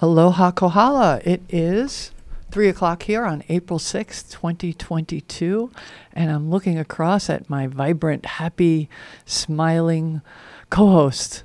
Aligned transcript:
Aloha 0.00 0.52
Kohala. 0.52 1.20
It 1.24 1.42
is 1.48 2.12
3 2.52 2.68
o'clock 2.68 3.02
here 3.02 3.24
on 3.24 3.42
April 3.48 3.80
6th, 3.80 4.30
2022. 4.30 5.72
And 6.12 6.30
I'm 6.30 6.50
looking 6.50 6.78
across 6.78 7.28
at 7.28 7.50
my 7.50 7.66
vibrant, 7.66 8.24
happy, 8.24 8.88
smiling 9.26 10.22
co 10.70 10.86
host. 10.86 11.42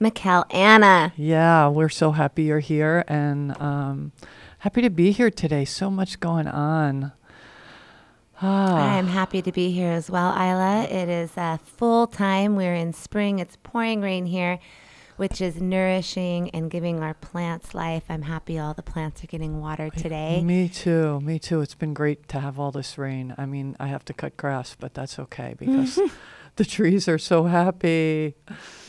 Mikkel 0.00 0.44
Anna. 0.52 1.12
Yeah, 1.16 1.68
we're 1.68 1.88
so 1.88 2.10
happy 2.10 2.42
you're 2.42 2.58
here 2.58 3.04
and 3.06 3.56
um, 3.60 4.10
happy 4.58 4.82
to 4.82 4.90
be 4.90 5.12
here 5.12 5.30
today. 5.30 5.64
So 5.64 5.88
much 5.88 6.18
going 6.18 6.48
on. 6.48 7.12
Ah. 8.40 8.96
I'm 8.96 9.06
happy 9.06 9.42
to 9.42 9.52
be 9.52 9.70
here 9.70 9.92
as 9.92 10.10
well, 10.10 10.32
Isla. 10.32 10.88
It 10.90 11.08
is 11.08 11.38
uh, 11.38 11.58
full 11.58 12.08
time. 12.08 12.56
We're 12.56 12.74
in 12.74 12.92
spring. 12.92 13.38
It's 13.38 13.56
pouring 13.62 14.00
rain 14.00 14.26
here 14.26 14.58
which 15.22 15.40
is 15.40 15.60
nourishing 15.60 16.50
and 16.50 16.68
giving 16.68 17.00
our 17.00 17.14
plants 17.14 17.76
life. 17.76 18.02
I'm 18.08 18.22
happy 18.22 18.58
all 18.58 18.74
the 18.74 18.82
plants 18.82 19.22
are 19.22 19.28
getting 19.28 19.60
water 19.60 19.88
today. 19.88 20.42
Me 20.42 20.68
too. 20.68 21.20
Me 21.20 21.38
too. 21.38 21.60
It's 21.60 21.76
been 21.76 21.94
great 21.94 22.26
to 22.30 22.40
have 22.40 22.58
all 22.58 22.72
this 22.72 22.98
rain. 22.98 23.32
I 23.38 23.46
mean, 23.46 23.76
I 23.78 23.86
have 23.86 24.04
to 24.06 24.12
cut 24.12 24.36
grass, 24.36 24.74
but 24.76 24.94
that's 24.94 25.20
okay 25.20 25.54
because 25.60 26.00
the 26.56 26.64
trees 26.64 27.06
are 27.06 27.18
so 27.18 27.44
happy. 27.44 28.34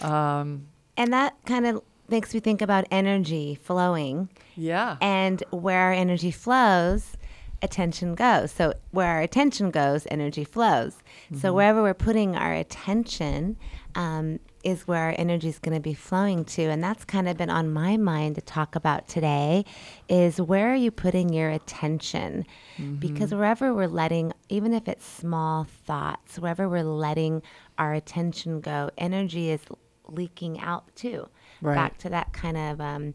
Um, 0.01 0.69
and 0.97 1.13
that 1.13 1.35
kind 1.45 1.67
of 1.67 1.83
makes 2.09 2.33
me 2.33 2.39
think 2.39 2.63
about 2.63 2.85
energy 2.89 3.53
flowing. 3.53 4.27
Yeah. 4.55 4.97
And 5.01 5.43
where 5.51 5.81
our 5.81 5.93
energy 5.93 6.31
flows, 6.31 7.15
attention 7.61 8.15
goes. 8.15 8.51
So 8.51 8.73
where 8.89 9.09
our 9.09 9.21
attention 9.21 9.69
goes, 9.69 10.07
energy 10.09 10.45
flows. 10.45 10.95
Mm-hmm. 11.25 11.37
So 11.37 11.53
wherever 11.53 11.83
we're 11.83 11.93
putting 11.93 12.35
our 12.35 12.55
attention, 12.55 13.55
um, 13.93 14.39
is 14.63 14.87
where 14.87 15.03
our 15.03 15.15
energy 15.17 15.49
is 15.49 15.59
going 15.59 15.75
to 15.75 15.81
be 15.81 15.93
flowing 15.93 16.45
to 16.45 16.63
and 16.63 16.83
that's 16.83 17.03
kind 17.05 17.27
of 17.27 17.37
been 17.37 17.49
on 17.49 17.71
my 17.71 17.97
mind 17.97 18.35
to 18.35 18.41
talk 18.41 18.75
about 18.75 19.07
today 19.07 19.65
is 20.07 20.39
where 20.39 20.71
are 20.71 20.75
you 20.75 20.91
putting 20.91 21.29
your 21.29 21.49
attention 21.49 22.45
mm-hmm. 22.77 22.95
because 22.95 23.33
wherever 23.33 23.73
we're 23.73 23.87
letting 23.87 24.31
even 24.49 24.73
if 24.73 24.87
it's 24.87 25.05
small 25.05 25.63
thoughts 25.63 26.39
wherever 26.39 26.67
we're 26.69 26.83
letting 26.83 27.41
our 27.77 27.93
attention 27.93 28.61
go 28.61 28.89
energy 28.97 29.49
is 29.49 29.61
leaking 30.07 30.59
out 30.59 30.83
too 30.95 31.27
right. 31.61 31.75
back 31.75 31.97
to 31.97 32.09
that 32.09 32.31
kind 32.33 32.57
of 32.57 32.79
um, 32.81 33.13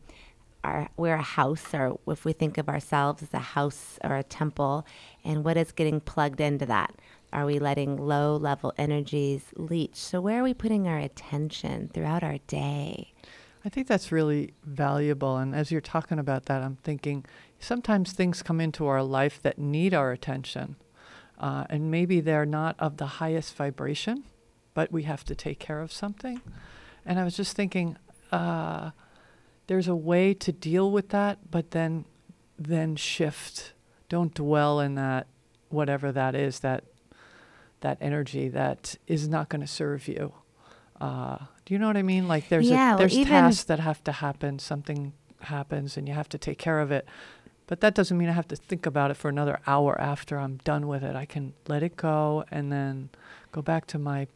our, 0.65 0.89
we're 0.97 1.15
a 1.15 1.23
house, 1.23 1.73
or 1.73 1.99
if 2.07 2.25
we 2.25 2.33
think 2.33 2.59
of 2.59 2.69
ourselves 2.69 3.23
as 3.23 3.33
a 3.33 3.39
house 3.39 3.99
or 4.05 4.17
a 4.17 4.23
temple, 4.23 4.87
and 5.25 5.45
what 5.45 5.57
is 5.57 5.73
getting 5.73 6.01
plugged 6.01 6.41
into 6.41 6.67
that? 6.67 6.95
Are 7.33 7.47
we 7.47 7.59
letting 7.59 7.97
low 7.97 8.37
level 8.37 8.73
energies 8.79 9.43
leach? 9.57 9.97
So, 9.97 10.21
where 10.21 10.41
are 10.41 10.45
we 10.45 10.55
putting 10.55 10.89
our 10.89 10.99
attention 10.99 11.91
throughout 11.93 12.23
our 12.23 12.39
day? 12.47 13.13
I 13.65 13.69
think 13.69 13.87
that's 13.87 14.13
really 14.13 14.55
valuable. 14.65 15.37
And 15.37 15.55
as 15.55 15.71
you're 15.71 15.81
talking 15.81 16.19
about 16.19 16.47
that, 16.47 16.63
I'm 16.63 16.77
thinking 16.77 17.25
sometimes 17.59 18.13
things 18.13 18.43
come 18.43 18.61
into 18.61 18.87
our 18.87 19.03
life 19.03 19.43
that 19.43 19.59
need 19.59 19.93
our 19.93 20.13
attention. 20.13 20.77
Uh, 21.39 21.65
and 21.69 21.91
maybe 21.91 22.21
they're 22.21 22.47
not 22.47 22.77
of 22.79 22.97
the 22.97 23.07
highest 23.07 23.55
vibration, 23.55 24.25
but 24.75 24.91
we 24.91 25.03
have 25.05 25.25
to 25.25 25.35
take 25.35 25.59
care 25.59 25.81
of 25.81 25.93
something. 25.93 26.41
And 27.05 27.19
I 27.19 27.25
was 27.25 27.37
just 27.37 27.55
thinking, 27.55 27.97
uh, 28.33 28.91
there's 29.67 29.89
a 29.89 29.95
way 29.95 30.35
to 30.35 30.53
deal 30.53 30.91
with 30.91 31.11
that, 31.11 31.51
but 31.51 31.73
then 31.73 32.05
then 32.59 32.97
shift. 32.97 33.73
Don't 34.09 34.35
dwell 34.35 34.81
in 34.81 34.95
that, 34.97 35.27
whatever 35.69 36.11
that 36.11 36.35
is, 36.35 36.61
that 36.61 36.85
that 37.81 37.99
energy 38.01 38.49
that 38.49 38.97
is 39.07 39.29
not 39.29 39.49
going 39.49 39.61
to 39.61 39.67
serve 39.67 40.09
you. 40.09 40.33
Uh, 41.01 41.39
do 41.65 41.75
you 41.75 41.79
know 41.79 41.87
what 41.87 41.97
I 41.97 42.03
mean? 42.03 42.29
Like 42.29 42.49
there's 42.49 42.69
yeah, 42.69 42.95
a, 42.95 42.99
there's 42.99 43.17
tasks 43.25 43.65
that 43.65 43.81
have 43.81 44.03
to 44.05 44.13
happen. 44.13 44.59
Something 44.59 45.13
happens, 45.43 45.97
and 45.97 46.09
you 46.09 46.15
have 46.15 46.29
to 46.31 46.39
take 46.39 46.59
care 46.59 46.81
of 46.81 46.91
it. 46.91 47.07
But 47.67 47.81
that 47.83 47.95
doesn't 47.95 48.17
mean 48.17 48.29
I 48.29 48.33
have 48.33 48.49
to 48.49 48.57
think 48.57 48.87
about 48.87 49.11
it 49.11 49.15
for 49.19 49.29
another 49.29 49.61
hour 49.67 50.01
after 50.01 50.39
I'm 50.39 50.57
done 50.65 50.89
with 50.89 51.05
it. 51.05 51.15
I 51.15 51.27
can 51.27 51.53
let 51.69 51.83
it 51.83 51.97
go 51.97 52.45
and 52.51 52.73
then 52.73 53.11
go 53.53 53.63
back 53.63 53.87
to 53.89 53.99
my 53.99 54.27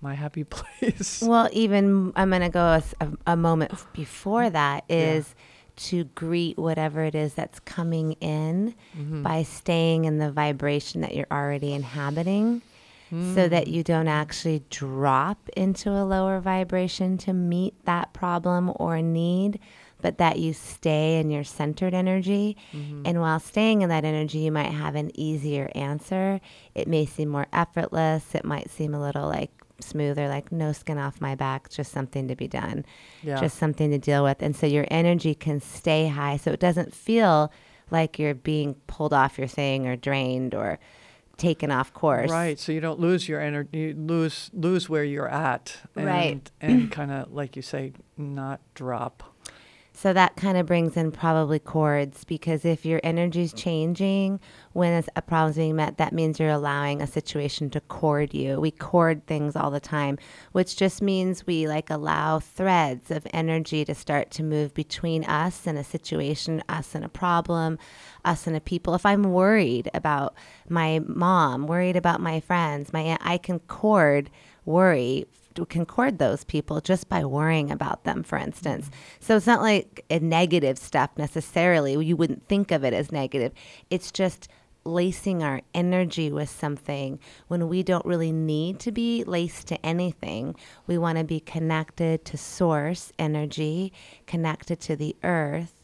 my 0.00 0.14
happy 0.14 0.44
place. 0.44 1.22
Well, 1.22 1.48
even 1.52 2.12
I'm 2.16 2.30
going 2.30 2.42
to 2.42 2.48
go 2.48 2.60
a, 2.60 2.82
a, 3.00 3.32
a, 3.32 3.36
moment 3.36 3.72
before 3.92 4.48
that 4.48 4.84
is 4.88 5.34
yeah. 5.36 5.72
to 5.88 6.04
greet 6.04 6.56
whatever 6.56 7.02
it 7.02 7.14
is 7.14 7.34
that's 7.34 7.60
coming 7.60 8.12
in 8.20 8.74
mm-hmm. 8.96 9.22
by 9.22 9.42
staying 9.42 10.04
in 10.04 10.18
the 10.18 10.30
vibration 10.30 11.00
that 11.02 11.14
you're 11.14 11.26
already 11.30 11.72
inhabiting 11.72 12.62
mm. 13.10 13.34
so 13.34 13.48
that 13.48 13.68
you 13.68 13.82
don't 13.82 14.08
actually 14.08 14.62
drop 14.70 15.48
into 15.56 15.90
a 15.90 16.04
lower 16.04 16.40
vibration 16.40 17.18
to 17.18 17.32
meet 17.32 17.74
that 17.84 18.12
problem 18.12 18.72
or 18.76 19.00
need, 19.02 19.58
but 20.00 20.18
that 20.18 20.38
you 20.38 20.52
stay 20.52 21.18
in 21.18 21.30
your 21.30 21.44
centered 21.44 21.94
energy. 21.94 22.56
Mm-hmm. 22.72 23.02
And 23.04 23.20
while 23.20 23.40
staying 23.40 23.82
in 23.82 23.88
that 23.88 24.04
energy, 24.04 24.38
you 24.38 24.52
might 24.52 24.72
have 24.72 24.94
an 24.94 25.10
easier 25.18 25.70
answer. 25.74 26.40
It 26.74 26.88
may 26.88 27.06
seem 27.06 27.28
more 27.28 27.46
effortless, 27.52 28.34
it 28.34 28.44
might 28.44 28.70
seem 28.70 28.94
a 28.94 29.00
little 29.00 29.28
like 29.28 29.50
smoother, 29.80 30.28
like 30.28 30.50
no 30.50 30.72
skin 30.72 30.98
off 30.98 31.20
my 31.20 31.34
back, 31.34 31.70
just 31.70 31.92
something 31.92 32.28
to 32.28 32.36
be 32.36 32.48
done, 32.48 32.84
yeah. 33.22 33.40
just 33.40 33.58
something 33.58 33.90
to 33.90 33.98
deal 33.98 34.24
with. 34.24 34.42
And 34.42 34.54
so 34.54 34.66
your 34.66 34.86
energy 34.90 35.34
can 35.34 35.60
stay 35.60 36.08
high 36.08 36.36
so 36.36 36.52
it 36.52 36.60
doesn't 36.60 36.94
feel 36.94 37.52
like 37.90 38.18
you're 38.18 38.34
being 38.34 38.74
pulled 38.86 39.12
off 39.12 39.38
your 39.38 39.46
thing 39.46 39.86
or 39.86 39.96
drained 39.96 40.54
or 40.54 40.78
taken 41.38 41.70
off 41.70 41.94
course. 41.94 42.30
Right. 42.30 42.58
So 42.58 42.72
you 42.72 42.80
don't 42.80 43.00
lose 43.00 43.28
your 43.28 43.40
energy, 43.40 43.78
you 43.78 43.94
lose 43.96 44.50
lose 44.52 44.88
where 44.88 45.04
you're 45.04 45.28
at, 45.28 45.76
and, 45.96 46.06
right? 46.06 46.50
And 46.60 46.92
kind 46.92 47.10
of 47.10 47.32
like 47.32 47.56
you 47.56 47.62
say, 47.62 47.92
not 48.18 48.60
drop. 48.74 49.22
So 50.00 50.12
that 50.12 50.36
kind 50.36 50.56
of 50.56 50.66
brings 50.66 50.96
in 50.96 51.10
probably 51.10 51.58
cords 51.58 52.22
because 52.22 52.64
if 52.64 52.86
your 52.86 53.00
energy 53.02 53.42
is 53.42 53.52
changing 53.52 54.38
when 54.72 55.02
a 55.16 55.22
problem 55.22 55.50
is 55.50 55.56
being 55.56 55.74
met, 55.74 55.96
that 55.96 56.12
means 56.12 56.38
you're 56.38 56.50
allowing 56.50 57.02
a 57.02 57.06
situation 57.08 57.68
to 57.70 57.80
cord 57.80 58.32
you. 58.32 58.60
We 58.60 58.70
cord 58.70 59.26
things 59.26 59.56
all 59.56 59.72
the 59.72 59.80
time, 59.80 60.16
which 60.52 60.76
just 60.76 61.02
means 61.02 61.48
we 61.48 61.66
like 61.66 61.90
allow 61.90 62.38
threads 62.38 63.10
of 63.10 63.26
energy 63.32 63.84
to 63.86 63.92
start 63.92 64.30
to 64.32 64.44
move 64.44 64.72
between 64.72 65.24
us 65.24 65.66
and 65.66 65.76
a 65.76 65.82
situation, 65.82 66.62
us 66.68 66.94
and 66.94 67.04
a 67.04 67.08
problem, 67.08 67.76
us 68.24 68.46
and 68.46 68.54
a 68.54 68.60
people. 68.60 68.94
If 68.94 69.04
I'm 69.04 69.24
worried 69.24 69.90
about 69.94 70.36
my 70.68 71.00
mom, 71.08 71.66
worried 71.66 71.96
about 71.96 72.20
my 72.20 72.38
friends, 72.38 72.92
my 72.92 73.00
aunt, 73.00 73.22
I 73.24 73.36
can 73.36 73.58
cord 73.58 74.30
worry 74.64 75.26
concord 75.66 76.18
those 76.18 76.44
people 76.44 76.80
just 76.80 77.08
by 77.08 77.24
worrying 77.24 77.70
about 77.70 78.04
them, 78.04 78.22
for 78.22 78.38
instance. 78.38 78.90
So 79.20 79.36
it's 79.36 79.46
not 79.46 79.62
like 79.62 80.04
a 80.10 80.18
negative 80.18 80.78
stuff 80.78 81.10
necessarily. 81.16 82.04
You 82.04 82.16
wouldn't 82.16 82.46
think 82.48 82.70
of 82.70 82.84
it 82.84 82.94
as 82.94 83.12
negative. 83.12 83.52
It's 83.90 84.10
just 84.10 84.48
lacing 84.84 85.42
our 85.42 85.60
energy 85.74 86.32
with 86.32 86.48
something 86.48 87.18
when 87.48 87.68
we 87.68 87.82
don't 87.82 88.06
really 88.06 88.32
need 88.32 88.80
to 88.80 88.92
be 88.92 89.22
laced 89.24 89.68
to 89.68 89.86
anything. 89.86 90.54
We 90.86 90.98
want 90.98 91.18
to 91.18 91.24
be 91.24 91.40
connected 91.40 92.24
to 92.26 92.36
source 92.36 93.12
energy, 93.18 93.92
connected 94.26 94.80
to 94.80 94.96
the 94.96 95.14
earth, 95.22 95.74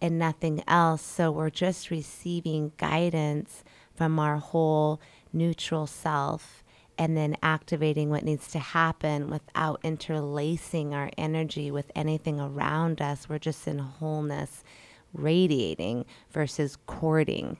and 0.00 0.18
nothing 0.18 0.62
else. 0.66 1.02
So 1.02 1.30
we're 1.30 1.50
just 1.50 1.90
receiving 1.90 2.72
guidance 2.76 3.64
from 3.94 4.18
our 4.18 4.38
whole 4.38 5.00
neutral 5.32 5.86
self 5.86 6.63
and 6.96 7.16
then 7.16 7.36
activating 7.42 8.10
what 8.10 8.24
needs 8.24 8.48
to 8.48 8.58
happen 8.58 9.30
without 9.30 9.80
interlacing 9.82 10.94
our 10.94 11.10
energy 11.18 11.70
with 11.70 11.90
anything 11.94 12.40
around 12.40 13.00
us. 13.00 13.28
We're 13.28 13.38
just 13.38 13.66
in 13.66 13.78
wholeness, 13.78 14.62
radiating 15.12 16.04
versus 16.30 16.76
cording. 16.86 17.56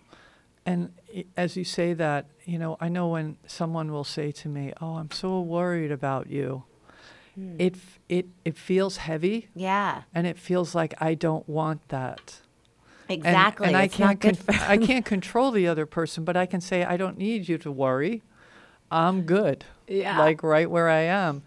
And 0.67 0.93
as 1.37 1.57
you 1.57 1.65
say 1.65 1.93
that, 1.95 2.27
you 2.45 2.59
know, 2.59 2.77
I 2.81 2.89
know 2.89 3.09
when 3.09 3.37
someone 3.47 3.93
will 3.93 4.05
say 4.05 4.33
to 4.33 4.49
me, 4.49 4.73
"Oh, 4.81 4.97
I'm 4.97 5.11
so 5.11 5.41
worried 5.41 5.93
about 5.93 6.29
you," 6.31 6.65
mm. 7.39 7.61
it 7.61 7.77
it 8.09 8.27
it 8.45 8.57
feels 8.57 8.99
heavy. 8.99 9.49
Yeah. 9.55 10.03
And 10.15 10.27
it 10.27 10.39
feels 10.39 10.75
like 10.75 10.95
I 11.01 11.15
don't 11.15 11.47
want 11.49 11.89
that. 11.89 12.41
Exactly. 13.09 13.67
And, 13.67 13.77
and 13.77 13.83
I 13.83 13.89
can't 13.89 14.21
con- 14.21 14.57
I 14.61 14.79
can't 14.79 15.05
control 15.05 15.51
the 15.51 15.69
other 15.69 15.87
person, 15.87 16.25
but 16.25 16.37
I 16.37 16.47
can 16.47 16.61
say 16.61 16.85
I 16.85 16.97
don't 16.97 17.19
need 17.19 17.49
you 17.49 17.59
to 17.59 17.71
worry. 17.71 18.23
I'm 18.95 19.23
good. 19.23 19.65
Yeah. 19.89 20.19
Like 20.19 20.43
right 20.43 20.71
where 20.71 20.89
I 20.89 21.01
am. 21.01 21.43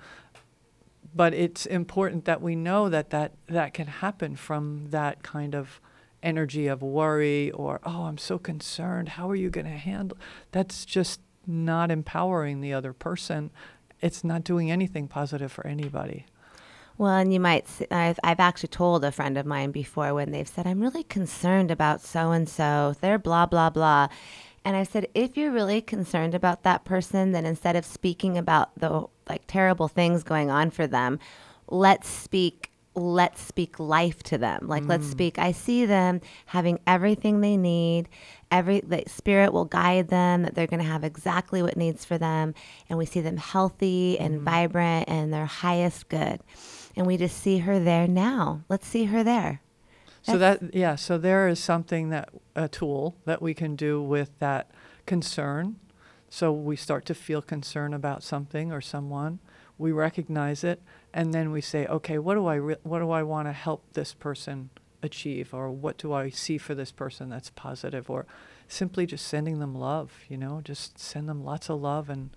But 1.16 1.34
it's 1.34 1.66
important 1.66 2.26
that 2.26 2.42
we 2.42 2.56
know 2.56 2.90
that 2.90 3.10
that, 3.10 3.32
that 3.48 3.74
can 3.74 3.88
happen 3.88 4.36
from 4.36 4.88
that 4.90 5.24
kind 5.24 5.56
of 5.56 5.80
energy 6.22 6.68
of 6.68 6.82
worry 6.82 7.50
or, 7.52 7.80
oh, 7.84 8.04
I'm 8.04 8.18
so 8.18 8.38
concerned. 8.38 9.10
How 9.10 9.30
are 9.30 9.36
you 9.36 9.50
going 9.50 9.66
to 9.66 9.72
handle? 9.72 10.18
That's 10.52 10.86
just 10.86 11.22
not 11.48 11.90
empowering 11.90 12.62
the 12.62 12.74
other 12.74 12.94
person. 12.94 13.50
It's 14.02 14.24
not 14.24 14.44
doing 14.44 14.70
anything 14.70 15.08
positive 15.08 15.52
for 15.52 15.66
anybody. 15.66 16.26
Well, 16.98 17.12
and 17.12 17.32
you 17.32 17.40
might, 17.40 17.68
I've, 17.92 18.20
I've 18.24 18.40
actually 18.40 18.70
told 18.70 19.06
a 19.06 19.12
friend 19.12 19.38
of 19.38 19.46
mine 19.46 19.72
before 19.72 20.14
when 20.14 20.32
they've 20.32 20.48
said, 20.48 20.68
I'm 20.68 20.82
really 20.82 21.04
concerned 21.04 21.72
about 21.72 22.02
so 22.02 22.32
and 22.32 22.50
so, 22.50 22.96
they're 23.02 23.20
blah, 23.20 23.46
blah, 23.46 23.70
blah. 23.70 24.10
And 24.68 24.75
I 24.75 24.84
said, 24.84 25.08
if 25.14 25.38
you're 25.38 25.54
really 25.54 25.80
concerned 25.80 26.36
about 26.36 26.64
that 26.64 26.84
person, 26.84 27.31
then 27.31 27.46
instead 27.46 27.78
of 27.78 27.86
speaking 27.86 28.38
about 28.38 28.78
the 28.78 29.06
like 29.30 29.44
terrible 29.48 29.88
things 29.88 30.24
going 30.24 30.52
on 30.52 30.72
for 30.72 30.86
them, 30.86 31.19
let's 31.69 32.10
speak 32.10 32.72
let's 32.94 33.40
speak 33.40 33.80
life 33.80 34.24
to 34.24 34.38
them. 34.38 34.68
Like, 34.68 34.84
let's 34.86 35.06
mm. 35.06 35.12
speak, 35.12 35.40
I 35.40 35.54
see 35.54 35.86
them 35.86 36.19
having 36.48 36.80
everything 36.86 37.40
they 37.40 37.56
need. 37.56 38.10
Every 38.52 38.81
the 38.81 39.04
spirit 39.08 39.54
will 39.54 39.66
guide 39.66 40.10
them 40.10 40.42
that 40.42 40.54
they're 40.56 40.68
going 40.68 40.81
to 40.81 40.90
have 40.90 41.06
exactly 41.06 41.62
what 41.62 41.78
needs 41.78 42.04
for 42.04 42.18
them. 42.18 42.54
And 42.90 43.00
we 43.00 43.06
see 43.06 43.22
them 43.22 43.38
healthy 43.38 44.19
and 44.19 44.42
mm. 44.42 44.44
vibrant 44.44 45.08
and 45.08 45.31
their 45.31 45.46
highest 45.46 46.10
good. 46.10 46.42
And 46.98 47.08
we 47.08 47.16
just 47.16 47.38
see 47.38 47.60
her 47.60 47.80
there 47.80 48.06
now. 48.06 48.64
Let's 48.68 48.88
see 48.88 49.06
her 49.06 49.24
there. 49.24 49.62
So 50.28 50.38
That's- 50.38 50.60
that 50.72 50.76
yeah, 50.76 50.96
so 50.96 51.18
there 51.18 51.48
is 51.48 51.58
something 51.58 52.10
that 52.10 52.30
a 52.54 52.68
tool 52.68 53.16
that 53.24 53.42
we 53.42 53.54
can 53.54 53.78
do 53.78 54.02
with 54.02 54.38
that 54.40 54.70
concern. 55.06 55.78
So 56.30 56.52
we 56.52 56.76
start 56.76 57.06
to 57.06 57.16
feel 57.16 57.42
concern 57.42 57.94
about 57.94 58.24
something 58.24 58.74
or 58.74 58.82
someone, 58.82 59.40
we 59.78 59.94
recognize 59.94 60.66
it, 60.66 60.82
and 61.14 61.34
then 61.34 61.52
we 61.52 61.62
say, 61.62 61.86
okay, 61.88 62.18
what 62.20 62.34
do 62.36 62.46
I 62.46 62.56
re- 62.56 62.76
what 62.84 63.00
do 63.00 63.10
I 63.12 63.24
want 63.24 63.48
to 63.48 63.54
help 63.54 63.94
this 63.94 64.14
person 64.14 64.70
achieve, 65.02 65.54
or 65.54 65.72
what 65.72 65.98
do 65.98 66.12
I 66.12 66.30
see 66.30 66.58
for 66.58 66.76
this 66.76 66.92
person 66.92 67.30
that's 67.30 67.50
positive, 67.52 68.10
or 68.10 68.26
simply 68.68 69.06
just 69.06 69.26
sending 69.26 69.60
them 69.60 69.74
love. 69.74 70.12
You 70.28 70.38
know, 70.38 70.60
just 70.62 71.00
send 71.00 71.30
them 71.30 71.42
lots 71.46 71.70
of 71.70 71.80
love 71.80 72.10
and 72.10 72.32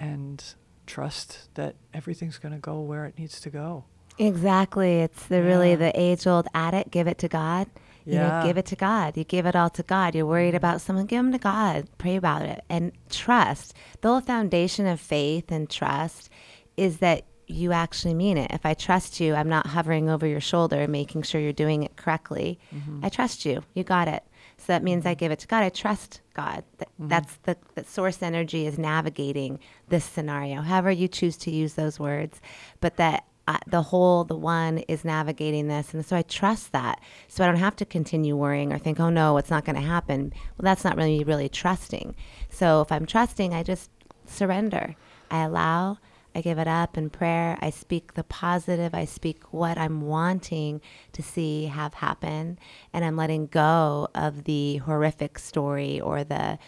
and 0.00 0.42
trust 0.86 1.52
that 1.54 1.74
everything's 1.92 2.38
going 2.38 2.54
to 2.54 2.60
go 2.60 2.80
where 2.80 3.04
it 3.04 3.18
needs 3.18 3.40
to 3.42 3.50
go. 3.50 3.84
Exactly. 4.18 5.00
It's 5.00 5.26
the 5.26 5.42
really 5.42 5.74
the 5.74 5.98
age 5.98 6.26
old 6.26 6.46
addict, 6.54 6.90
give 6.90 7.06
it 7.06 7.18
to 7.18 7.28
God. 7.28 7.68
You 8.04 8.14
know, 8.14 8.28
Yeah. 8.28 8.46
give 8.46 8.56
it 8.56 8.66
to 8.66 8.76
God. 8.76 9.16
You 9.16 9.24
give 9.24 9.46
it 9.46 9.56
all 9.56 9.70
to 9.70 9.82
God. 9.82 10.14
You're 10.14 10.26
worried 10.26 10.50
mm-hmm. 10.50 10.56
about 10.56 10.80
someone, 10.80 11.06
give 11.06 11.22
them 11.22 11.32
to 11.32 11.38
God. 11.38 11.88
Pray 11.98 12.14
about 12.14 12.42
it 12.42 12.62
and 12.68 12.92
trust. 13.10 13.74
The 14.00 14.08
whole 14.08 14.20
foundation 14.20 14.86
of 14.86 15.00
faith 15.00 15.50
and 15.50 15.68
trust 15.68 16.30
is 16.76 16.98
that 16.98 17.24
you 17.48 17.72
actually 17.72 18.14
mean 18.14 18.38
it. 18.38 18.50
If 18.52 18.64
I 18.64 18.74
trust 18.74 19.20
you, 19.20 19.34
I'm 19.34 19.48
not 19.48 19.68
hovering 19.68 20.08
over 20.08 20.26
your 20.26 20.40
shoulder, 20.40 20.86
making 20.86 21.22
sure 21.22 21.40
you're 21.40 21.52
doing 21.52 21.82
it 21.82 21.96
correctly. 21.96 22.58
Mm-hmm. 22.74 23.04
I 23.04 23.08
trust 23.08 23.44
you. 23.44 23.64
You 23.74 23.82
got 23.84 24.08
it. 24.08 24.22
So 24.58 24.64
that 24.68 24.82
means 24.82 25.04
I 25.04 25.10
mm-hmm. 25.10 25.18
give 25.18 25.32
it 25.32 25.40
to 25.40 25.46
God. 25.46 25.62
I 25.62 25.68
trust 25.68 26.20
God. 26.34 26.64
That, 26.78 26.88
That's 26.98 27.36
the, 27.42 27.56
the 27.74 27.84
source 27.84 28.22
energy 28.22 28.66
is 28.66 28.78
navigating 28.78 29.58
this 29.88 30.04
scenario, 30.04 30.62
however 30.62 30.90
you 30.90 31.08
choose 31.08 31.36
to 31.38 31.50
use 31.50 31.74
those 31.74 32.00
words. 32.00 32.40
But 32.80 32.96
that 32.96 33.24
uh, 33.48 33.58
the 33.66 33.82
whole, 33.82 34.24
the 34.24 34.36
one 34.36 34.78
is 34.88 35.04
navigating 35.04 35.68
this. 35.68 35.94
And 35.94 36.04
so 36.04 36.16
I 36.16 36.22
trust 36.22 36.72
that. 36.72 37.00
So 37.28 37.44
I 37.44 37.46
don't 37.46 37.56
have 37.56 37.76
to 37.76 37.84
continue 37.84 38.36
worrying 38.36 38.72
or 38.72 38.78
think, 38.78 38.98
oh 38.98 39.10
no, 39.10 39.36
it's 39.36 39.50
not 39.50 39.64
going 39.64 39.76
to 39.76 39.82
happen. 39.82 40.32
Well, 40.34 40.64
that's 40.64 40.84
not 40.84 40.96
really, 40.96 41.22
really 41.22 41.48
trusting. 41.48 42.16
So 42.50 42.80
if 42.80 42.90
I'm 42.90 43.06
trusting, 43.06 43.54
I 43.54 43.62
just 43.62 43.90
surrender. 44.26 44.96
I 45.30 45.44
allow, 45.44 45.98
I 46.34 46.40
give 46.40 46.58
it 46.58 46.68
up 46.68 46.98
in 46.98 47.08
prayer. 47.08 47.56
I 47.62 47.70
speak 47.70 48.14
the 48.14 48.24
positive. 48.24 48.94
I 48.94 49.04
speak 49.04 49.52
what 49.52 49.78
I'm 49.78 50.02
wanting 50.02 50.80
to 51.12 51.22
see 51.22 51.66
have 51.66 51.94
happen. 51.94 52.58
And 52.92 53.04
I'm 53.04 53.16
letting 53.16 53.46
go 53.46 54.08
of 54.14 54.44
the 54.44 54.78
horrific 54.78 55.38
story 55.38 56.00
or 56.00 56.24
the, 56.24 56.58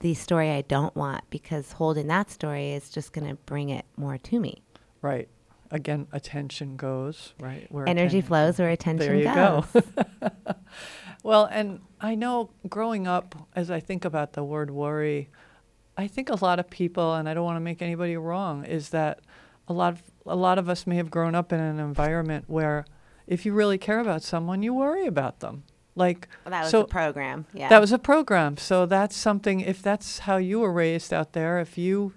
the 0.00 0.14
story 0.14 0.50
I 0.50 0.60
don't 0.60 0.94
want 0.94 1.24
because 1.30 1.72
holding 1.72 2.08
that 2.08 2.30
story 2.30 2.72
is 2.72 2.90
just 2.90 3.12
going 3.12 3.26
to 3.26 3.36
bring 3.46 3.70
it 3.70 3.86
more 3.96 4.18
to 4.18 4.38
me. 4.38 4.62
Right. 5.00 5.28
Again, 5.70 6.06
attention 6.12 6.76
goes 6.76 7.34
right 7.40 7.66
where 7.70 7.88
Energy 7.88 8.18
atten- 8.18 8.28
flows 8.28 8.58
where 8.58 8.68
attention 8.70 9.06
There 9.06 9.16
you 9.16 9.24
goes. 9.24 9.64
go. 9.72 10.30
well, 11.22 11.44
and 11.50 11.80
I 12.00 12.14
know 12.14 12.50
growing 12.68 13.06
up, 13.06 13.34
as 13.54 13.70
I 13.70 13.80
think 13.80 14.04
about 14.04 14.32
the 14.34 14.44
word 14.44 14.70
worry, 14.70 15.28
I 15.96 16.06
think 16.06 16.28
a 16.28 16.44
lot 16.44 16.58
of 16.58 16.68
people, 16.70 17.14
and 17.14 17.28
I 17.28 17.34
don't 17.34 17.44
want 17.44 17.56
to 17.56 17.60
make 17.60 17.80
anybody 17.82 18.16
wrong, 18.16 18.64
is 18.64 18.90
that 18.90 19.20
a 19.68 19.72
lot 19.72 19.94
of 19.94 20.02
a 20.28 20.36
lot 20.36 20.58
of 20.58 20.68
us 20.68 20.86
may 20.86 20.96
have 20.96 21.10
grown 21.10 21.34
up 21.36 21.52
in 21.52 21.60
an 21.60 21.78
environment 21.78 22.44
where, 22.48 22.84
if 23.28 23.46
you 23.46 23.52
really 23.52 23.78
care 23.78 24.00
about 24.00 24.22
someone, 24.22 24.62
you 24.62 24.74
worry 24.74 25.06
about 25.06 25.38
them. 25.40 25.62
Like 25.94 26.28
Well, 26.44 26.50
that 26.50 26.62
was 26.62 26.70
so 26.70 26.82
the 26.82 26.88
program. 26.88 27.46
Yeah. 27.54 27.68
that 27.68 27.80
was 27.80 27.92
a 27.92 27.98
program. 27.98 28.56
So 28.58 28.86
that's 28.86 29.16
something. 29.16 29.60
If 29.60 29.80
that's 29.82 30.20
how 30.20 30.36
you 30.36 30.58
were 30.60 30.72
raised 30.72 31.12
out 31.12 31.32
there, 31.32 31.58
if 31.60 31.78
you, 31.78 32.12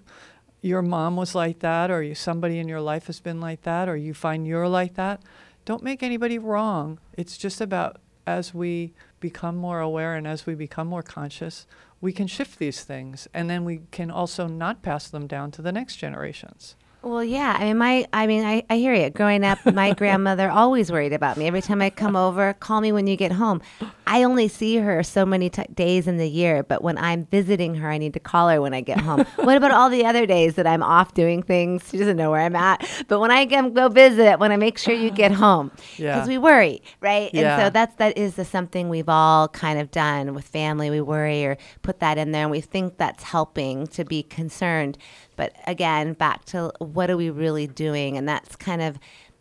your 0.60 0.82
mom 0.82 1.16
was 1.16 1.34
like 1.34 1.60
that, 1.60 1.90
or 1.90 2.02
you, 2.02 2.14
somebody 2.14 2.58
in 2.58 2.68
your 2.68 2.80
life 2.80 3.06
has 3.06 3.20
been 3.20 3.40
like 3.40 3.62
that, 3.62 3.88
or 3.88 3.96
you 3.96 4.14
find 4.14 4.46
you're 4.46 4.68
like 4.68 4.94
that, 4.94 5.20
don't 5.64 5.82
make 5.82 6.02
anybody 6.02 6.38
wrong. 6.38 6.98
It's 7.16 7.38
just 7.38 7.60
about 7.60 8.00
as 8.26 8.54
we 8.54 8.92
become 9.20 9.56
more 9.56 9.80
aware 9.80 10.14
and 10.14 10.26
as 10.26 10.46
we 10.46 10.54
become 10.54 10.86
more 10.86 11.02
conscious, 11.02 11.66
we 12.00 12.12
can 12.12 12.26
shift 12.26 12.58
these 12.58 12.82
things, 12.82 13.28
and 13.34 13.50
then 13.50 13.64
we 13.64 13.82
can 13.90 14.10
also 14.10 14.46
not 14.46 14.82
pass 14.82 15.08
them 15.08 15.26
down 15.26 15.50
to 15.52 15.62
the 15.62 15.72
next 15.72 15.96
generations. 15.96 16.76
Well, 17.02 17.24
yeah. 17.24 17.56
I 17.58 17.64
mean, 17.64 17.78
my, 17.78 18.06
I 18.12 18.26
mean, 18.26 18.44
I, 18.44 18.62
I 18.68 18.76
hear 18.76 18.92
you. 18.94 19.08
Growing 19.08 19.42
up, 19.42 19.58
my 19.64 19.94
grandmother 19.94 20.50
always 20.50 20.92
worried 20.92 21.14
about 21.14 21.38
me. 21.38 21.46
Every 21.46 21.62
time 21.62 21.80
I 21.80 21.88
come 21.88 22.14
over, 22.26 22.52
call 22.52 22.82
me 22.82 22.92
when 22.92 23.06
you 23.06 23.16
get 23.16 23.32
home. 23.32 23.62
I 24.06 24.22
only 24.22 24.48
see 24.48 24.76
her 24.76 25.02
so 25.02 25.24
many 25.24 25.48
t- 25.48 25.62
days 25.72 26.06
in 26.06 26.18
the 26.18 26.28
year, 26.28 26.62
but 26.62 26.82
when 26.82 26.98
I'm 26.98 27.24
visiting 27.26 27.76
her, 27.76 27.88
I 27.90 27.96
need 27.96 28.12
to 28.14 28.20
call 28.20 28.50
her 28.50 28.60
when 28.60 28.74
I 28.74 28.82
get 28.82 29.00
home. 29.00 29.20
what 29.36 29.56
about 29.56 29.70
all 29.70 29.88
the 29.88 30.04
other 30.04 30.26
days 30.26 30.56
that 30.56 30.66
I'm 30.66 30.82
off 30.82 31.14
doing 31.14 31.42
things? 31.42 31.88
She 31.90 31.96
doesn't 31.96 32.18
know 32.18 32.30
where 32.30 32.42
I'm 32.42 32.56
at. 32.56 32.86
But 33.08 33.20
when 33.20 33.30
I 33.30 33.46
come 33.46 33.72
go 33.72 33.88
visit, 33.88 34.38
when 34.38 34.52
I 34.52 34.56
make 34.56 34.76
sure 34.76 34.94
you 34.94 35.10
get 35.10 35.32
home, 35.46 35.70
because 35.74 35.98
Yeah. 35.98 36.26
we 36.26 36.36
worry, 36.36 36.82
right? 37.00 37.30
Yeah. 37.32 37.54
And 37.56 37.62
so 37.66 37.70
that's 37.70 37.94
that 37.96 38.18
is 38.18 38.34
the 38.34 38.44
something 38.44 38.90
we've 38.90 39.08
all 39.08 39.48
kind 39.48 39.78
of 39.78 39.90
done 39.90 40.34
with 40.34 40.46
family. 40.46 40.90
We 40.90 41.00
worry 41.00 41.46
or 41.46 41.56
put 41.80 42.00
that 42.00 42.18
in 42.18 42.32
there, 42.32 42.42
and 42.42 42.50
we 42.50 42.60
think 42.60 42.98
that's 42.98 43.22
helping 43.22 43.86
to 43.88 44.04
be 44.04 44.22
concerned. 44.22 44.98
But 45.40 45.54
again, 45.66 46.12
back 46.12 46.44
to 46.46 46.70
what 46.80 47.08
are 47.08 47.16
we 47.16 47.30
really 47.30 47.66
doing? 47.66 48.18
And 48.18 48.28
that's 48.28 48.56
kind 48.56 48.82
of 48.82 48.98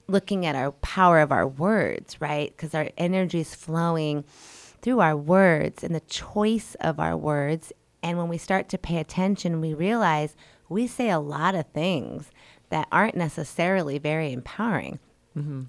looking 0.08 0.46
at 0.46 0.56
our 0.56 0.72
power 0.72 1.20
of 1.20 1.30
our 1.30 1.46
words, 1.46 2.22
right? 2.22 2.56
Because 2.56 2.74
our 2.74 2.88
energy 2.98 3.42
is 3.42 3.54
flowing 3.54 4.24
through 4.82 5.02
our 5.02 5.18
words 5.18 5.84
and 5.84 5.94
the 5.94 6.00
choice 6.00 6.78
of 6.80 7.02
our 7.02 7.18
words. 7.18 7.74
And 8.02 8.18
when 8.18 8.30
we 8.30 8.38
start 8.38 8.70
to 8.70 8.78
pay 8.78 8.96
attention, 8.96 9.60
we 9.60 9.74
realize 9.74 10.38
we 10.70 10.88
say 10.88 11.10
a 11.10 11.20
lot 11.20 11.54
of 11.54 11.68
things 11.74 12.32
that 12.70 12.88
aren't 12.94 13.18
necessarily 13.18 13.98
very 13.98 14.32
empowering. 14.32 15.00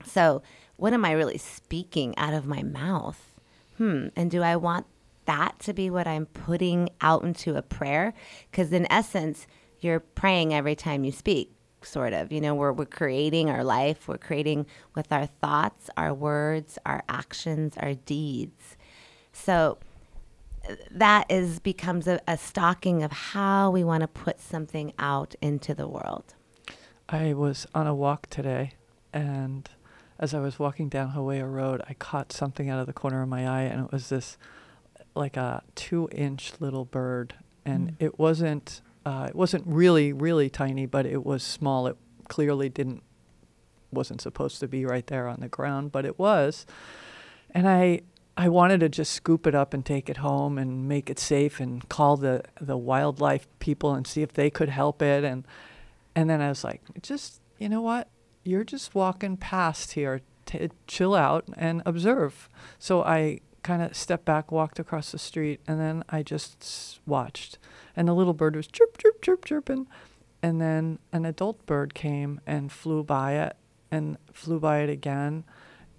So, 0.05 0.43
what 0.77 0.93
am 0.93 1.05
I 1.05 1.11
really 1.11 1.39
speaking 1.39 2.17
out 2.17 2.35
of 2.35 2.47
my 2.47 2.63
mouth? 2.63 3.35
Hmm. 3.79 4.11
And 4.15 4.31
do 4.31 4.43
I 4.43 4.55
want 4.55 4.87
that 5.25 5.59
to 5.61 5.73
be 5.73 5.91
what 5.91 6.07
I'm 6.07 6.27
putting 6.27 6.89
out 7.01 7.25
into 7.25 7.57
a 7.57 7.63
prayer? 7.63 8.15
Because, 8.49 8.73
in 8.73 8.87
essence, 8.93 9.49
you're 9.81 10.01
praying 10.01 10.53
every 10.55 10.75
time 10.75 11.05
you 11.05 11.13
speak, 11.13 11.53
sort 11.83 12.13
of. 12.13 12.33
You 12.33 12.41
know, 12.41 12.55
we're, 12.55 12.73
we're 12.73 12.85
creating 12.87 13.51
our 13.51 13.65
life, 13.65 14.09
we're 14.09 14.19
creating 14.19 14.67
with 14.95 15.13
our 15.13 15.27
thoughts, 15.27 15.91
our 15.97 16.13
words, 16.15 16.79
our 16.87 17.03
actions, 17.09 17.75
our 17.79 17.95
deeds. 17.95 18.77
So, 19.33 19.79
that 20.91 21.31
is 21.31 21.59
becomes 21.59 22.07
a, 22.07 22.21
a 22.29 22.37
stocking 22.37 23.03
of 23.03 23.11
how 23.11 23.71
we 23.71 23.83
want 23.83 24.03
to 24.03 24.09
put 24.09 24.41
something 24.41 24.93
out 24.99 25.35
into 25.41 25.75
the 25.75 25.89
world. 25.89 26.35
I 27.09 27.33
was 27.33 27.67
on 27.75 27.87
a 27.87 27.95
walk 27.95 28.29
today, 28.29 28.73
and 29.13 29.69
as 30.19 30.35
I 30.35 30.41
was 30.41 30.59
walking 30.59 30.89
down 30.91 31.11
Hawi 31.11 31.41
Road, 31.41 31.83
I 31.89 31.95
caught 31.95 32.31
something 32.31 32.69
out 32.69 32.79
of 32.79 32.87
the 32.87 32.93
corner 32.93 33.23
of 33.23 33.29
my 33.29 33.49
eye, 33.49 33.63
and 33.63 33.87
it 33.87 33.91
was 33.93 34.11
this 34.11 34.37
like 35.15 35.37
a 35.37 35.63
two-inch 35.75 36.53
little 36.61 36.85
bird, 36.85 37.35
and 37.65 37.93
Mm. 37.93 37.95
it 37.99 38.19
wasn't 38.19 38.83
uh, 39.05 39.27
it 39.29 39.35
wasn't 39.35 39.65
really 39.67 40.13
really 40.13 40.51
tiny, 40.51 40.87
but 40.87 41.07
it 41.07 41.25
was 41.25 41.43
small. 41.43 41.87
It 41.87 41.97
clearly 42.29 42.69
didn't 42.69 43.03
wasn't 43.93 44.21
supposed 44.21 44.61
to 44.61 44.69
be 44.69 44.85
right 44.85 45.07
there 45.07 45.27
on 45.27 45.41
the 45.41 45.49
ground, 45.49 45.93
but 45.93 46.05
it 46.05 46.19
was, 46.19 46.67
and 47.51 47.69
I. 47.69 48.03
I 48.37 48.49
wanted 48.49 48.81
to 48.81 48.89
just 48.89 49.13
scoop 49.13 49.47
it 49.47 49.55
up 49.55 49.75
and 49.75 49.85
take 49.85 50.09
it 50.09 50.19
home 50.19 50.57
and 50.57 50.89
make 50.89 51.11
it 51.11 51.19
safe 51.19 51.61
and 51.61 51.87
call 51.91 52.17
the, 52.17 52.43
the 52.59 52.77
wildlife 52.77 53.47
people 53.59 53.93
and 53.93 54.07
see 54.07 54.23
if 54.23 54.33
they 54.33 54.49
could 54.49 54.71
help 54.71 55.03
it 55.03 55.25
and 55.25 55.45
and 56.15 56.29
then 56.29 56.41
I 56.41 56.49
was 56.49 56.65
like, 56.65 56.83
just, 57.03 57.41
you 57.59 57.69
know 57.69 57.81
what? 57.81 58.09
You're 58.45 58.65
just 58.65 58.95
walking 58.95 59.37
past 59.37 59.93
here. 59.93 60.23
T- 60.47 60.71
chill 60.87 61.15
out 61.15 61.45
and 61.57 61.83
observe. 61.87 62.49
So 62.79 63.03
I 63.03 63.41
kind 63.63 63.83
of 63.83 63.97
stepped 63.97 64.25
back, 64.25 64.51
walked 64.51 64.79
across 64.79 65.13
the 65.13 65.19
street, 65.19 65.61
and 65.67 65.81
then 65.81 66.05
I 66.09 66.23
just 66.23 67.01
watched. 67.07 67.59
And 67.97 68.09
the 68.09 68.15
little 68.15 68.35
bird 68.35 68.57
was 68.57 68.67
chirp, 68.67 68.99
chirp, 68.99 69.21
chirp, 69.23 69.45
chirping. 69.45 69.87
And 70.43 70.61
then 70.61 70.99
an 71.13 71.27
adult 71.27 71.67
bird 71.67 71.95
came 71.95 72.41
and 72.47 72.73
flew 72.73 73.03
by 73.03 73.33
it 73.33 73.57
and 73.91 74.17
flew 74.33 74.59
by 74.59 74.79
it 74.79 74.89
again. 74.89 75.45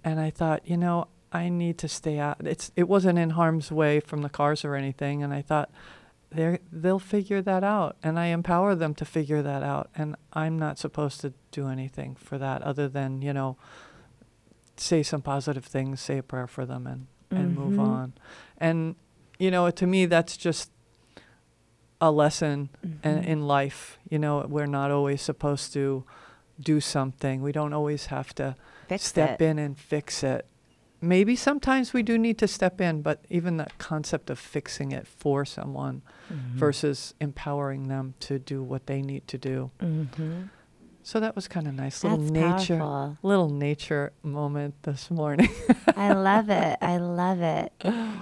And 0.02 0.18
I 0.18 0.30
thought, 0.30 0.66
you 0.66 0.76
know, 0.76 1.08
I 1.32 1.48
need 1.48 1.78
to 1.78 1.88
stay 1.88 2.18
out. 2.18 2.38
It's 2.44 2.72
it 2.76 2.88
wasn't 2.88 3.18
in 3.18 3.30
harm's 3.30 3.70
way 3.70 4.00
from 4.00 4.22
the 4.22 4.28
cars 4.28 4.64
or 4.64 4.74
anything. 4.74 5.22
And 5.22 5.32
I 5.32 5.42
thought, 5.42 5.70
they 6.34 6.58
they'll 6.70 6.98
figure 6.98 7.42
that 7.42 7.62
out 7.62 7.96
and 8.02 8.18
i 8.18 8.26
empower 8.26 8.74
them 8.74 8.94
to 8.94 9.04
figure 9.04 9.42
that 9.42 9.62
out 9.62 9.90
and 9.94 10.16
i'm 10.32 10.58
not 10.58 10.78
supposed 10.78 11.20
to 11.20 11.32
do 11.50 11.68
anything 11.68 12.14
for 12.14 12.38
that 12.38 12.62
other 12.62 12.88
than 12.88 13.22
you 13.22 13.32
know 13.32 13.56
say 14.76 15.02
some 15.02 15.22
positive 15.22 15.64
things 15.64 16.00
say 16.00 16.18
a 16.18 16.22
prayer 16.22 16.46
for 16.46 16.64
them 16.64 16.86
and 16.86 17.06
and 17.32 17.54
move 17.56 17.74
Mhm. 17.74 17.88
on 17.94 18.12
and 18.58 18.94
you 19.38 19.50
know 19.50 19.70
to 19.70 19.86
me 19.86 20.06
that's 20.06 20.36
just 20.36 20.70
a 22.00 22.10
lesson 22.10 22.68
in, 22.82 22.98
Mhm. 23.18 23.24
in 23.24 23.46
life 23.46 23.98
you 24.10 24.18
know 24.18 24.44
we're 24.48 24.66
not 24.80 24.90
always 24.90 25.22
supposed 25.22 25.72
to 25.72 26.04
do 26.60 26.80
something 26.80 27.42
we 27.42 27.52
don't 27.52 27.72
always 27.72 28.06
have 28.06 28.34
to 28.34 28.54
fix 28.88 29.04
step 29.04 29.40
it. 29.40 29.44
in 29.44 29.58
and 29.58 29.78
fix 29.78 30.22
it. 30.22 30.46
Maybe 31.00 31.34
sometimes 31.34 31.92
we 31.92 32.02
do 32.04 32.16
need 32.16 32.38
to 32.38 32.46
step 32.46 32.80
in, 32.80 33.02
but 33.02 33.24
even 33.28 33.56
that 33.56 33.76
concept 33.78 34.30
of 34.30 34.38
fixing 34.38 34.92
it 34.92 35.06
for 35.08 35.44
someone 35.44 36.02
Mhm. 36.30 36.54
versus 36.54 37.14
empowering 37.20 37.88
them 37.88 38.14
to 38.20 38.38
do 38.38 38.62
what 38.62 38.86
they 38.86 39.02
need 39.02 39.26
to 39.28 39.38
do. 39.38 39.70
Mhm. 39.80 40.50
So 41.02 41.18
that 41.20 41.34
was 41.34 41.48
kind 41.48 41.66
of 41.66 41.74
nice. 41.74 42.00
That's 42.00 42.04
Little 42.30 42.32
nature, 42.32 42.78
powerful. 42.78 43.18
little 43.22 43.48
nature 43.50 44.12
moment 44.22 44.74
this 44.84 45.10
morning. 45.10 45.48
I 45.96 46.12
love 46.12 46.48
it. 46.48 46.78
I 46.80 46.96
love 46.98 47.40
it. 47.40 47.72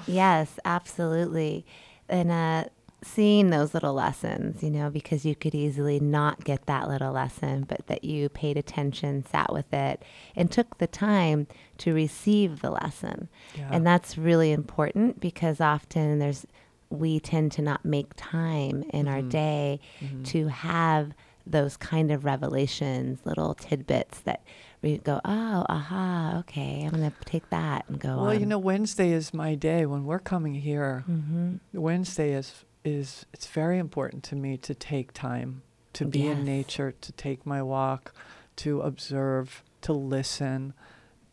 Yes, 0.06 0.58
absolutely. 0.64 1.66
And 2.08 2.30
uh, 2.30 2.64
seeing 3.02 3.50
those 3.50 3.74
little 3.74 3.94
lessons, 3.94 4.62
you 4.62 4.70
know, 4.70 4.90
because 4.90 5.24
you 5.24 5.34
could 5.34 5.54
easily 5.54 6.00
not 6.00 6.42
get 6.44 6.66
that 6.66 6.88
little 6.88 7.12
lesson, 7.12 7.64
but 7.68 7.86
that 7.86 8.02
you 8.04 8.28
paid 8.28 8.56
attention, 8.56 9.24
sat 9.26 9.52
with 9.52 9.72
it, 9.72 10.02
and 10.34 10.50
took 10.50 10.78
the 10.78 10.86
time 10.86 11.46
to 11.78 11.92
receive 11.94 12.60
the 12.60 12.70
lesson. 12.70 13.28
yeah. 13.56 13.68
And 13.70 13.86
that's 13.86 14.18
really 14.18 14.52
important 14.52 15.20
because 15.20 15.60
often 15.60 16.18
there's, 16.18 16.46
we 16.88 17.20
tend 17.20 17.52
to 17.52 17.62
not 17.62 17.84
make 17.84 18.08
time 18.16 18.84
in 18.90 19.06
our 19.06 19.20
Mhm. 19.22 19.30
day 19.30 19.80
Mhm. 20.02 20.24
to 20.26 20.48
have 20.48 21.12
those 21.46 21.76
kind 21.76 22.10
of 22.10 22.24
revelations, 22.24 23.20
little 23.24 23.54
tidbits 23.54 24.20
that 24.20 24.42
we 24.82 24.98
go, 24.98 25.20
oh, 25.24 25.66
aha, 25.68 26.36
okay, 26.40 26.82
I'm 26.84 26.90
going 26.90 27.10
to 27.10 27.16
take 27.24 27.48
that 27.50 27.84
and 27.88 27.98
go 27.98 28.10
on 28.10 28.16
well, 28.20 28.30
on. 28.30 28.40
you 28.40 28.46
know, 28.46 28.58
Wednesday 28.58 29.12
is 29.12 29.34
my 29.34 29.54
day 29.54 29.86
when 29.86 30.04
we're 30.04 30.18
coming 30.18 30.54
here. 30.54 31.00
hmm 31.06 31.56
Wednesday 31.72 32.32
is 32.32 32.64
is 32.84 33.26
it's 33.34 33.46
very 33.46 33.78
important 33.78 34.22
to 34.24 34.34
me 34.34 34.56
to 34.56 34.74
take 34.74 35.12
time 35.12 35.62
to 35.92 36.06
be 36.06 36.26
in 36.26 36.44
nature, 36.44 36.94
to 37.00 37.12
take 37.12 37.44
my 37.44 37.62
walk, 37.62 38.14
to 38.56 38.80
observe, 38.80 39.62
to 39.82 39.92
listen, 39.92 40.72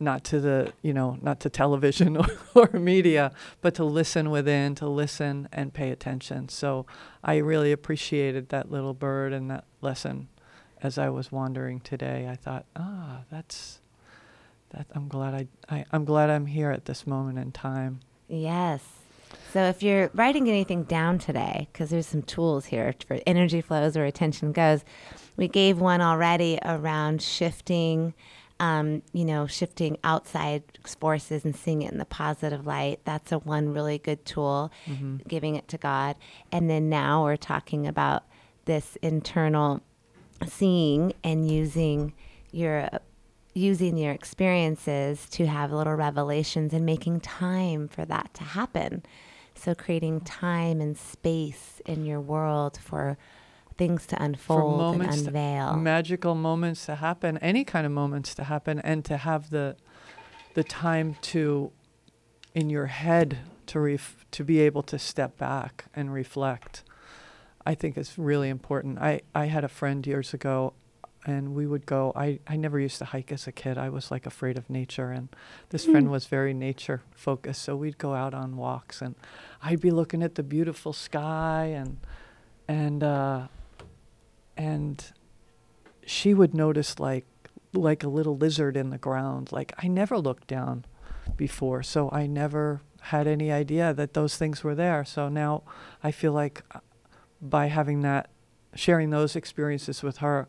not 0.00 0.24
to 0.24 0.40
the 0.40 0.72
you 0.82 0.92
know 0.92 1.18
not 1.22 1.40
to 1.40 1.50
television 1.50 2.16
or, 2.18 2.26
or 2.54 2.70
media, 2.78 3.32
but 3.60 3.74
to 3.76 3.84
listen 3.84 4.30
within, 4.30 4.74
to 4.76 4.88
listen 4.88 5.48
and 5.52 5.72
pay 5.72 5.90
attention. 5.90 6.48
So 6.48 6.86
I 7.22 7.36
really 7.36 7.72
appreciated 7.72 8.48
that 8.50 8.70
little 8.70 8.94
bird 8.94 9.32
and 9.32 9.50
that 9.50 9.64
lesson 9.80 10.28
as 10.82 10.98
I 10.98 11.08
was 11.08 11.32
wandering 11.32 11.80
today. 11.80 12.28
I 12.30 12.36
thought, 12.36 12.66
ah, 12.76 13.22
that's 13.30 13.80
that. 14.70 14.86
I'm 14.92 15.08
glad 15.08 15.34
I, 15.34 15.74
I 15.74 15.84
I'm 15.92 16.04
glad 16.04 16.30
I'm 16.30 16.46
here 16.46 16.70
at 16.70 16.84
this 16.84 17.06
moment 17.06 17.38
in 17.38 17.52
time. 17.52 18.00
Yes. 18.28 18.82
So 19.52 19.64
if 19.64 19.82
you're 19.82 20.10
writing 20.14 20.48
anything 20.48 20.84
down 20.84 21.18
today, 21.18 21.68
because 21.72 21.90
there's 21.90 22.06
some 22.06 22.22
tools 22.22 22.66
here 22.66 22.94
for 23.06 23.18
energy 23.26 23.60
flows 23.60 23.96
or 23.96 24.04
attention 24.04 24.52
goes, 24.52 24.84
we 25.36 25.48
gave 25.48 25.80
one 25.80 26.00
already 26.00 26.58
around 26.64 27.22
shifting, 27.22 28.14
um, 28.60 29.02
you 29.12 29.24
know, 29.24 29.46
shifting 29.46 29.98
outside 30.02 30.62
forces 31.00 31.44
and 31.44 31.54
seeing 31.54 31.82
it 31.82 31.92
in 31.92 31.98
the 31.98 32.04
positive 32.04 32.66
light. 32.66 33.00
That's 33.04 33.32
a 33.32 33.38
one 33.38 33.72
really 33.72 33.98
good 33.98 34.24
tool, 34.24 34.72
hmm 34.86 35.16
giving 35.26 35.56
it 35.56 35.68
to 35.68 35.78
God. 35.78 36.16
And 36.50 36.70
then 36.70 36.88
now 36.88 37.24
we're 37.24 37.36
talking 37.36 37.86
about 37.86 38.24
this 38.64 38.96
internal 39.02 39.82
seeing 40.46 41.12
and 41.22 41.50
using 41.50 42.14
your 42.50 42.88
using 43.54 43.96
your 43.96 44.12
experiences 44.12 45.28
to 45.30 45.46
have 45.46 45.72
little 45.72 45.94
revelations 45.94 46.72
and 46.72 46.86
making 46.86 47.20
time 47.20 47.88
for 47.88 48.04
that 48.04 48.32
to 48.34 48.44
happen. 48.44 49.02
So 49.54 49.74
creating 49.74 50.20
time 50.20 50.80
and 50.80 50.96
space 50.96 51.82
in 51.84 52.06
your 52.06 52.20
world 52.20 52.78
for 52.80 53.18
things 53.78 54.06
to 54.06 54.22
unfold 54.22 54.68
and 54.68 54.78
moments 54.78 55.22
to- 55.22 55.28
unveil. 55.28 55.76
magical 55.76 56.34
moments 56.34 56.84
to 56.86 56.96
happen, 56.96 57.38
any 57.38 57.64
kind 57.64 57.86
of 57.86 57.92
moments 57.92 58.34
to 58.34 58.44
happen, 58.44 58.78
and 58.80 59.04
to 59.06 59.16
have 59.16 59.50
the 59.50 59.76
the 60.54 60.64
time 60.64 61.14
to 61.22 61.70
in 62.54 62.68
your 62.68 62.86
head 62.86 63.38
to 63.66 63.78
ref- 63.80 64.26
to 64.32 64.44
be 64.44 64.58
able 64.60 64.82
to 64.82 64.98
step 64.98 65.38
back 65.38 65.84
and 65.94 66.12
reflect. 66.12 66.82
I 67.66 67.74
think 67.74 67.98
is 67.98 68.18
really 68.18 68.48
important. 68.48 68.98
I, 68.98 69.20
I 69.34 69.46
had 69.46 69.62
a 69.62 69.68
friend 69.68 70.06
years 70.06 70.32
ago 70.34 70.72
and 71.26 71.54
we 71.54 71.66
would 71.66 71.84
go 71.84 72.12
I, 72.16 72.38
I 72.46 72.56
never 72.56 72.80
used 72.80 72.96
to 72.98 73.04
hike 73.04 73.30
as 73.30 73.46
a 73.46 73.52
kid. 73.52 73.76
I 73.76 73.90
was 73.90 74.10
like 74.10 74.24
afraid 74.24 74.56
of 74.56 74.70
nature 74.70 75.10
and 75.10 75.28
this 75.68 75.84
friend 75.84 76.10
was 76.10 76.24
very 76.26 76.54
nature 76.54 77.02
focused. 77.14 77.60
So 77.62 77.76
we'd 77.76 77.98
go 77.98 78.14
out 78.14 78.32
on 78.32 78.56
walks 78.56 79.02
and 79.02 79.14
I'd 79.62 79.80
be 79.82 79.90
looking 79.90 80.22
at 80.22 80.34
the 80.36 80.42
beautiful 80.42 80.92
sky 80.94 81.64
and 81.66 81.98
and 82.66 83.02
uh 83.02 83.48
and 84.58 85.12
she 86.04 86.34
would 86.34 86.52
notice 86.54 86.98
like 86.98 87.24
like 87.72 88.02
a 88.02 88.08
little 88.08 88.36
lizard 88.36 88.76
in 88.76 88.90
the 88.90 88.98
ground. 88.98 89.52
Like 89.52 89.72
I 89.78 89.88
never 89.88 90.18
looked 90.18 90.48
down 90.48 90.84
before, 91.36 91.82
so 91.82 92.10
I 92.10 92.26
never 92.26 92.82
had 93.02 93.26
any 93.26 93.52
idea 93.52 93.94
that 93.94 94.14
those 94.14 94.36
things 94.36 94.64
were 94.64 94.74
there. 94.74 95.04
So 95.04 95.28
now 95.28 95.62
I 96.02 96.10
feel 96.10 96.32
like 96.32 96.62
uh, 96.72 96.80
by 97.40 97.66
having 97.66 98.00
that 98.02 98.30
sharing 98.74 99.10
those 99.10 99.36
experiences 99.36 100.02
with 100.02 100.18
her, 100.18 100.48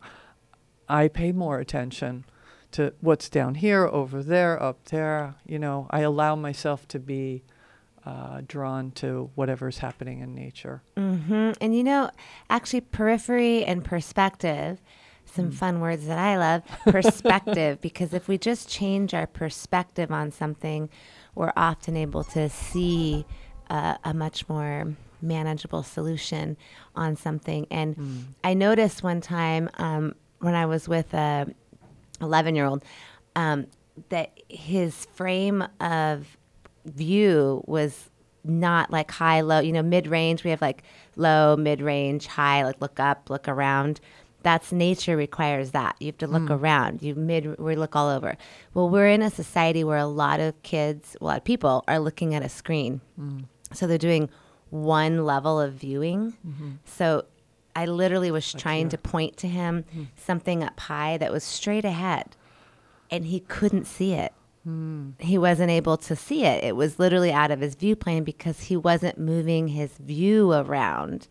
I 0.87 1.07
pay 1.07 1.31
more 1.31 1.59
attention 1.59 2.25
to 2.71 2.93
what's 3.01 3.29
down 3.29 3.55
here, 3.55 3.85
over 3.85 4.23
there, 4.23 4.61
up 4.61 4.85
there. 4.85 5.35
You 5.45 5.59
know, 5.59 5.87
I 5.91 6.01
allow 6.01 6.35
myself 6.35 6.87
to 6.89 6.99
be 6.99 7.43
uh, 8.05 8.41
drawn 8.47 8.91
to 8.91 9.29
whatever's 9.35 9.79
happening 9.79 10.19
in 10.19 10.33
nature. 10.35 10.81
Mm-hmm. 10.97 11.51
And 11.61 11.75
you 11.75 11.83
know, 11.83 12.09
actually, 12.49 12.81
periphery 12.81 13.63
and 13.65 13.83
perspective, 13.83 14.81
some 15.25 15.51
Mm. 15.51 15.53
fun 15.53 15.79
words 15.79 16.07
that 16.07 16.17
I 16.17 16.37
love. 16.37 16.63
Perspective, 16.85 17.79
because 17.87 18.13
if 18.13 18.27
we 18.27 18.37
just 18.37 18.67
change 18.69 19.13
our 19.13 19.27
perspective 19.27 20.11
on 20.11 20.31
something, 20.31 20.89
we're 21.35 21.53
often 21.55 21.95
able 21.95 22.23
to 22.25 22.49
see 22.49 23.25
uh, 23.69 23.97
a 24.03 24.13
much 24.13 24.49
more 24.49 24.95
manageable 25.21 25.83
solution 25.83 26.57
on 26.95 27.15
something. 27.15 27.67
And 27.69 27.95
Mm. 27.95 28.23
I 28.43 28.53
noticed 28.53 29.03
one 29.03 29.21
time 29.21 29.69
um, 29.77 30.15
when 30.39 30.55
I 30.55 30.65
was 30.65 30.87
with 30.87 31.13
a 31.13 31.45
11 32.21 32.55
year 32.55 32.65
old 32.65 32.83
um, 33.35 33.67
that 34.09 34.31
his 34.49 35.05
frame 35.13 35.63
of 35.79 36.37
view 36.95 37.63
was 37.67 38.09
not 38.43 38.91
like 38.91 39.11
high, 39.11 39.41
low, 39.41 39.59
you 39.59 39.71
know, 39.71 39.81
mid 39.81 40.07
range. 40.07 40.43
We 40.43 40.49
have 40.49 40.61
like 40.61 40.83
low, 41.15 41.55
mid 41.55 41.81
range, 41.81 42.27
high, 42.27 42.63
like 42.63 42.81
look 42.81 42.99
up, 42.99 43.29
look 43.29 43.47
around. 43.47 43.99
That's 44.41 44.71
nature 44.71 45.17
requires 45.17 45.71
that. 45.71 45.97
You 45.99 46.07
have 46.07 46.17
to 46.19 46.27
look 46.27 46.47
hmm. 46.47 46.53
around. 46.53 47.01
You 47.01 47.15
mid, 47.15 47.59
we 47.59 47.75
look 47.75 47.95
all 47.95 48.07
over. 48.07 48.37
Well, 48.73 48.89
we're 48.89 49.09
in 49.09 49.21
a 49.21 49.29
society 49.29 49.83
where 49.83 49.97
a 49.97 50.05
lot 50.05 50.39
of 50.39 50.61
kids, 50.63 51.17
a 51.19 51.25
lot 51.25 51.37
of 51.37 51.43
people 51.43 51.83
are 51.87 51.99
looking 51.99 52.33
at 52.35 52.43
a 52.43 52.49
screen. 52.49 53.01
Hmm. 53.15 53.39
So 53.73 53.85
they're 53.85 53.97
doing 53.97 54.29
one 54.69 55.25
level 55.25 55.59
of 55.59 55.73
viewing. 55.73 56.33
Mm-hmm. 56.47 56.71
So 56.85 57.25
I 57.75 57.85
literally 57.85 58.31
was 58.31 58.51
trying 58.53 58.89
to 58.89 58.97
point 58.97 59.37
to 59.37 59.47
him 59.47 59.83
hmm. 59.91 60.03
something 60.15 60.63
up 60.63 60.79
high 60.79 61.17
that 61.17 61.31
was 61.31 61.43
straight 61.43 61.85
ahead, 61.85 62.35
and 63.11 63.25
he 63.25 63.41
couldn't 63.41 63.85
see 63.85 64.13
it. 64.13 64.33
He 65.19 65.37
wasn't 65.37 65.71
able 65.71 65.97
to 65.97 66.15
see 66.15 66.43
it. 66.43 66.63
It 66.63 66.75
was 66.75 66.99
literally 66.99 67.31
out 67.31 67.49
of 67.49 67.61
his 67.61 67.75
view 67.75 67.95
plane 67.95 68.23
because 68.23 68.61
he 68.61 68.77
wasn't 68.77 69.17
moving 69.17 69.69
his 69.69 69.91
view 69.97 70.51
around. 70.51 71.27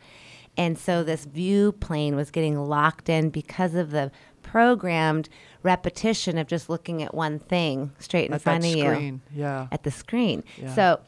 And 0.57 0.77
so 0.77 1.05
this 1.05 1.25
view 1.25 1.73
plane 1.73 2.17
was 2.17 2.31
getting 2.31 2.59
locked 2.59 3.09
in 3.09 3.31
because 3.31 3.75
of 3.75 3.91
the 3.93 4.11
programmed 4.43 5.29
repetition 5.63 6.39
of 6.39 6.47
just 6.47 6.69
looking 6.69 7.03
at 7.03 7.15
one 7.15 7.39
thing 7.39 7.93
straight 7.99 8.29
in 8.29 8.35
At 8.35 8.43
front 8.43 8.65
of 8.65 8.71
you 8.71 8.85
screen, 8.85 9.21
yeah. 9.35 9.69
at 9.71 9.83
the 9.85 9.91
screen. 9.91 10.43
Yeah. 10.57 10.75
So, 10.75 11.01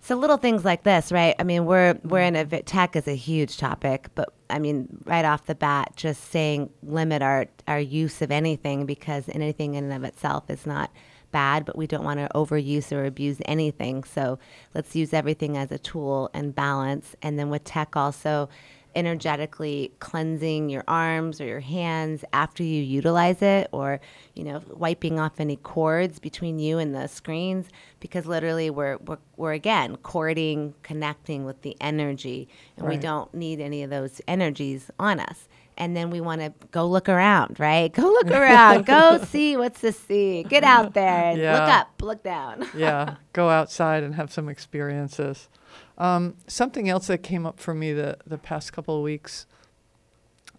so 0.00 0.16
little 0.16 0.38
things 0.38 0.64
like 0.64 0.82
this, 0.82 1.12
right? 1.12 1.36
I 1.38 1.44
mean, 1.44 1.66
we're 1.66 1.98
we're 2.02 2.22
in 2.22 2.36
a 2.36 2.44
tech 2.62 2.96
is 2.96 3.06
a 3.06 3.14
huge 3.14 3.58
topic, 3.58 4.08
but 4.14 4.34
I 4.50 4.58
mean, 4.58 4.88
right 5.04 5.24
off 5.24 5.46
the 5.46 5.54
bat, 5.54 5.92
just 5.96 6.30
saying 6.30 6.70
limit 6.82 7.22
our 7.22 7.46
our 7.68 7.80
use 7.80 8.22
of 8.22 8.30
anything 8.30 8.86
because 8.86 9.28
anything 9.28 9.74
in 9.74 9.84
and 9.84 9.92
of 9.92 10.04
itself 10.04 10.50
is 10.50 10.66
not 10.66 10.90
bad, 11.34 11.64
but 11.64 11.76
we 11.76 11.88
don't 11.88 12.04
want 12.04 12.20
to 12.20 12.28
overuse 12.32 12.92
or 12.92 13.04
abuse 13.04 13.38
anything. 13.44 14.04
So 14.04 14.38
let's 14.72 14.94
use 14.94 15.12
everything 15.12 15.56
as 15.56 15.72
a 15.72 15.78
tool 15.78 16.30
and 16.32 16.54
balance. 16.54 17.16
And 17.22 17.36
then 17.36 17.50
with 17.50 17.64
tech, 17.64 17.96
also 17.96 18.48
energetically 18.94 19.92
cleansing 19.98 20.70
your 20.70 20.84
arms 20.86 21.40
or 21.40 21.44
your 21.44 21.58
hands 21.58 22.24
after 22.32 22.62
you 22.62 22.80
utilize 22.80 23.42
it 23.42 23.68
or 23.72 24.00
you 24.34 24.44
know 24.44 24.62
wiping 24.68 25.18
off 25.18 25.40
any 25.40 25.56
cords 25.56 26.20
between 26.20 26.60
you 26.60 26.78
and 26.78 26.94
the 26.94 27.08
screens 27.08 27.66
because 27.98 28.24
literally 28.24 28.70
we're 28.70 28.96
we're, 28.98 29.18
we're 29.36 29.52
again 29.52 29.96
cording 30.04 30.72
connecting 30.84 31.44
with 31.44 31.60
the 31.62 31.76
energy 31.80 32.48
and 32.76 32.86
we 32.86 32.96
don't 32.96 33.34
need 33.34 33.60
any 33.60 33.82
of 33.82 33.90
those 33.90 34.20
energies 34.28 34.92
on 35.00 35.18
us 35.18 35.48
and 35.76 35.96
then 35.96 36.10
we 36.10 36.20
want 36.20 36.40
to 36.40 36.52
go 36.70 36.86
look 36.86 37.08
around 37.08 37.58
right? 37.58 37.92
Go 37.92 38.02
look 38.02 38.30
around. 38.30 38.86
Go 38.86 39.18
see 39.28 39.56
what's 39.56 39.80
to 39.80 39.92
see 39.92 40.42
get 40.44 40.64
out 40.64 40.94
there 40.94 41.32
and 41.32 41.40
look 41.40 41.68
up 41.68 42.02
look 42.02 42.22
down. 42.22 42.68
Yeah, 42.74 43.16
go 43.32 43.50
outside 43.50 44.02
and 44.02 44.14
have 44.14 44.32
some 44.32 44.48
experiences. 44.48 45.48
Um, 45.96 46.36
something 46.46 46.88
else 46.88 47.06
that 47.06 47.18
came 47.18 47.46
up 47.46 47.60
for 47.60 47.74
me 47.74 47.92
the, 47.92 48.18
the 48.26 48.38
past 48.38 48.72
couple 48.72 48.96
of 48.96 49.02
weeks, 49.02 49.46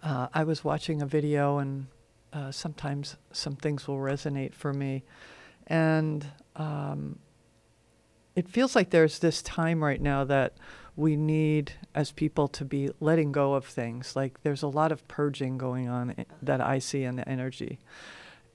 uh, 0.02 0.28
I 0.34 0.44
was 0.44 0.64
watching 0.64 1.02
a 1.02 1.06
video 1.06 1.58
and 1.58 1.88
uh, 2.32 2.52
sometimes 2.52 3.18
some 3.32 3.56
things 3.56 3.88
will 3.88 3.98
resonate 3.98 4.54
for 4.54 4.74
me. 4.74 5.04
And 5.68 6.26
um, 6.56 7.20
it 8.36 8.48
feels 8.48 8.76
like 8.76 8.92
there's 8.92 9.20
this 9.20 9.42
time 9.42 9.84
right 9.84 10.02
now 10.02 10.24
that 10.26 10.54
we 10.96 11.16
need 11.16 11.74
as 11.94 12.12
people 12.12 12.48
to 12.48 12.64
be 12.64 12.90
letting 13.00 13.32
go 13.32 13.54
of 13.54 13.66
things. 13.66 14.16
Like 14.16 14.42
there's 14.44 14.64
a 14.64 14.68
lot 14.68 14.92
of 14.92 15.08
purging 15.08 15.58
going 15.58 15.90
on 15.90 16.16
i- 16.18 16.26
that 16.42 16.62
I 16.62 16.80
see 16.80 17.04
in 17.04 17.18
the 17.18 17.28
energy. 17.28 17.80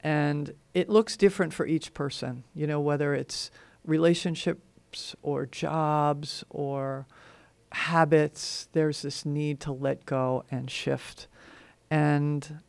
And 0.03 0.55
it 0.73 0.89
looks 0.89 1.17
different 1.17 1.53
for 1.53 1.67
each 1.67 1.93
person, 1.93 2.45
you 2.55 2.67
know, 2.67 2.81
whether 2.81 3.15
it's 3.15 3.51
relationships 3.85 5.15
or 5.23 5.45
jobs 5.47 6.45
or 6.49 7.07
habits, 7.73 8.69
there's 8.73 9.03
this 9.03 9.27
need 9.27 9.61
to 9.61 9.73
let 9.73 10.07
go 10.07 10.45
and 10.51 10.71
shift. 10.71 11.29
And 11.91 12.61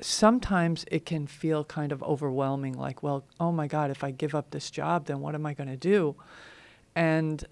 sometimes 0.00 0.84
it 0.90 1.06
can 1.06 1.26
feel 1.26 1.64
kind 1.64 1.92
of 1.92 2.02
overwhelming 2.02 2.72
like, 2.72 3.02
well, 3.02 3.24
oh 3.38 3.52
my 3.52 3.66
God, 3.66 3.90
if 3.90 4.02
I 4.02 4.10
give 4.10 4.34
up 4.34 4.50
this 4.50 4.70
job, 4.70 5.06
then 5.06 5.20
what 5.20 5.34
am 5.34 5.46
I 5.46 5.54
going 5.54 5.68
to 5.68 5.76
do? 5.76 6.16
And 6.94 7.44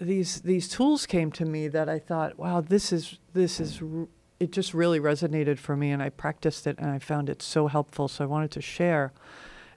these 0.00 0.40
these 0.40 0.68
tools 0.68 1.06
came 1.06 1.30
to 1.32 1.44
me 1.44 1.68
that 1.68 1.88
I 1.88 1.98
thought, 1.98 2.38
wow, 2.38 2.60
this 2.60 2.92
is 2.92 3.18
this 3.34 3.60
is 3.60 3.82
it 4.38 4.50
just 4.50 4.72
really 4.72 4.98
resonated 4.98 5.58
for 5.58 5.76
me 5.76 5.90
and 5.90 6.02
I 6.02 6.08
practiced 6.08 6.66
it 6.66 6.78
and 6.78 6.90
I 6.90 6.98
found 6.98 7.28
it 7.28 7.42
so 7.42 7.66
helpful 7.66 8.08
so 8.08 8.24
I 8.24 8.26
wanted 8.26 8.50
to 8.52 8.62
share. 8.62 9.12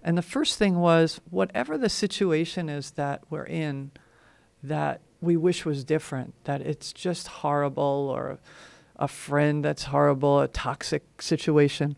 And 0.01 0.17
the 0.17 0.21
first 0.21 0.57
thing 0.57 0.79
was 0.79 1.19
whatever 1.29 1.77
the 1.77 1.89
situation 1.89 2.69
is 2.69 2.91
that 2.91 3.23
we're 3.29 3.45
in 3.45 3.91
that 4.61 5.01
we 5.21 5.35
wish 5.37 5.65
was 5.65 5.83
different, 5.83 6.33
that 6.45 6.61
it's 6.61 6.93
just 6.93 7.27
horrible 7.27 8.09
or 8.13 8.39
a 8.95 9.07
friend 9.07 9.63
that's 9.63 9.83
horrible, 9.83 10.39
a 10.39 10.47
toxic 10.47 11.21
situation, 11.21 11.95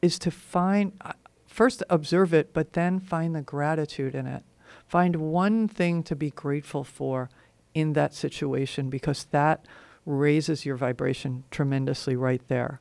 is 0.00 0.18
to 0.18 0.30
find, 0.30 0.92
uh, 1.02 1.12
first 1.46 1.82
observe 1.88 2.34
it, 2.34 2.52
but 2.52 2.72
then 2.72 2.98
find 2.98 3.34
the 3.34 3.42
gratitude 3.42 4.14
in 4.14 4.26
it. 4.26 4.42
Find 4.86 5.16
one 5.16 5.68
thing 5.68 6.02
to 6.04 6.16
be 6.16 6.30
grateful 6.30 6.84
for 6.84 7.30
in 7.74 7.92
that 7.94 8.14
situation 8.14 8.90
because 8.90 9.24
that 9.30 9.66
raises 10.04 10.66
your 10.66 10.76
vibration 10.76 11.44
tremendously 11.50 12.16
right 12.16 12.42
there. 12.48 12.78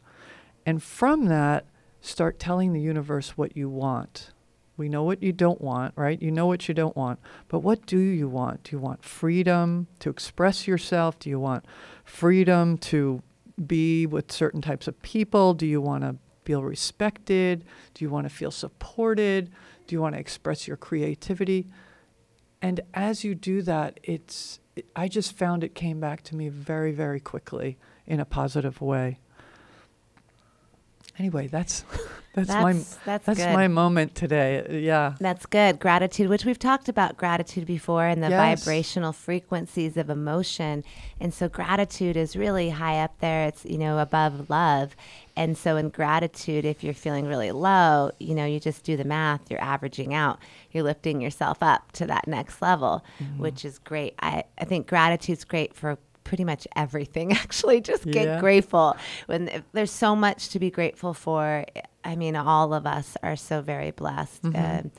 And 0.65 0.81
from 0.81 1.25
that, 1.25 1.65
start 2.01 2.39
telling 2.39 2.74
the 2.74 2.81
universe 2.81 3.38
what 3.38 3.55
you 3.55 3.69
want. 3.69 4.31
We 4.77 4.89
know 4.89 5.03
what 5.03 5.21
you 5.21 5.31
don't 5.31 5.62
want, 5.62 5.93
right? 5.95 6.19
You 6.19 6.31
know 6.31 6.48
what 6.48 6.67
you 6.67 6.74
don't 6.74 6.95
want. 6.95 7.19
But 7.48 7.60
what 7.60 7.86
do 7.86 8.00
you 8.00 8.27
want? 8.27 8.63
Do 8.63 8.75
you 8.75 8.79
want 8.79 9.03
freedom 9.03 9.88
to 10.00 10.10
express 10.10 10.67
yourself? 10.67 11.19
Do 11.19 11.29
you 11.29 11.39
want 11.39 11.65
freedom 12.03 12.77
to 12.79 13.21
be 13.63 14.07
with 14.07 14.31
certain 14.31 14.62
types 14.62 14.88
of 14.88 15.00
people? 15.03 15.53
Do 15.53 15.67
you 15.67 15.81
want 15.81 16.03
to 16.03 16.15
feel 16.45 16.63
respected? 16.63 17.63
Do 17.93 18.03
you 18.03 18.10
want 18.10 18.25
to 18.27 18.33
feel 18.33 18.50
supported? 18.50 19.51
Do 19.86 19.95
you 19.95 20.01
want 20.01 20.15
to 20.15 20.19
express 20.19 20.67
your 20.67 20.77
creativity? 20.77 21.67
And 22.62 22.82
as 22.94 23.24
you 23.24 23.36
do 23.36 23.62
that, 23.63 24.00
it's, 24.03 24.60
I 24.96 25.08
just 25.08 25.36
found 25.36 25.63
it 25.63 25.74
came 25.74 26.00
back 26.00 26.22
to 26.24 26.36
me 26.36 26.50
very 26.50 26.91
very 26.91 27.20
quickly 27.20 27.77
in 28.06 28.20
a 28.20 28.25
positive 28.25 28.82
way. 28.82 29.20
Anyway, 31.22 31.46
that's 31.46 31.86
that's, 32.34 32.50
my 32.50 32.74
That's 32.74 32.96
that's, 33.06 33.25
that's 33.28 33.40
good. 33.40 33.54
my 33.54 33.68
moment 33.68 34.16
today. 34.16 34.82
Yeah. 34.84 35.13
That's 35.20 35.46
good. 35.46 35.78
Gratitude, 35.80 36.30
which 36.30 36.46
we've 36.46 36.58
talked 36.58 36.90
about 36.90 37.16
gratitude 37.16 37.68
before 37.68 38.06
and 38.06 38.24
the 38.24 38.30
Yes. 38.30 38.63
vibrational 38.63 39.13
frequencies 39.13 39.98
of 39.98 40.10
emotion. 40.10 40.84
And 41.20 41.32
so 41.32 41.48
gratitude 41.48 42.18
is 42.18 42.36
really 42.36 42.72
high 42.72 43.04
up 43.04 43.20
there. 43.20 43.46
It's, 43.46 43.63
you 43.66 43.78
know, 43.78 44.00
above 44.00 44.50
love. 44.50 44.96
And 45.36 45.56
so 45.56 45.78
in 45.78 45.90
gratitude, 45.90 46.66
if 46.66 46.84
you're 46.84 46.96
feeling 46.96 47.28
really 47.28 47.51
low, 47.51 48.10
you 48.20 48.34
know, 48.34 48.46
you 48.46 48.60
just 48.60 48.84
do 48.84 48.98
the 48.98 49.06
math, 49.06 49.51
you're 49.51 49.62
averaging 49.62 50.12
out. 50.16 50.40
You're 50.72 50.86
lifting 50.86 51.22
yourself 51.22 51.62
up 51.62 51.92
to 51.92 52.08
that 52.08 52.28
next 52.28 52.63
level, 52.63 53.06
mm-hmm. 53.22 53.44
which 53.44 53.63
is 53.63 53.78
great. 53.78 54.16
I, 54.22 54.46
I 54.58 54.66
think 54.66 54.88
gratitude's 54.88 55.44
great 55.44 55.75
for 55.75 56.00
pretty 56.24 56.44
much 56.44 56.68
everything 56.75 57.31
actually. 57.44 57.81
Just 57.81 58.05
get 58.05 58.25
Yeah. 58.25 58.40
grateful. 58.40 58.96
When 59.27 59.64
there's 59.74 59.92
so 59.92 60.16
much 60.16 60.50
to 60.50 60.60
be 60.60 60.70
grateful 60.72 61.14
for 61.14 61.66
i 62.03 62.16
mean 62.16 62.36
all 62.36 62.74
of 62.74 62.88
us 62.88 63.16
are 63.22 63.36
so 63.36 63.62
very 63.62 63.92
blessed. 63.92 64.44
Um, 64.46 64.92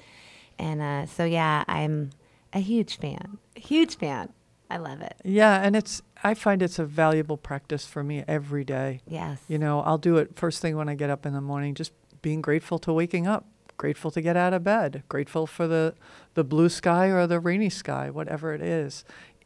and 0.58 0.80
uh, 0.80 1.06
so 1.06 1.24
yeah 1.24 1.64
i'm 1.66 2.10
a 2.52 2.60
huge 2.60 2.98
fan 2.98 3.38
huge 3.56 3.96
fan. 3.96 4.32
I 4.70 4.78
love 4.78 5.02
it. 5.02 5.14
Yeah, 5.22 5.60
and 5.62 5.76
it's 5.76 6.00
I 6.24 6.32
find 6.34 6.62
it's 6.62 6.78
a 6.78 6.84
valuable 6.86 7.36
practice 7.36 7.84
for 7.84 8.02
me 8.02 8.24
every 8.26 8.64
day. 8.64 9.00
yes. 9.06 9.38
You 9.46 9.58
know, 9.58 9.80
I'll 9.82 9.98
do 9.98 10.16
it 10.16 10.34
first 10.34 10.62
thing 10.62 10.76
when 10.78 10.88
I 10.88 10.94
get 10.94 11.10
up 11.10 11.26
in 11.26 11.34
the 11.34 11.42
morning, 11.42 11.74
just 11.74 11.92
being 12.22 12.40
grateful 12.40 12.78
to 12.78 12.92
waking 12.92 13.26
up, 13.26 13.44
grateful 13.76 14.10
to 14.12 14.22
get 14.22 14.34
out 14.36 14.54
of 14.54 14.64
bed, 14.64 15.02
grateful 15.10 15.46
for 15.46 15.66
the 15.66 15.94
the 16.34 16.42
blue 16.44 16.70
sky 16.70 17.08
or 17.08 17.26
the 17.26 17.38
rainy 17.38 17.68
sky, 17.68 18.08
whatever 18.08 18.54
it 18.54 18.62
is. 18.62 19.04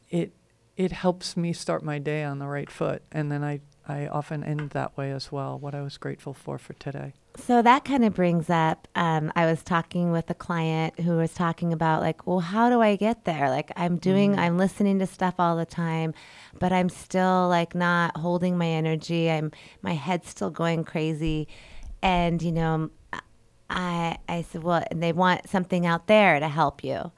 It 0.09 0.31
it 0.77 0.91
helps 0.91 1.35
me 1.35 1.51
start 1.51 1.83
my 1.83 1.97
day 1.97 2.23
on 2.23 2.37
the 2.39 2.47
right 2.47 2.69
foot, 2.69 3.01
and 3.11 3.31
then 3.31 3.43
I 3.43 3.61
I 3.87 4.07
often 4.07 4.43
end 4.43 4.71
that 4.71 4.95
way 4.97 5.11
as 5.11 5.31
well. 5.31 5.57
What 5.57 5.73
I 5.73 5.81
was 5.81 5.97
grateful 5.97 6.33
for 6.33 6.57
for 6.57 6.73
today. 6.73 7.13
So 7.37 7.61
that 7.61 7.85
kind 7.85 8.03
of 8.03 8.13
brings 8.13 8.49
up. 8.49 8.87
Um, 8.95 9.31
I 9.35 9.45
was 9.45 9.63
talking 9.63 10.11
with 10.11 10.29
a 10.29 10.33
client 10.33 10.99
who 10.99 11.17
was 11.17 11.33
talking 11.33 11.71
about 11.71 12.01
like, 12.01 12.25
well, 12.25 12.39
how 12.39 12.69
do 12.69 12.81
I 12.81 12.95
get 12.95 13.25
there? 13.25 13.49
Like, 13.49 13.71
I'm 13.75 13.97
doing, 13.97 14.37
I'm 14.39 14.57
listening 14.57 14.97
to 14.99 15.07
stuff 15.07 15.35
all 15.37 15.55
the 15.55 15.65
time, 15.65 16.15
but 16.59 16.71
I'm 16.73 16.89
still 16.89 17.47
like 17.47 17.75
not 17.75 18.17
holding 18.17 18.57
my 18.57 18.67
energy. 18.67 19.31
I'm 19.31 19.51
my 19.81 19.93
head's 19.93 20.29
still 20.29 20.49
going 20.49 20.83
crazy, 20.83 21.47
and 22.01 22.41
you 22.41 22.51
know, 22.51 22.91
I 23.69 24.17
I 24.29 24.43
said, 24.43 24.63
well, 24.63 24.83
and 24.91 25.01
they 25.01 25.13
want 25.13 25.49
something 25.49 25.85
out 25.87 26.07
there 26.07 26.39
to 26.39 26.47
help 26.47 26.83
you. 26.83 27.11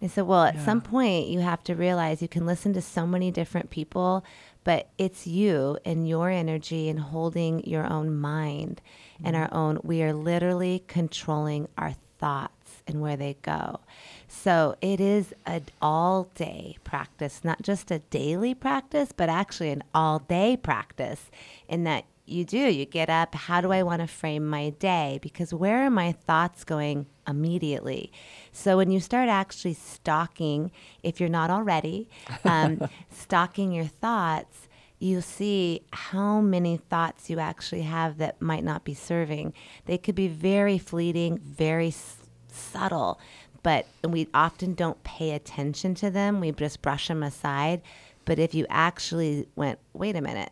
And 0.00 0.10
I 0.10 0.12
said, 0.12 0.26
well, 0.26 0.44
at 0.44 0.60
some 0.60 0.80
point, 0.80 1.28
you 1.28 1.40
have 1.40 1.62
to 1.64 1.74
realize 1.74 2.20
you 2.20 2.28
can 2.28 2.46
listen 2.46 2.72
to 2.74 2.82
so 2.82 3.06
many 3.06 3.30
different 3.30 3.70
people, 3.70 4.24
but 4.64 4.90
it's 4.98 5.26
you 5.26 5.78
and 5.84 6.08
your 6.08 6.28
energy 6.28 6.88
and 6.88 7.00
holding 7.00 7.64
your 7.64 7.90
own 7.90 8.14
mind 8.14 8.82
and 9.24 9.34
our 9.34 9.46
mm-hmm. 9.46 9.56
own. 9.56 9.80
We 9.82 10.02
are 10.02 10.12
literally 10.12 10.84
controlling 10.86 11.68
our 11.78 11.94
thoughts 12.18 12.82
and 12.86 13.00
where 13.00 13.16
they 13.16 13.36
go. 13.42 13.80
So 14.28 14.76
it 14.80 15.00
is 15.00 15.32
an 15.44 15.66
all 15.80 16.30
day 16.34 16.76
practice, 16.84 17.42
not 17.42 17.62
just 17.62 17.90
a 17.90 18.00
daily 18.00 18.54
practice, 18.54 19.12
but 19.16 19.28
actually 19.28 19.70
an 19.70 19.82
all 19.94 20.18
day 20.18 20.56
practice 20.56 21.30
in 21.68 21.84
that 21.84 22.04
you 22.26 22.44
do. 22.44 22.58
You 22.58 22.84
get 22.84 23.08
up, 23.08 23.34
how 23.34 23.60
do 23.60 23.72
I 23.72 23.82
want 23.82 24.00
to 24.02 24.06
frame 24.06 24.46
my 24.46 24.70
day? 24.70 25.18
Because 25.22 25.54
where 25.54 25.84
are 25.84 25.90
my 25.90 26.12
thoughts 26.12 26.64
going 26.64 27.06
immediately? 27.26 28.12
So 28.52 28.76
when 28.76 28.90
you 28.90 29.00
start 29.00 29.28
actually 29.28 29.74
stalking, 29.74 30.70
if 31.02 31.20
you're 31.20 31.28
not 31.28 31.50
already, 31.50 32.08
um, 32.44 32.88
stalking 33.10 33.72
your 33.72 33.84
thoughts, 33.86 34.68
you 34.98 35.20
see 35.20 35.82
how 35.92 36.40
many 36.40 36.76
thoughts 36.76 37.28
you 37.28 37.38
actually 37.38 37.82
have 37.82 38.18
that 38.18 38.40
might 38.40 38.64
not 38.64 38.82
be 38.84 38.94
serving. 38.94 39.52
They 39.84 39.98
could 39.98 40.14
be 40.14 40.28
very 40.28 40.78
fleeting, 40.78 41.38
very 41.38 41.88
s- 41.88 42.16
subtle, 42.48 43.20
but 43.62 43.86
we 44.02 44.28
often 44.32 44.74
don't 44.74 45.02
pay 45.04 45.32
attention 45.32 45.94
to 45.96 46.10
them. 46.10 46.40
We 46.40 46.52
just 46.52 46.80
brush 46.82 47.08
them 47.08 47.22
aside. 47.22 47.82
But 48.24 48.38
if 48.38 48.54
you 48.54 48.66
actually 48.70 49.48
went, 49.54 49.78
wait 49.92 50.16
a 50.16 50.20
minute, 50.20 50.50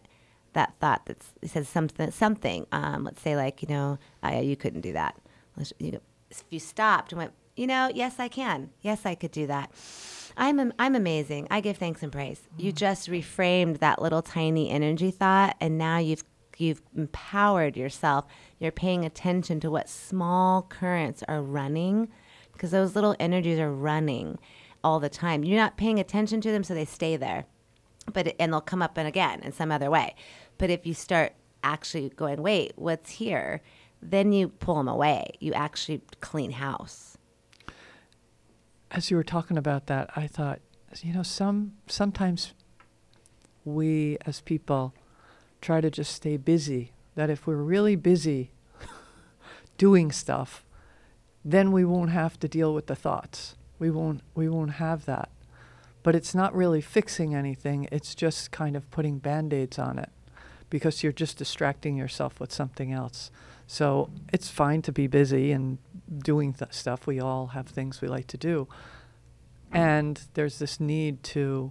that 0.55 0.75
thought 0.81 1.07
that 1.07 1.23
says 1.45 1.69
something, 1.69 2.11
something, 2.11 2.67
um, 2.73 3.05
let's 3.05 3.21
say 3.23 3.37
like, 3.37 3.63
you 3.63 3.69
know, 3.69 3.99
uh, 4.25 4.41
you 4.41 4.57
couldn't 4.57 4.81
do 4.81 4.93
that. 4.93 5.17
You 5.79 5.93
know, 5.93 6.01
if 6.31 6.43
you 6.51 6.59
stopped 6.59 7.13
and 7.13 7.19
went, 7.19 7.33
you 7.57 7.67
know, 7.67 7.91
yes, 7.95 8.19
I 8.19 8.27
can. 8.29 8.71
Yes, 8.81 9.07
I 9.07 9.15
could 9.15 9.31
do 9.31 9.47
that. 9.47 9.71
I'm 10.37 10.73
I'm 10.79 10.97
amazing. 10.97 11.47
I 11.51 11.61
give 11.61 11.77
thanks 11.77 12.03
and 12.03 12.11
praise. 12.11 12.41
You 12.57 12.73
just 12.73 13.09
reframed 13.09 13.79
that 13.79 14.03
little 14.03 14.23
tiny 14.23 14.71
energy 14.71 15.13
thought, 15.13 15.57
and 15.61 15.79
now 15.79 15.99
you've 15.99 16.25
you've 16.59 16.83
empowered 16.97 17.77
yourself. 17.77 18.27
You're 18.59 18.73
paying 18.73 19.05
attention 19.05 19.61
to 19.61 19.71
what 19.71 19.89
small 19.89 20.63
currents 20.63 21.23
are 21.29 21.41
running, 21.43 22.09
because 22.53 22.73
those 22.73 22.97
little 22.97 23.15
energies 23.21 23.61
are 23.61 23.73
running 23.73 24.39
all 24.83 24.99
the 24.99 25.09
time. 25.09 25.45
You're 25.45 25.61
not 25.61 25.77
paying 25.77 26.01
attention 26.01 26.41
to 26.41 26.51
them, 26.51 26.65
so 26.65 26.75
they 26.75 26.85
stay 26.85 27.17
there, 27.17 27.47
but 28.13 28.27
it- 28.27 28.37
and 28.41 28.53
they'll 28.53 28.61
come 28.61 28.83
up 28.83 28.99
and 28.99 29.07
again 29.07 29.41
in 29.43 29.53
some 29.53 29.71
other 29.71 29.91
way. 29.91 30.17
But 30.59 30.71
if 30.71 30.87
you 30.87 30.95
start 30.95 31.35
actually 31.63 32.11
going, 32.11 32.43
wait, 32.43 32.73
what's 32.77 33.11
here? 33.13 33.63
Then 34.01 34.33
you 34.33 34.49
pull 34.49 34.77
them 34.77 34.89
away. 34.89 35.33
You 35.41 35.53
actually 35.55 36.03
clean 36.21 36.53
house. 36.53 37.17
as 38.91 39.11
you 39.11 39.17
were 39.17 39.25
talking 39.25 39.59
about 39.59 39.87
that, 39.87 40.09
I 40.15 40.29
thought, 40.29 40.61
you 41.03 41.13
know, 41.13 41.25
some 41.25 41.73
sometimes 41.89 42.53
we 43.65 44.19
as 44.25 44.41
people 44.41 44.95
try 45.61 45.81
to 45.81 45.91
just 45.91 46.13
stay 46.15 46.37
busy. 46.37 46.93
That 47.17 47.31
if 47.31 47.47
we're 47.47 47.57
really 47.57 47.97
busy 47.97 48.53
doing 49.79 50.13
stuff, 50.13 50.65
then 51.45 51.73
we 51.73 51.85
won't 51.85 52.11
have 52.11 52.39
to 52.41 52.49
deal 52.49 52.73
with 52.75 52.87
the 52.87 52.95
thoughts. 52.95 53.57
We 53.79 53.91
won't 53.91 54.23
we 54.35 54.49
won't 54.49 54.73
have 54.73 55.07
that. 55.07 55.31
But 56.05 56.15
it's 56.15 56.35
not 56.35 56.55
really 56.55 56.81
fixing 56.83 57.35
anything. 57.35 57.89
It's 57.91 58.15
just 58.15 58.51
kind 58.51 58.77
of 58.77 58.91
putting 58.91 59.19
band-aids 59.19 59.79
on 59.79 59.99
it 59.99 60.11
because 60.75 61.05
you're 61.05 61.13
just 61.13 61.39
distracting 61.39 61.97
yourself 61.97 62.41
with 62.41 62.51
something 62.51 62.93
else. 62.93 63.31
So 63.65 64.11
it's 64.33 64.49
fine 64.49 64.83
to 64.83 64.91
be 64.91 65.07
busy 65.07 65.53
and 65.53 65.79
doing 66.19 66.53
th- 66.53 66.73
stuff. 66.73 67.07
We 67.07 67.21
all 67.21 67.47
have 67.59 67.69
things 67.69 68.03
we 68.03 68.09
like 68.09 68.27
to 68.27 68.37
do. 68.37 68.67
And 69.71 70.21
there's 70.35 70.59
this 70.59 70.81
need 70.81 71.23
to 71.35 71.71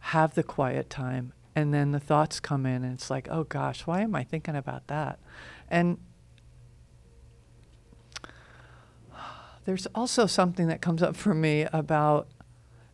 have 0.00 0.34
the 0.34 0.42
quiet 0.42 0.90
time. 0.90 1.32
And 1.54 1.72
then 1.72 1.92
the 1.92 2.00
thoughts 2.00 2.40
come 2.40 2.66
in, 2.66 2.82
and 2.82 2.94
it's 2.94 3.10
like, 3.10 3.28
oh 3.30 3.44
gosh, 3.44 3.86
why 3.86 4.00
am 4.00 4.16
I 4.16 4.24
thinking 4.24 4.56
about 4.56 4.88
that? 4.88 5.20
And 5.70 5.98
there's 9.66 9.86
also 9.94 10.26
something 10.26 10.66
that 10.66 10.82
comes 10.82 11.00
up 11.00 11.14
for 11.14 11.32
me 11.32 11.68
about 11.72 12.26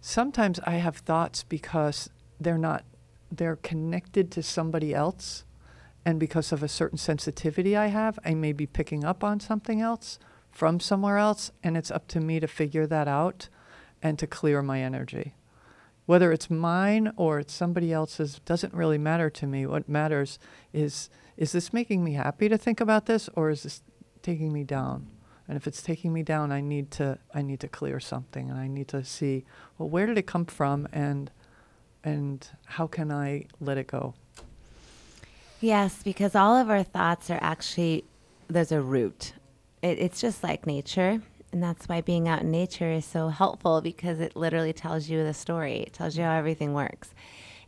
sometimes 0.02 0.60
I 0.64 0.72
have 0.72 0.98
thoughts 0.98 1.42
because 1.42 2.10
they're 2.38 2.58
not, 2.58 2.84
they're 3.30 3.56
connected 3.56 4.30
to 4.32 4.42
somebody 4.42 4.94
else. 4.94 5.44
And 6.04 6.18
because 6.18 6.52
of 6.52 6.62
a 6.62 6.68
certain 6.68 6.98
sensitivity 6.98 7.76
I 7.76 7.86
have, 7.86 8.18
I 8.24 8.34
may 8.34 8.52
be 8.52 8.66
picking 8.66 9.04
up 9.04 9.22
on 9.22 9.40
something 9.40 9.80
else 9.80 10.18
from 10.50 10.80
somewhere 10.80 11.18
else. 11.18 11.50
And 11.62 11.76
it's 11.76 11.90
up 11.90 12.08
to 12.08 12.20
me 12.20 12.40
to 12.40 12.46
figure 12.46 12.86
that 12.86 13.08
out 13.08 13.48
and 14.02 14.18
to 14.18 14.26
clear 14.26 14.62
my 14.62 14.80
energy. 14.80 15.34
Whether 16.06 16.32
it's 16.32 16.48
mine 16.48 17.12
or 17.16 17.38
it's 17.38 17.52
somebody 17.52 17.92
else's 17.92 18.40
doesn't 18.46 18.72
really 18.72 18.96
matter 18.96 19.28
to 19.28 19.46
me. 19.46 19.66
What 19.66 19.88
matters 19.88 20.38
is 20.72 21.10
is 21.36 21.52
this 21.52 21.72
making 21.72 22.02
me 22.02 22.14
happy 22.14 22.48
to 22.48 22.58
think 22.58 22.80
about 22.80 23.06
this 23.06 23.28
or 23.34 23.50
is 23.50 23.62
this 23.62 23.82
taking 24.22 24.52
me 24.52 24.64
down? 24.64 25.06
And 25.46 25.56
if 25.56 25.66
it's 25.66 25.82
taking 25.82 26.12
me 26.12 26.22
down, 26.22 26.50
I 26.50 26.60
need 26.60 26.90
to 26.92 27.18
I 27.34 27.42
need 27.42 27.60
to 27.60 27.68
clear 27.68 28.00
something 28.00 28.50
and 28.50 28.58
I 28.58 28.68
need 28.68 28.88
to 28.88 29.04
see, 29.04 29.44
well, 29.76 29.88
where 29.88 30.06
did 30.06 30.18
it 30.18 30.26
come 30.26 30.46
from 30.46 30.88
and 30.92 31.30
and 32.08 32.48
how 32.66 32.86
can 32.86 33.10
I 33.10 33.46
let 33.60 33.78
it 33.78 33.86
go? 33.86 34.14
Yes, 35.60 36.02
because 36.02 36.34
all 36.34 36.56
of 36.56 36.70
our 36.70 36.82
thoughts 36.82 37.30
are 37.30 37.38
actually 37.40 38.04
there's 38.48 38.72
a 38.72 38.80
root. 38.80 39.32
It, 39.82 39.98
it's 39.98 40.20
just 40.20 40.42
like 40.42 40.66
nature, 40.66 41.20
and 41.52 41.62
that's 41.62 41.88
why 41.88 42.00
being 42.00 42.28
out 42.28 42.42
in 42.42 42.50
nature 42.50 42.90
is 42.90 43.04
so 43.04 43.28
helpful 43.28 43.80
because 43.80 44.20
it 44.20 44.36
literally 44.36 44.72
tells 44.72 45.08
you 45.08 45.22
the 45.22 45.34
story. 45.34 45.80
It 45.80 45.92
tells 45.92 46.16
you 46.16 46.24
how 46.24 46.32
everything 46.32 46.74
works, 46.74 47.10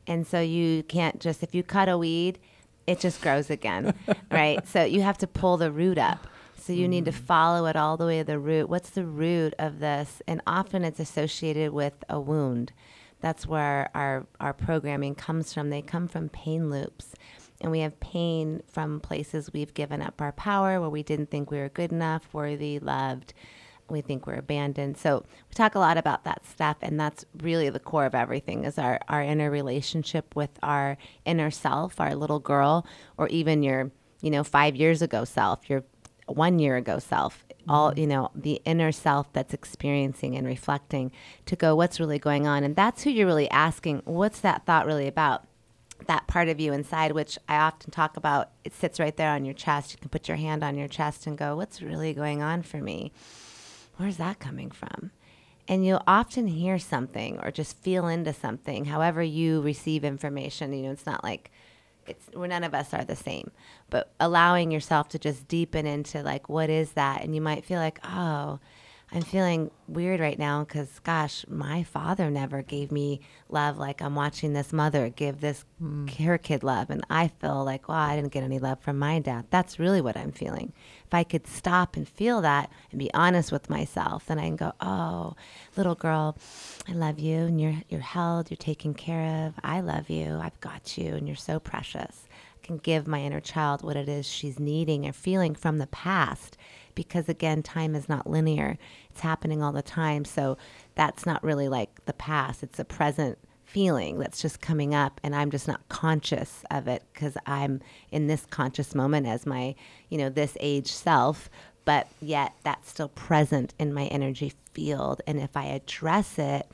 and 0.07 0.27
so 0.27 0.41
you 0.41 0.83
can't 0.85 1.21
just 1.21 1.43
if 1.43 1.55
you 1.55 1.63
cut 1.63 1.89
a 1.89 1.99
weed, 1.99 2.39
it 2.87 3.01
just 3.01 3.21
grows 3.21 3.51
again, 3.51 3.95
right? 4.31 4.67
So 4.67 4.85
you 4.85 5.03
have 5.03 5.19
to 5.19 5.27
pull 5.27 5.57
the 5.57 5.71
root 5.71 5.99
up. 5.99 6.27
So 6.57 6.75
you 6.75 6.89
need 6.89 7.07
to 7.07 7.11
mm-hmm. 7.11 7.25
follow 7.25 7.67
it 7.67 7.75
all 7.75 7.97
the 7.97 8.05
way 8.05 8.19
to 8.19 8.25
the 8.25 8.39
root. 8.39 8.69
What's 8.69 8.91
the 8.91 9.05
root 9.05 9.55
of 9.59 9.81
this? 9.81 10.21
And 10.27 10.43
often 10.47 10.85
it's 10.85 11.01
associated 11.01 11.73
with 11.73 12.05
a 12.09 12.21
wound. 12.21 12.73
That's 13.21 13.47
where 13.47 13.91
our, 13.95 14.27
our 14.41 14.53
programming 14.53 15.15
comes 15.15 15.53
from. 15.53 15.71
They 15.71 15.83
come 15.83 16.09
from 16.09 16.29
pain 16.31 16.71
loops 16.71 17.15
and 17.61 17.71
we 17.71 17.81
have 17.81 17.99
pain 18.01 18.63
from 18.67 19.01
places 19.01 19.53
we've 19.53 19.75
given 19.75 20.01
up 20.01 20.21
our 20.21 20.33
power, 20.33 20.81
where 20.81 20.89
we 20.89 21.03
didn't 21.03 21.31
think 21.31 21.51
we 21.51 21.59
were 21.59 21.69
good 21.69 21.93
enough, 21.93 22.29
worthy, 22.33 22.79
loved. 22.79 23.35
We 23.89 24.01
think 24.01 24.27
we're 24.27 24.35
abandoned. 24.35 24.97
So 24.97 25.25
we 25.49 25.55
talk 25.55 25.75
a 25.75 25.81
lot 25.81 25.99
about 25.99 26.25
that 26.25 26.47
stuff, 26.47 26.77
and 26.81 26.99
that's 26.99 27.27
really 27.43 27.69
the 27.71 27.81
core 27.81 28.07
of 28.07 28.15
everything: 28.15 28.65
is 28.65 28.79
our 28.79 29.01
our 29.09 29.23
inner 29.23 29.51
relationship 29.51 30.35
with 30.37 30.51
our 30.63 30.97
inner 31.25 31.51
self, 31.51 32.01
our 32.01 32.15
little 32.15 32.39
girl, 32.39 32.87
or 33.19 33.29
even 33.29 33.63
your 33.63 33.91
you 34.23 34.31
know 34.31 34.45
five 34.45 34.77
years 34.77 35.03
ago 35.03 35.25
self, 35.25 35.69
your 35.69 35.83
one 36.27 36.61
year 36.61 36.77
ago 36.77 36.99
self 37.01 37.45
all 37.69 37.93
you 37.99 38.07
know 38.07 38.31
the 38.35 38.61
inner 38.65 38.91
self 38.91 39.33
that's 39.33 39.53
experiencing 39.55 40.37
and 40.37 40.47
reflecting 40.47 41.13
to 41.47 41.55
go 41.57 41.75
what's 41.75 42.01
really 42.01 42.19
going 42.19 42.47
on 42.47 42.65
and 42.65 42.75
that's 42.75 43.03
who 43.03 43.11
you're 43.11 43.27
really 43.27 43.51
asking 43.51 44.01
what's 44.05 44.41
that 44.41 44.65
thought 44.65 44.87
really 44.87 45.07
about 45.07 45.45
that 46.07 46.27
part 46.27 46.49
of 46.49 46.61
you 46.61 46.73
inside, 46.73 47.13
which 47.13 47.39
I 47.49 47.57
often 47.57 47.91
talk 47.91 48.17
about, 48.17 48.51
it 48.65 48.75
sits 48.75 49.01
right 49.01 49.17
there 49.17 49.31
on 49.31 49.45
your 49.45 49.55
chest. 49.55 49.93
You 49.93 49.99
can 49.99 50.09
put 50.09 50.29
your 50.29 50.37
hand 50.37 50.65
on 50.65 50.77
your 50.77 50.89
chest 50.89 51.27
and 51.27 51.37
go, 51.37 51.57
What's 51.57 51.83
really 51.83 52.15
going 52.15 52.43
on 52.43 52.63
for 52.63 52.79
me? 52.79 53.13
Where's 53.97 54.17
that 54.17 54.39
coming 54.39 54.71
from? 54.71 55.11
And 55.69 55.87
you'll 55.87 56.03
often 56.07 56.49
hear 56.49 56.79
something 56.79 57.39
or 57.43 57.51
just 57.51 57.77
feel 57.79 58.09
into 58.09 58.33
something, 58.33 58.87
however 58.87 59.23
you 59.23 59.61
receive 59.61 60.05
information. 60.05 60.73
You 60.73 60.85
know, 60.85 60.93
it's 60.93 61.07
not 61.07 61.23
like 61.23 61.51
it's 62.11 62.27
where 62.35 62.49
none 62.49 62.65
of 62.65 62.75
us 62.75 62.93
are 62.93 63.05
the 63.05 63.17
same, 63.17 63.51
but 63.89 64.13
allowing 64.21 64.71
yourself 64.71 65.09
to 65.11 65.19
just 65.19 65.49
deepen 65.49 65.87
into 65.87 66.23
like, 66.23 66.49
what 66.49 66.69
is 66.71 66.93
that? 66.93 67.23
And 67.23 67.35
you 67.35 67.41
might 67.41 67.65
feel 67.65 67.79
like, 67.79 67.99
oh, 68.05 68.59
I'm 69.13 69.23
feeling 69.23 69.73
weird 69.89 70.21
right 70.21 70.39
now 70.39 70.63
because, 70.63 71.01
gosh, 71.01 71.45
my 71.49 71.83
father 71.83 72.31
never 72.31 72.63
gave 72.63 72.93
me 72.93 73.21
love 73.49 73.77
like 73.77 74.01
I'm 74.01 74.15
watching 74.15 74.53
this 74.53 74.73
mother 74.73 75.09
give 75.09 75.41
this 75.41 75.65
mm. 75.83 76.09
her 76.25 76.39
kid 76.39 76.63
love. 76.63 76.91
And 76.91 77.05
I 77.11 77.27
feel 77.27 77.65
like, 77.65 77.89
well, 77.89 77.99
I 77.99 78.15
didn't 78.15 78.31
get 78.31 78.45
any 78.45 78.61
love 78.61 78.79
from 78.81 79.01
my 79.01 79.19
dad. 79.19 79.47
That's 79.51 79.81
really 79.81 80.01
what 80.01 80.17
I'm 80.17 80.31
feeling. 80.31 80.73
If 81.07 81.13
I 81.13 81.25
could 81.25 81.49
stop 81.49 81.97
and 81.97 82.09
feel 82.09 82.41
that 82.43 82.71
and 82.93 83.01
be 83.01 83.13
honest 83.13 83.51
with 83.51 83.69
myself, 83.69 84.27
then 84.27 84.39
I 84.39 84.43
can 84.43 84.57
go, 84.57 84.73
oh, 84.81 85.35
little 85.77 85.97
girl, 85.97 86.39
I 86.89 86.93
love 86.93 87.19
you 87.19 87.39
and 87.39 87.61
you're, 87.61 87.83
you're 87.89 88.01
held, 88.01 88.49
you're 88.49 88.59
taken 88.59 88.95
care 88.95 89.47
of. 89.47 89.55
I 89.65 89.81
love 89.81 90.09
you. 90.09 90.39
I've 90.41 90.61
got 90.61 90.97
you 90.97 91.15
and 91.17 91.27
you're 91.27 91.37
so 91.37 91.59
precious. 91.59 92.29
I 92.63 92.65
can 92.65 92.79
give 92.79 93.09
my 93.09 93.21
inner 93.23 93.41
child 93.41 93.83
what 93.83 93.97
it 93.97 94.09
is 94.09 94.25
she's 94.25 94.61
needing 94.61 95.05
or 95.05 95.13
feeling 95.13 95.57
from 95.57 95.79
the 95.79 95.89
past 95.89 96.57
because 96.95 97.29
again 97.29 97.63
time 97.63 97.95
is 97.95 98.09
not 98.09 98.29
linear. 98.29 98.79
It's 99.11 99.21
happening 99.21 99.63
all 99.63 99.73
the 99.73 99.83
time. 99.83 100.25
So 100.25 100.57
that's 100.95 101.27
not 101.27 101.43
really 101.43 101.69
like 101.69 102.05
the 102.05 102.13
past. 102.13 102.63
It's 102.63 102.79
a 102.79 102.85
present 102.85 103.39
feeling 103.65 104.19
that's 104.19 104.43
just 104.43 104.61
coming 104.61 104.97
up 104.97 105.21
and 105.23 105.33
i'm 105.33 105.49
just 105.49 105.69
not 105.69 105.89
conscious 105.89 106.65
of 106.73 106.89
it 106.89 107.05
because 107.13 107.37
i'm 107.47 107.81
in 108.11 108.27
this 108.27 108.45
conscious 108.47 108.97
moment 108.97 109.29
as 109.29 109.47
my 109.47 109.73
you 110.09 110.19
know 110.19 110.29
this 110.29 110.57
age 110.61 110.91
self. 110.91 111.49
But 111.87 112.09
yet 112.21 112.53
that's 112.63 112.91
still 112.91 113.09
present 113.09 113.75
in 113.79 113.95
my 113.95 114.05
energy 114.07 114.53
field. 114.75 115.23
And 115.27 115.41
if 115.41 115.57
i 115.57 115.67
address 115.67 116.39
it 116.39 116.67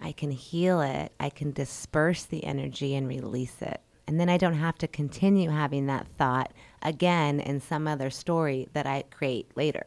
i 0.00 0.12
can 0.12 0.30
heal 0.30 0.80
it. 0.80 1.12
I 1.20 1.28
can 1.28 1.52
disperse 1.52 2.24
the 2.24 2.44
energy 2.44 2.94
and 2.94 3.06
release 3.06 3.56
it. 3.60 3.80
And 4.06 4.18
then 4.18 4.28
i 4.30 4.38
don't 4.38 4.54
have 4.54 4.78
to 4.78 4.88
continue 4.88 5.50
having 5.50 5.86
that 5.86 6.06
thought 6.16 6.52
again 6.82 7.40
in 7.40 7.60
some 7.60 7.86
other 7.86 8.10
story 8.10 8.68
that 8.72 8.86
I 8.86 9.04
create 9.10 9.50
later. 9.56 9.86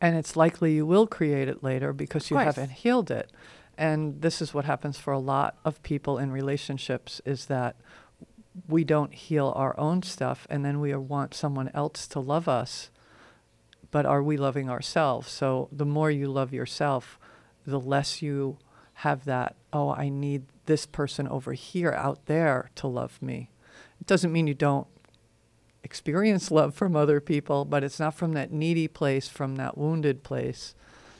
And 0.00 0.16
it's 0.16 0.36
likely 0.36 0.74
you 0.74 0.86
will 0.86 1.06
create 1.06 1.48
it 1.48 1.62
later 1.62 1.92
because 1.92 2.30
you 2.30 2.36
haven't 2.36 2.70
healed 2.70 3.10
it. 3.10 3.30
And 3.78 4.20
this 4.22 4.40
is 4.40 4.54
what 4.54 4.64
happens 4.64 4.98
for 4.98 5.12
a 5.12 5.18
lot 5.18 5.56
of 5.64 5.82
people 5.82 6.18
in 6.18 6.30
relationships 6.30 7.20
is 7.24 7.46
that 7.46 7.76
we 8.68 8.84
don't 8.84 9.12
heal 9.12 9.52
our 9.54 9.78
own 9.78 10.02
stuff 10.02 10.46
and 10.48 10.64
then 10.64 10.80
we 10.80 10.94
want 10.94 11.34
someone 11.34 11.70
else 11.74 12.06
to 12.08 12.20
love 12.20 12.48
us. 12.48 12.90
But 13.90 14.06
are 14.06 14.22
we 14.22 14.36
loving 14.36 14.68
ourselves? 14.68 15.30
So 15.30 15.68
the 15.70 15.86
more 15.86 16.10
you 16.10 16.28
love 16.28 16.52
yourself, 16.52 17.18
the 17.66 17.80
less 17.80 18.22
you 18.22 18.58
have 19.00 19.24
that, 19.26 19.56
oh, 19.72 19.90
I 19.90 20.08
need 20.08 20.44
this 20.66 20.86
person 20.86 21.28
over 21.28 21.52
here 21.52 21.92
out 21.92 22.26
there 22.26 22.70
to 22.76 22.86
love 22.86 23.20
me. 23.20 23.50
It 24.00 24.06
doesn't 24.06 24.32
mean 24.32 24.46
you 24.46 24.54
don't 24.54 24.86
experience 25.86 26.50
love 26.50 26.74
from 26.74 26.96
other 26.96 27.20
people, 27.20 27.64
but 27.64 27.84
it's 27.84 28.00
not 28.00 28.12
from 28.12 28.32
that 28.32 28.52
needy 28.52 28.88
place, 28.88 29.28
from 29.28 29.54
that 29.54 29.78
wounded 29.78 30.24
place 30.24 30.74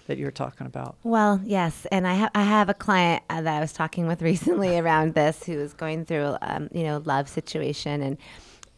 that 0.08 0.18
you're 0.18 0.32
talking 0.32 0.66
about. 0.66 0.96
Well, 1.04 1.40
yes, 1.44 1.86
and 1.92 2.06
I, 2.06 2.16
ha- 2.16 2.30
I 2.34 2.42
have 2.42 2.68
a 2.68 2.74
client 2.74 3.22
uh, 3.30 3.42
that 3.42 3.56
I 3.56 3.60
was 3.60 3.72
talking 3.72 4.08
with 4.08 4.22
recently 4.32 4.76
around 4.76 5.14
this 5.14 5.44
who 5.44 5.52
is 5.52 5.72
going 5.72 6.04
through, 6.04 6.36
um, 6.42 6.68
you 6.72 6.82
know, 6.82 7.00
love 7.04 7.28
situation 7.28 8.02
and 8.02 8.18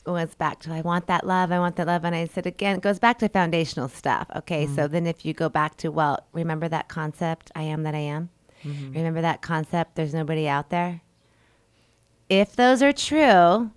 was 0.06 0.34
back 0.34 0.60
to 0.60 0.72
I 0.72 0.82
want 0.82 1.06
that 1.06 1.26
love, 1.26 1.50
I 1.52 1.58
want 1.58 1.76
that 1.76 1.86
love, 1.86 2.04
and 2.04 2.14
I 2.14 2.26
said 2.26 2.46
again, 2.46 2.76
it 2.76 2.82
goes 2.82 2.98
back 2.98 3.18
to 3.18 3.28
foundational 3.28 3.88
stuff. 3.88 4.26
Okay, 4.36 4.66
mm-hmm. 4.66 4.74
so 4.74 4.88
then 4.88 5.06
if 5.06 5.24
you 5.24 5.32
go 5.32 5.48
back 5.48 5.76
to 5.78 5.90
well, 5.90 6.26
remember 6.32 6.68
that 6.68 6.88
concept, 6.88 7.50
I 7.54 7.62
am 7.62 7.82
that 7.84 7.94
I 7.94 7.98
am. 7.98 8.30
Mm-hmm. 8.64 8.92
Remember 8.92 9.20
that 9.22 9.42
concept, 9.42 9.94
there's 9.96 10.14
nobody 10.14 10.48
out 10.48 10.70
there. 10.70 11.00
If 12.28 12.56
those 12.56 12.82
are 12.82 12.92
true, 12.92 13.70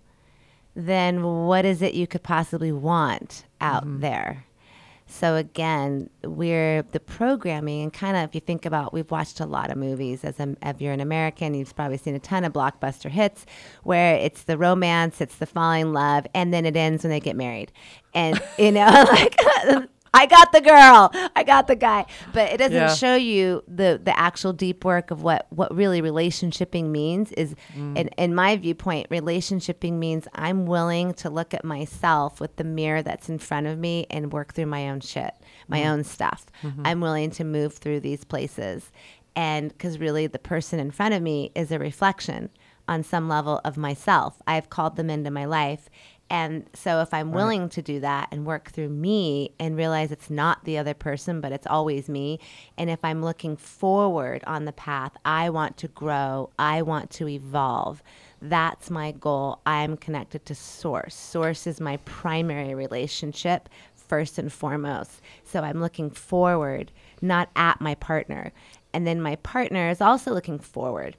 then 0.76 1.24
what 1.24 1.66
is 1.66 1.82
it 1.82 1.94
you 1.94 2.08
could 2.08 2.24
possibly 2.24 2.72
want 2.72 3.46
out 3.60 3.84
mm-hmm. 3.84 4.02
there? 4.02 4.46
So 5.12 5.36
again, 5.36 6.10
we're 6.24 6.84
the 6.84 7.00
programming 7.02 7.84
and 7.84 7.92
kind 7.94 8.16
of 8.16 8.30
if 8.30 8.34
you 8.34 8.40
think 8.40 8.66
about 8.66 8.94
we've 8.94 9.12
watched 9.12 9.42
a 9.42 9.46
lot 9.46 9.70
of 9.70 9.78
movies 9.78 10.24
as 10.24 10.40
a, 10.40 10.56
if 10.62 10.80
you're 10.80 10.94
an 10.94 11.02
American, 11.02 11.54
you've 11.54 11.76
probably 11.76 11.98
seen 11.98 12.16
a 12.16 12.20
ton 12.20 12.46
of 12.46 12.54
blockbuster 12.54 13.10
hits 13.10 13.46
where 13.84 14.16
it's 14.16 14.44
the 14.44 14.58
romance, 14.58 15.20
it's 15.20 15.36
the 15.36 15.46
falling 15.46 15.82
in 15.82 15.94
love, 15.94 16.26
and 16.34 16.54
then 16.54 16.66
it 16.66 16.78
ends 16.78 17.04
when 17.04 17.12
they 17.12 17.20
get 17.20 17.36
married. 17.36 17.74
And 18.14 18.42
you 18.58 18.72
know, 18.72 18.88
like 19.12 19.36
I 20.14 20.26
got 20.26 20.52
the 20.52 20.62
girl. 20.62 21.12
I 21.36 21.44
got 21.44 21.68
the 21.68 21.76
guy. 21.76 22.06
But 22.34 22.52
it 22.52 22.58
doesn't 22.58 22.74
yeah. 22.74 22.94
show 22.94 23.16
you 23.16 23.64
the 23.68 24.00
the 24.04 24.18
actual 24.18 24.54
deep 24.54 24.84
work 24.84 25.12
of 25.12 25.24
what 25.24 25.48
what 25.50 25.74
really 25.76 26.02
relationshiping 26.02 26.86
means 26.86 27.32
is 27.34 27.56
mm. 27.76 27.98
in, 27.98 28.08
in 28.10 28.36
my 28.36 28.58
viewpoint, 28.58 29.10
relationshiping 29.10 29.94
means 29.94 30.28
I'm 30.34 30.66
willing 30.66 31.14
to 31.16 31.30
look 31.30 31.54
at 31.54 31.64
myself 31.64 32.40
with 32.40 32.56
the 32.58 32.64
mirror 32.64 33.02
that's 33.02 33.30
in 33.30 33.40
front 33.40 33.68
of 33.68 33.78
me 33.78 34.06
and 34.10 34.34
work 34.34 34.54
through 34.54 34.66
my 34.68 34.90
own 34.90 35.00
shit, 35.00 35.34
my 35.68 35.80
mm. 35.80 35.90
own 35.90 36.04
stuff. 36.04 36.46
Mm-hmm. 36.62 36.82
I'm 36.86 37.02
willing 37.02 37.32
to 37.32 37.44
move 37.44 37.74
through 37.74 38.02
these 38.02 38.24
places. 38.24 38.92
And 39.36 39.70
because 39.70 39.98
really 39.98 40.28
the 40.28 40.40
person 40.40 40.80
in 40.80 40.92
front 40.92 41.14
of 41.14 41.22
me 41.22 41.52
is 41.56 41.72
a 41.72 41.80
reflection 41.80 42.50
on 42.88 43.04
some 43.04 43.30
level 43.30 43.62
of 43.64 43.78
myself. 43.78 44.42
I've 44.46 44.70
called 44.70 44.98
them 44.98 45.10
into 45.10 45.32
my 45.32 45.46
life 45.46 45.90
And 46.32 46.70
so 46.74 47.02
if 47.02 47.14
I'm 47.14 47.34
willing 47.34 47.68
to 47.68 47.82
do 47.82 48.00
that 48.00 48.30
and 48.32 48.46
work 48.46 48.72
through 48.72 48.88
me 48.88 49.52
and 49.60 49.76
realize 49.76 50.14
it's 50.14 50.30
not 50.30 50.64
the 50.64 50.78
other 50.78 50.94
person, 50.94 51.42
but 51.42 51.52
it's 51.52 51.68
always 51.68 52.08
me, 52.08 52.40
and 52.78 52.90
if 52.90 53.04
I'm 53.04 53.22
looking 53.22 53.58
forward 53.58 54.42
on 54.48 54.64
the 54.64 54.72
path, 54.72 55.12
I 55.26 55.50
want 55.50 55.76
to 55.78 55.90
grow, 55.90 56.50
I 56.58 56.84
want 56.84 57.10
to 57.12 57.28
evolve. 57.28 58.02
That's 58.42 58.90
my 58.90 59.12
goal. 59.12 59.60
I'm 59.66 59.98
connected 59.98 60.46
to 60.46 60.56
source. 60.56 61.16
Source 61.16 61.68
is 61.68 61.82
my 61.82 61.98
primary 62.06 62.76
relationship 62.76 63.68
first 63.94 64.38
and 64.38 64.54
foremost. 64.54 65.20
So 65.44 65.60
I'm 65.60 65.82
looking 65.82 66.10
forward, 66.10 66.94
not 67.22 67.50
at 67.58 67.82
my 67.82 67.96
partner. 67.96 68.54
And 68.94 69.06
then 69.06 69.22
my 69.22 69.36
partner 69.36 69.90
is 69.90 70.00
also 70.00 70.32
looking 70.34 70.60
forward. 70.60 71.18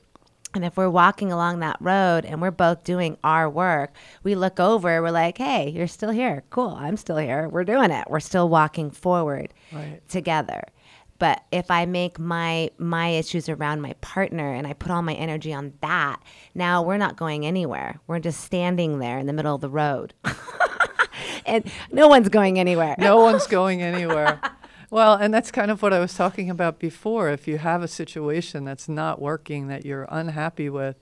And 0.54 0.64
if 0.64 0.76
we're 0.76 0.90
walking 0.90 1.32
along 1.32 1.60
that 1.60 1.78
road 1.80 2.24
and 2.26 2.42
we're 2.42 2.50
both 2.50 2.84
doing 2.84 3.16
our 3.24 3.48
work, 3.48 3.94
we 4.22 4.34
look 4.34 4.60
over, 4.60 5.00
we're 5.00 5.10
like, 5.10 5.38
hey, 5.38 5.70
you're 5.70 5.86
still 5.86 6.10
here. 6.10 6.44
Cool. 6.50 6.76
I'm 6.78 6.96
still 6.98 7.16
here. 7.16 7.48
We're 7.48 7.64
doing 7.64 7.90
it. 7.90 8.04
We're 8.10 8.20
still 8.20 8.48
walking 8.48 8.90
forward 8.90 9.54
Right. 9.72 10.06
together. 10.08 10.64
But 11.18 11.42
if 11.52 11.70
I 11.70 11.86
make 11.86 12.18
my 12.18 12.70
my 12.78 13.08
issues 13.10 13.48
around 13.48 13.80
my 13.80 13.92
partner 14.00 14.52
and 14.52 14.66
I 14.66 14.72
put 14.72 14.90
all 14.90 15.02
my 15.02 15.14
energy 15.14 15.54
on 15.54 15.72
that, 15.80 16.20
now 16.54 16.82
we're 16.82 16.96
not 16.96 17.16
going 17.16 17.46
anywhere. 17.46 18.00
We're 18.08 18.18
just 18.18 18.40
standing 18.40 18.98
there 18.98 19.18
in 19.18 19.26
the 19.26 19.32
middle 19.32 19.54
of 19.54 19.60
the 19.60 19.70
road. 19.70 20.14
and 21.46 21.64
no 21.92 22.08
one's 22.08 22.28
going 22.28 22.58
anywhere. 22.58 22.96
no 22.98 23.18
one's 23.18 23.46
going 23.46 23.82
anywhere. 23.82 24.40
Well, 24.92 25.14
and 25.14 25.32
that's 25.32 25.50
kind 25.50 25.70
of 25.70 25.80
what 25.80 25.94
I 25.94 26.00
was 26.00 26.12
talking 26.12 26.50
about 26.50 26.78
before. 26.78 27.30
If 27.30 27.48
you 27.48 27.56
have 27.56 27.82
a 27.82 27.88
situation 27.88 28.66
that's 28.66 28.90
not 28.90 29.22
working, 29.22 29.68
that 29.68 29.86
you're 29.86 30.06
unhappy 30.10 30.68
with, 30.68 30.96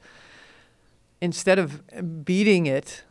instead 1.21 1.59
of 1.59 2.25
beating 2.25 2.67
it, 2.67 3.03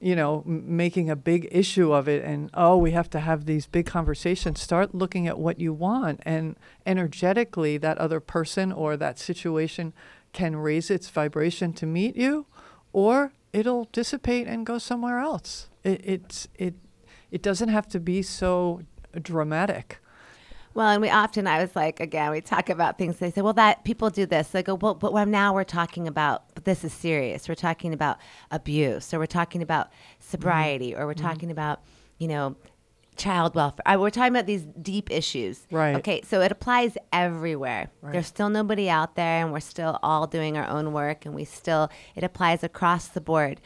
you 0.00 0.16
know, 0.16 0.42
m- 0.44 0.76
making 0.76 1.08
a 1.08 1.14
big 1.14 1.46
issue 1.52 1.92
of 1.92 2.08
it 2.08 2.24
and, 2.24 2.50
oh, 2.52 2.76
we 2.76 2.90
have 2.90 3.08
to 3.10 3.20
have 3.20 3.46
these 3.46 3.68
big 3.68 3.86
conversations, 3.86 4.60
start 4.60 4.92
looking 4.92 5.28
at 5.28 5.38
what 5.38 5.60
you 5.60 5.72
want. 5.72 6.18
And 6.24 6.56
energetically, 6.84 7.78
that 7.78 7.96
other 7.98 8.18
person 8.18 8.72
or 8.72 8.96
that 8.96 9.20
situation 9.20 9.92
can 10.32 10.56
raise 10.56 10.90
its 10.90 11.08
vibration 11.08 11.72
to 11.74 11.86
meet 11.86 12.16
you, 12.16 12.46
or 12.92 13.32
it'll 13.52 13.88
dissipate 13.92 14.48
and 14.48 14.66
go 14.66 14.78
somewhere 14.78 15.20
else. 15.20 15.68
It, 15.84 16.00
it's, 16.02 16.48
it, 16.56 16.74
it 17.30 17.40
doesn't 17.40 17.68
have 17.68 17.86
to 17.90 18.00
be 18.00 18.20
so 18.20 18.82
dramatic. 19.22 20.00
Well, 20.74 20.88
and 20.88 21.00
we 21.00 21.08
often, 21.08 21.46
I 21.46 21.60
was 21.62 21.74
like, 21.76 22.00
again, 22.00 22.32
we 22.32 22.40
talk 22.40 22.68
about 22.68 22.98
things. 22.98 23.18
They 23.18 23.30
say, 23.30 23.42
well, 23.42 23.52
that 23.52 23.84
people 23.84 24.10
do 24.10 24.26
this. 24.26 24.48
They 24.48 24.62
go, 24.62 24.74
well, 24.74 24.94
but 24.94 25.12
now 25.28 25.54
we're 25.54 25.62
talking 25.62 26.08
about, 26.08 26.52
but 26.54 26.64
this 26.64 26.82
is 26.82 26.92
serious. 26.92 27.48
We're 27.48 27.54
talking 27.54 27.94
about 27.94 28.18
abuse, 28.50 29.14
or 29.14 29.20
we're 29.20 29.26
talking 29.26 29.62
about 29.62 29.90
sobriety, 30.18 30.90
mm-hmm. 30.90 31.00
or 31.00 31.06
we're 31.06 31.14
mm-hmm. 31.14 31.26
talking 31.26 31.50
about, 31.52 31.80
you 32.18 32.26
know, 32.26 32.56
child 33.16 33.54
welfare. 33.54 33.84
I, 33.86 33.96
we're 33.96 34.10
talking 34.10 34.32
about 34.32 34.46
these 34.46 34.64
deep 34.82 35.12
issues. 35.12 35.64
Right. 35.70 35.94
Okay. 35.94 36.22
So 36.22 36.40
it 36.40 36.50
applies 36.50 36.98
everywhere. 37.12 37.90
Right. 38.02 38.12
There's 38.12 38.26
still 38.26 38.48
nobody 38.50 38.90
out 38.90 39.14
there, 39.14 39.44
and 39.44 39.52
we're 39.52 39.60
still 39.60 40.00
all 40.02 40.26
doing 40.26 40.56
our 40.56 40.66
own 40.66 40.92
work, 40.92 41.24
and 41.24 41.36
we 41.36 41.44
still, 41.44 41.90
it 42.16 42.24
applies 42.24 42.64
across 42.64 43.06
the 43.06 43.20
board 43.20 43.60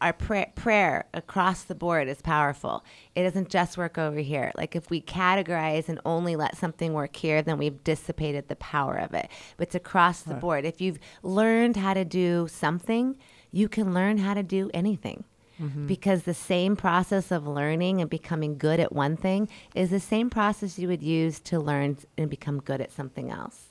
our 0.00 0.12
prayer, 0.12 0.52
prayer 0.54 1.06
across 1.14 1.64
the 1.64 1.74
board 1.74 2.08
is 2.08 2.22
powerful. 2.22 2.84
It 3.14 3.24
doesn't 3.24 3.48
just 3.48 3.76
work 3.76 3.98
over 3.98 4.18
here. 4.20 4.52
Like 4.56 4.76
if 4.76 4.90
we 4.90 5.00
categorize 5.00 5.88
and 5.88 6.00
only 6.04 6.36
let 6.36 6.56
something 6.56 6.92
work 6.92 7.16
here, 7.16 7.42
then 7.42 7.58
we've 7.58 7.82
dissipated 7.84 8.48
the 8.48 8.56
power 8.56 8.96
of 8.96 9.14
it. 9.14 9.28
But 9.56 9.68
it's 9.68 9.74
across 9.74 10.22
the 10.22 10.34
board. 10.34 10.64
If 10.64 10.80
you've 10.80 10.98
learned 11.22 11.76
how 11.76 11.94
to 11.94 12.04
do 12.04 12.48
something, 12.50 13.16
you 13.50 13.68
can 13.68 13.94
learn 13.94 14.18
how 14.18 14.34
to 14.34 14.42
do 14.42 14.70
anything. 14.72 15.24
Mm-hmm. 15.60 15.88
Because 15.88 16.22
the 16.22 16.34
same 16.34 16.76
process 16.76 17.32
of 17.32 17.46
learning 17.46 18.00
and 18.00 18.08
becoming 18.08 18.58
good 18.58 18.78
at 18.78 18.92
one 18.92 19.16
thing 19.16 19.48
is 19.74 19.90
the 19.90 19.98
same 19.98 20.30
process 20.30 20.78
you 20.78 20.86
would 20.86 21.02
use 21.02 21.40
to 21.40 21.58
learn 21.58 21.98
and 22.16 22.30
become 22.30 22.60
good 22.60 22.80
at 22.80 22.92
something 22.92 23.30
else 23.30 23.68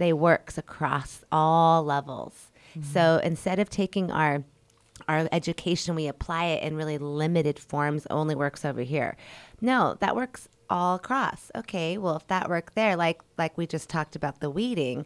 they 0.00 0.12
works 0.12 0.58
across 0.58 1.24
all 1.30 1.84
levels. 1.84 2.50
Mm-hmm. 2.70 2.92
So 2.92 3.20
instead 3.22 3.60
of 3.60 3.70
taking 3.70 4.10
our 4.10 4.42
our 5.10 5.28
education, 5.32 5.94
we 5.94 6.06
apply 6.06 6.44
it 6.54 6.62
in 6.62 6.76
really 6.76 6.98
limited 6.98 7.58
forms. 7.58 8.06
Only 8.10 8.34
works 8.34 8.64
over 8.64 8.82
here. 8.82 9.16
No, 9.60 9.96
that 10.00 10.14
works 10.16 10.48
all 10.68 10.94
across. 10.96 11.50
Okay, 11.54 11.98
well 11.98 12.16
if 12.16 12.26
that 12.28 12.48
worked 12.48 12.74
there, 12.74 12.94
like 12.96 13.20
like 13.36 13.58
we 13.58 13.66
just 13.66 13.88
talked 13.90 14.14
about 14.16 14.40
the 14.40 14.50
weeding. 14.50 15.04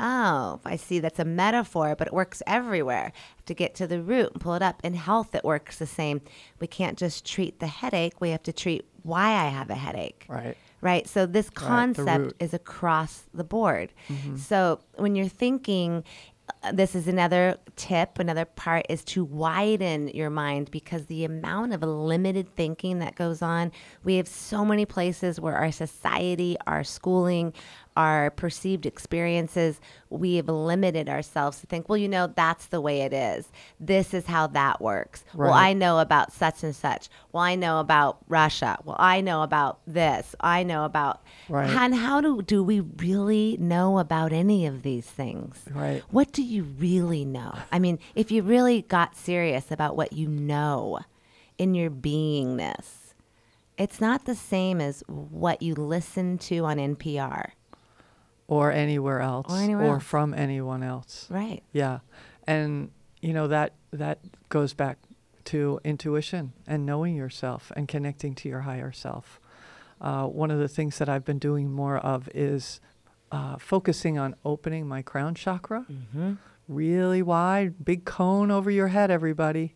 Oh, 0.00 0.60
I 0.64 0.76
see 0.76 1.00
that's 1.00 1.18
a 1.18 1.24
metaphor, 1.24 1.96
but 1.98 2.06
it 2.06 2.12
works 2.12 2.40
everywhere. 2.46 3.12
To 3.46 3.54
get 3.54 3.74
to 3.76 3.86
the 3.88 4.00
root 4.00 4.30
and 4.32 4.40
pull 4.40 4.54
it 4.54 4.62
up. 4.62 4.80
In 4.84 4.94
health, 4.94 5.34
it 5.34 5.42
works 5.42 5.78
the 5.78 5.86
same. 5.86 6.20
We 6.60 6.66
can't 6.68 6.96
just 6.98 7.24
treat 7.24 7.58
the 7.58 7.66
headache. 7.66 8.20
We 8.20 8.30
have 8.30 8.42
to 8.44 8.52
treat 8.52 8.84
why 9.02 9.30
I 9.30 9.46
have 9.48 9.70
a 9.70 9.74
headache 9.74 10.26
Right. 10.28 10.56
right? 10.82 11.08
So 11.08 11.24
this 11.26 11.48
concept 11.50 12.24
root. 12.24 12.36
is 12.38 12.52
across 12.54 13.24
the 13.34 13.42
board. 13.44 13.92
Mm-hmm. 14.08 14.36
So 14.36 14.80
when 14.96 15.16
you're 15.16 15.26
thinking, 15.44 16.04
this 16.72 16.94
is 16.94 17.08
another 17.08 17.56
tip, 17.76 18.18
another 18.18 18.44
part 18.44 18.86
is 18.88 19.04
to 19.04 19.24
widen 19.24 20.08
your 20.08 20.30
mind 20.30 20.70
because 20.70 21.06
the 21.06 21.24
amount 21.24 21.72
of 21.72 21.82
limited 21.82 22.54
thinking 22.56 22.98
that 22.98 23.14
goes 23.14 23.42
on, 23.42 23.72
we 24.04 24.16
have 24.16 24.28
so 24.28 24.64
many 24.64 24.84
places 24.84 25.40
where 25.40 25.56
our 25.56 25.72
society, 25.72 26.56
our 26.66 26.84
schooling, 26.84 27.52
our 27.98 28.30
perceived 28.30 28.86
experiences, 28.86 29.80
we 30.08 30.36
have 30.36 30.48
limited 30.48 31.08
ourselves 31.08 31.60
to 31.60 31.66
think, 31.66 31.88
well, 31.88 31.96
you 31.98 32.08
know, 32.08 32.28
that's 32.28 32.66
the 32.66 32.80
way 32.80 33.00
it 33.00 33.12
is. 33.12 33.50
This 33.80 34.14
is 34.14 34.26
how 34.26 34.46
that 34.46 34.80
works. 34.80 35.24
Well, 35.34 35.52
I 35.52 35.72
know 35.72 35.98
about 35.98 36.32
such 36.32 36.62
and 36.62 36.76
such. 36.76 37.08
Well, 37.32 37.42
I 37.42 37.56
know 37.56 37.80
about 37.80 38.18
Russia. 38.28 38.78
Well, 38.84 38.94
I 39.00 39.20
know 39.20 39.42
about 39.42 39.80
this. 39.84 40.36
I 40.38 40.62
know 40.62 40.84
about. 40.84 41.24
Right. 41.48 41.68
And 41.68 41.92
how 41.92 42.20
do, 42.20 42.40
do 42.40 42.62
we 42.62 42.78
really 42.78 43.56
know 43.58 43.98
about 43.98 44.32
any 44.32 44.64
of 44.64 44.82
these 44.82 45.06
things? 45.06 45.58
Right. 45.68 46.04
What 46.10 46.30
do 46.30 46.44
you 46.44 46.62
really 46.62 47.24
know? 47.24 47.52
I 47.72 47.80
mean, 47.80 47.98
if 48.14 48.30
you 48.30 48.42
really 48.44 48.82
got 48.82 49.16
serious 49.16 49.72
about 49.72 49.96
what 49.96 50.12
you 50.12 50.28
know 50.28 51.00
in 51.58 51.74
your 51.74 51.90
beingness, 51.90 53.14
it's 53.76 54.00
not 54.00 54.24
the 54.24 54.36
same 54.36 54.80
as 54.80 55.02
what 55.08 55.62
you 55.62 55.74
listen 55.74 56.38
to 56.38 56.64
on 56.64 56.76
NPR. 56.76 57.50
Or 58.48 58.72
anywhere 58.72 59.20
else. 59.20 59.52
Or 59.52 59.58
anywhere 59.58 59.94
else. 59.94 60.02
from 60.04 60.34
anyone 60.34 60.82
else. 60.82 61.26
Right. 61.30 61.62
Yeah. 61.72 62.00
And 62.46 62.90
you 63.20 63.32
know 63.32 63.46
that 63.48 63.74
that 63.92 64.18
goes 64.48 64.72
back 64.74 64.98
to 65.44 65.80
intuition 65.84 66.52
and 66.66 66.84
knowing 66.84 67.14
yourself 67.14 67.70
and 67.76 67.86
connecting 67.88 68.34
to 68.36 68.48
your 68.48 68.60
higher 68.62 68.90
self. 68.92 69.38
Uh, 70.00 70.26
one 70.26 70.50
of 70.50 70.58
the 70.58 70.68
things 70.68 70.98
that 70.98 71.08
I've 71.08 71.24
been 71.24 71.38
doing 71.38 71.70
more 71.70 71.98
of 71.98 72.28
is 72.34 72.80
uh, 73.32 73.56
focusing 73.58 74.18
on 74.18 74.34
opening 74.44 74.86
my 74.88 75.02
crown 75.02 75.34
chakra, 75.34 75.84
Mm-hmm. 75.90 76.34
really 76.68 77.20
wide, 77.22 77.84
big 77.84 78.04
cone 78.04 78.50
over 78.50 78.70
your 78.70 78.88
head, 78.88 79.10
everybody, 79.10 79.74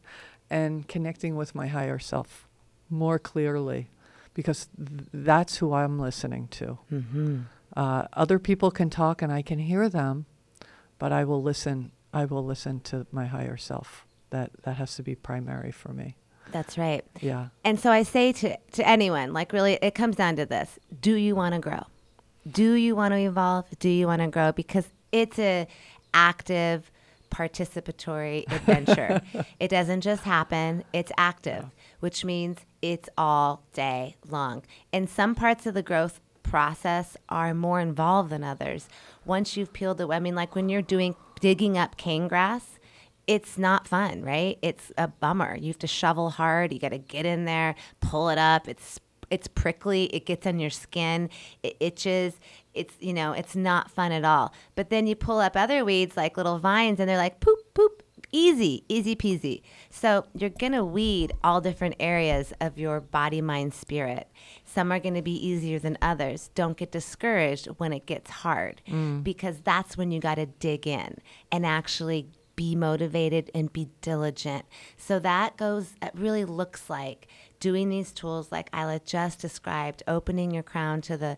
and 0.48 0.86
connecting 0.88 1.36
with 1.36 1.54
my 1.54 1.66
higher 1.66 1.98
self 1.98 2.46
more 2.88 3.18
clearly, 3.18 3.90
because 4.34 4.68
th- 4.78 5.08
that's 5.12 5.56
who 5.56 5.72
I'm 5.74 5.98
listening 5.98 6.48
to. 6.48 6.78
Mm-hmm. 6.92 7.40
Uh, 7.76 8.06
other 8.12 8.38
people 8.38 8.70
can 8.70 8.90
talk 8.90 9.22
and 9.22 9.32
I 9.32 9.42
can 9.42 9.58
hear 9.58 9.88
them, 9.88 10.26
but 10.98 11.12
I 11.12 11.24
will 11.24 11.42
listen. 11.42 11.92
I 12.12 12.24
will 12.26 12.44
listen 12.44 12.80
to 12.80 13.06
my 13.10 13.26
higher 13.26 13.56
self. 13.56 14.06
That 14.30 14.50
that 14.64 14.76
has 14.76 14.96
to 14.96 15.02
be 15.02 15.14
primary 15.14 15.72
for 15.72 15.92
me. 15.92 16.16
That's 16.52 16.76
right. 16.76 17.04
Yeah. 17.20 17.48
And 17.64 17.80
so 17.80 17.90
I 17.90 18.02
say 18.02 18.32
to, 18.32 18.56
to 18.72 18.86
anyone, 18.86 19.32
like 19.32 19.52
really, 19.52 19.78
it 19.80 19.94
comes 19.94 20.16
down 20.16 20.36
to 20.36 20.46
this 20.46 20.78
do 21.00 21.14
you 21.14 21.34
want 21.34 21.54
to 21.54 21.60
grow? 21.60 21.86
Do 22.50 22.72
you 22.72 22.94
want 22.96 23.12
to 23.12 23.18
evolve? 23.18 23.66
Do 23.78 23.88
you 23.88 24.06
want 24.06 24.20
to 24.20 24.28
grow? 24.28 24.52
Because 24.52 24.88
it's 25.12 25.38
a 25.38 25.66
active, 26.12 26.90
participatory 27.30 28.44
adventure. 28.52 29.22
it 29.58 29.68
doesn't 29.68 30.02
just 30.02 30.24
happen, 30.24 30.84
it's 30.92 31.12
active, 31.16 31.66
which 32.00 32.24
means 32.24 32.58
it's 32.82 33.08
all 33.16 33.62
day 33.72 34.16
long. 34.28 34.62
And 34.92 35.08
some 35.08 35.34
parts 35.34 35.66
of 35.66 35.74
the 35.74 35.82
growth 35.82 36.20
process 36.52 37.16
are 37.30 37.54
more 37.54 37.80
involved 37.80 38.28
than 38.28 38.44
others. 38.44 38.86
Once 39.24 39.56
you've 39.56 39.72
peeled 39.72 39.96
the, 39.96 40.06
I 40.08 40.20
mean, 40.20 40.34
like 40.34 40.54
when 40.54 40.68
you're 40.68 40.82
doing 40.82 41.16
digging 41.40 41.78
up 41.78 41.96
cane 41.96 42.28
grass, 42.28 42.78
it's 43.26 43.56
not 43.56 43.88
fun, 43.88 44.22
right? 44.22 44.58
It's 44.60 44.92
a 44.98 45.08
bummer. 45.08 45.56
You 45.56 45.68
have 45.68 45.78
to 45.78 45.86
shovel 45.86 46.28
hard. 46.28 46.70
You 46.70 46.78
got 46.78 46.90
to 46.90 46.98
get 46.98 47.24
in 47.24 47.46
there, 47.46 47.74
pull 48.02 48.28
it 48.28 48.36
up. 48.36 48.68
It's 48.68 49.00
it's 49.30 49.48
prickly. 49.48 50.14
It 50.14 50.26
gets 50.26 50.46
on 50.46 50.60
your 50.60 50.68
skin. 50.68 51.30
It 51.62 51.74
itches. 51.80 52.38
It's 52.74 52.92
you 53.00 53.14
know, 53.14 53.32
it's 53.32 53.56
not 53.56 53.90
fun 53.90 54.12
at 54.12 54.26
all. 54.26 54.52
But 54.74 54.90
then 54.90 55.06
you 55.06 55.16
pull 55.16 55.38
up 55.38 55.56
other 55.56 55.86
weeds 55.86 56.18
like 56.18 56.36
little 56.36 56.58
vines, 56.58 57.00
and 57.00 57.08
they're 57.08 57.16
like 57.16 57.40
poop, 57.40 57.60
easy, 58.32 58.84
easy 58.88 59.14
peasy. 59.14 59.62
So 59.90 60.26
you're 60.34 60.50
gonna 60.50 60.84
weed 60.84 61.32
all 61.44 61.60
different 61.60 61.96
areas 62.00 62.52
of 62.60 62.78
your 62.78 63.00
body, 63.00 63.40
mind, 63.40 63.74
spirit. 63.74 64.28
Some 64.64 64.90
are 64.90 64.98
going 64.98 65.14
to 65.14 65.22
be 65.22 65.46
easier 65.46 65.78
than 65.78 65.98
others. 66.00 66.50
Don't 66.54 66.76
get 66.78 66.90
discouraged 66.90 67.66
when 67.76 67.92
it 67.92 68.06
gets 68.06 68.30
hard 68.30 68.80
mm. 68.88 69.22
because 69.22 69.60
that's 69.60 69.96
when 69.96 70.10
you 70.10 70.18
got 70.18 70.36
to 70.36 70.46
dig 70.46 70.86
in 70.86 71.18
and 71.50 71.66
actually 71.66 72.28
be 72.56 72.74
motivated, 72.74 73.50
and 73.54 73.72
be 73.72 73.88
diligent. 74.00 74.64
So 74.96 75.18
that 75.20 75.56
goes, 75.56 75.94
it 76.02 76.12
really 76.14 76.44
looks 76.44 76.90
like 76.90 77.26
doing 77.60 77.88
these 77.88 78.12
tools 78.12 78.52
like 78.52 78.68
Isla 78.74 79.00
just 79.04 79.40
described, 79.40 80.02
opening 80.06 80.50
your 80.50 80.62
crown 80.62 81.00
to 81.02 81.16
the 81.16 81.36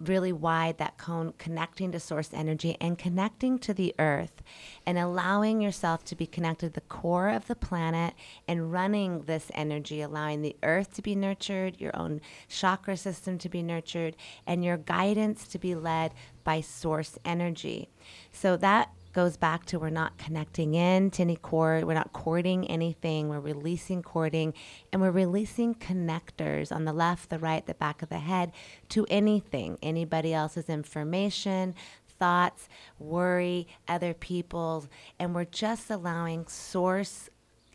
really 0.00 0.32
wide 0.32 0.78
that 0.78 0.96
cone 0.96 1.32
connecting 1.38 1.90
to 1.92 1.98
source 1.98 2.30
energy 2.32 2.76
and 2.80 2.98
connecting 2.98 3.58
to 3.58 3.74
the 3.74 3.94
earth 3.98 4.42
and 4.86 4.96
allowing 4.96 5.60
yourself 5.60 6.04
to 6.04 6.14
be 6.14 6.26
connected 6.26 6.68
to 6.68 6.74
the 6.74 6.86
core 6.86 7.28
of 7.28 7.46
the 7.48 7.56
planet 7.56 8.14
and 8.46 8.72
running 8.72 9.22
this 9.22 9.50
energy 9.54 10.00
allowing 10.00 10.40
the 10.40 10.56
earth 10.62 10.94
to 10.94 11.02
be 11.02 11.14
nurtured 11.14 11.80
your 11.80 11.96
own 11.96 12.20
chakra 12.48 12.96
system 12.96 13.38
to 13.38 13.48
be 13.48 13.62
nurtured 13.62 14.14
and 14.46 14.64
your 14.64 14.76
guidance 14.76 15.48
to 15.48 15.58
be 15.58 15.74
led 15.74 16.12
by 16.44 16.60
source 16.60 17.18
energy. 17.24 17.90
So 18.32 18.56
that 18.56 18.90
goes 19.18 19.36
back 19.36 19.66
to 19.66 19.80
we're 19.80 19.90
not 19.90 20.16
connecting 20.16 20.74
in 20.74 21.10
to 21.10 21.22
any 21.22 21.34
cord, 21.34 21.82
we're 21.82 21.92
not 21.92 22.12
cording 22.12 22.64
anything, 22.70 23.28
we're 23.28 23.40
releasing 23.40 24.00
cording, 24.00 24.54
and 24.92 25.02
we're 25.02 25.10
releasing 25.10 25.74
connectors 25.74 26.70
on 26.70 26.84
the 26.84 26.92
left, 26.92 27.28
the 27.28 27.38
right, 27.40 27.66
the 27.66 27.74
back 27.74 28.00
of 28.00 28.08
the 28.10 28.20
head 28.20 28.52
to 28.88 29.04
anything, 29.10 29.76
anybody 29.82 30.32
else's 30.32 30.68
information, 30.68 31.74
thoughts, 32.20 32.68
worry, 33.00 33.66
other 33.88 34.14
people's, 34.14 34.86
and 35.18 35.34
we're 35.34 35.44
just 35.44 35.90
allowing 35.90 36.46
source 36.46 37.28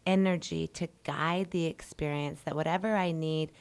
energy 0.06 0.66
to 0.68 0.88
guide 1.04 1.52
the 1.52 1.66
experience 1.66 2.40
that 2.46 2.56
whatever 2.56 2.96
I 2.96 3.12
need, 3.12 3.52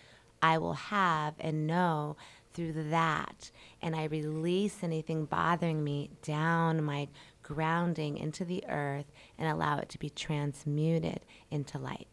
I 0.40 0.56
will 0.58 0.74
have 0.74 1.34
and 1.40 1.66
know 1.66 2.16
through 2.54 2.90
that. 2.90 3.50
And 3.80 3.96
I 3.96 4.04
release 4.04 4.84
anything 4.84 5.24
bothering 5.24 5.82
me 5.82 6.10
down 6.22 6.84
my 6.84 7.08
grounding 7.52 8.16
into 8.16 8.44
the 8.44 8.64
earth 8.68 9.12
and 9.38 9.48
allow 9.48 9.78
it 9.78 9.88
to 9.90 9.98
be 9.98 10.08
transmuted 10.08 11.20
into 11.50 11.78
light. 11.78 12.08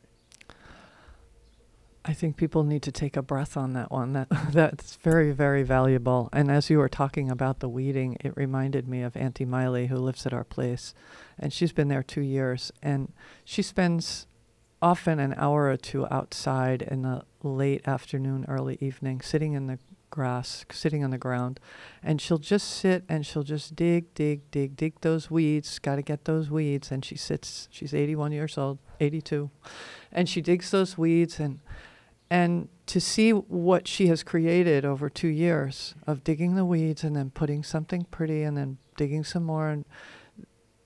I 2.06 2.14
think 2.14 2.38
people 2.38 2.64
need 2.64 2.82
to 2.84 2.92
take 2.92 3.16
a 3.16 3.22
breath 3.22 3.56
on 3.56 3.74
that 3.74 3.92
one. 3.92 4.14
That 4.14 4.28
that's 4.52 4.96
very 4.98 5.32
very 5.32 5.64
valuable. 5.64 6.30
And 6.34 6.50
as 6.50 6.70
you 6.70 6.80
were 6.80 6.90
talking 6.90 7.30
about 7.30 7.60
the 7.60 7.70
weeding, 7.70 8.18
it 8.22 8.36
reminded 8.36 8.88
me 8.88 9.02
of 9.02 9.16
Auntie 9.16 9.46
Miley 9.46 9.88
who 9.88 9.98
lives 9.98 10.26
at 10.26 10.34
our 10.34 10.44
place, 10.44 10.94
and 11.38 11.54
she's 11.54 11.72
been 11.72 11.88
there 11.88 12.04
two 12.04 12.22
years, 12.22 12.72
and 12.82 13.14
she 13.46 13.62
spends 13.62 14.28
often 14.82 15.20
an 15.20 15.34
hour 15.38 15.70
or 15.70 15.78
two 15.78 16.08
outside 16.10 16.82
in 16.82 17.02
the 17.02 17.24
late 17.44 17.88
afternoon, 17.88 18.46
early 18.48 18.78
evening, 18.82 19.22
sitting 19.22 19.54
in 19.54 19.68
the 19.68 19.78
grass, 20.10 20.66
sitting 20.72 21.04
on 21.04 21.12
the 21.12 21.18
ground, 21.18 21.60
and 22.04 22.22
she'll 22.22 22.38
just 22.38 22.70
sit 22.70 23.04
and 23.08 23.26
she'll 23.26 23.44
just 23.44 23.76
dig, 23.76 24.14
dig, 24.14 24.50
dig, 24.52 24.76
dig 24.76 25.00
those 25.02 25.30
weeds. 25.30 25.80
Got 25.80 25.96
to 25.96 26.02
get 26.02 26.26
those 26.26 26.50
weeds. 26.50 26.92
And 26.92 27.04
she 27.04 27.16
sits. 27.16 27.68
She's 27.72 27.94
81 27.94 28.32
years 28.32 28.58
old, 28.58 28.80
82, 29.00 29.50
and 30.12 30.28
she 30.28 30.42
digs 30.42 30.72
those 30.72 30.98
weeds 30.98 31.40
and 31.40 31.60
and 32.32 32.70
to 32.86 33.00
see 33.00 33.32
what 33.32 33.88
she 33.88 34.08
has 34.08 34.24
created 34.24 34.86
over 34.86 35.10
two 35.10 35.28
years 35.28 35.96
of 36.06 36.24
digging 36.24 36.56
the 36.56 36.66
weeds 36.66 37.04
and 37.04 37.16
then 37.16 37.32
putting 37.32 37.64
something 37.64 38.06
pretty 38.12 38.44
and 38.44 38.56
then 38.56 38.78
digging 38.98 39.24
some 39.24 39.44
more 39.44 39.70
and 39.70 39.86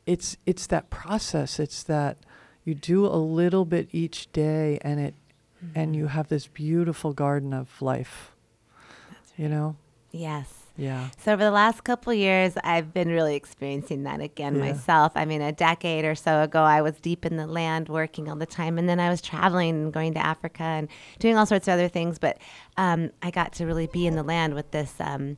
it's 0.05 0.38
it's 0.45 0.67
that 0.67 0.89
process. 0.89 1.59
It's 1.59 1.83
that 1.83 2.17
you 2.63 2.75
do 2.75 3.05
a 3.05 3.17
little 3.17 3.65
bit 3.65 3.89
each 3.91 4.31
day 4.31 4.79
and 4.81 4.99
it 4.99 5.15
mm-hmm. 5.63 5.79
and 5.79 5.95
you 5.95 6.07
have 6.07 6.29
this 6.29 6.47
beautiful 6.47 7.13
garden 7.13 7.53
of 7.53 7.81
life 7.81 8.32
you 9.37 9.49
know? 9.49 9.75
Yes. 10.11 10.63
Yeah. 10.75 11.09
So 11.17 11.33
over 11.33 11.43
the 11.43 11.51
last 11.51 11.83
couple 11.83 12.13
years, 12.13 12.53
I've 12.63 12.93
been 12.93 13.09
really 13.09 13.35
experiencing 13.35 14.03
that 14.03 14.21
again 14.21 14.55
yeah. 14.55 14.71
myself. 14.71 15.11
I 15.15 15.25
mean, 15.25 15.41
a 15.41 15.51
decade 15.51 16.03
or 16.03 16.15
so 16.15 16.41
ago, 16.41 16.63
I 16.63 16.81
was 16.81 16.95
deep 16.95 17.25
in 17.25 17.37
the 17.37 17.45
land 17.45 17.89
working 17.89 18.27
all 18.27 18.35
the 18.35 18.47
time, 18.47 18.79
and 18.79 18.89
then 18.89 18.99
I 18.99 19.09
was 19.09 19.21
traveling 19.21 19.69
and 19.69 19.93
going 19.93 20.13
to 20.15 20.19
Africa 20.19 20.63
and 20.63 20.87
doing 21.19 21.37
all 21.37 21.45
sorts 21.45 21.67
of 21.67 21.73
other 21.73 21.87
things. 21.87 22.17
But 22.17 22.39
um, 22.77 23.11
I 23.21 23.29
got 23.29 23.53
to 23.53 23.65
really 23.65 23.87
be 23.87 24.07
in 24.07 24.15
the 24.15 24.23
land 24.23 24.55
with 24.55 24.71
this. 24.71 24.95
Um, 24.99 25.37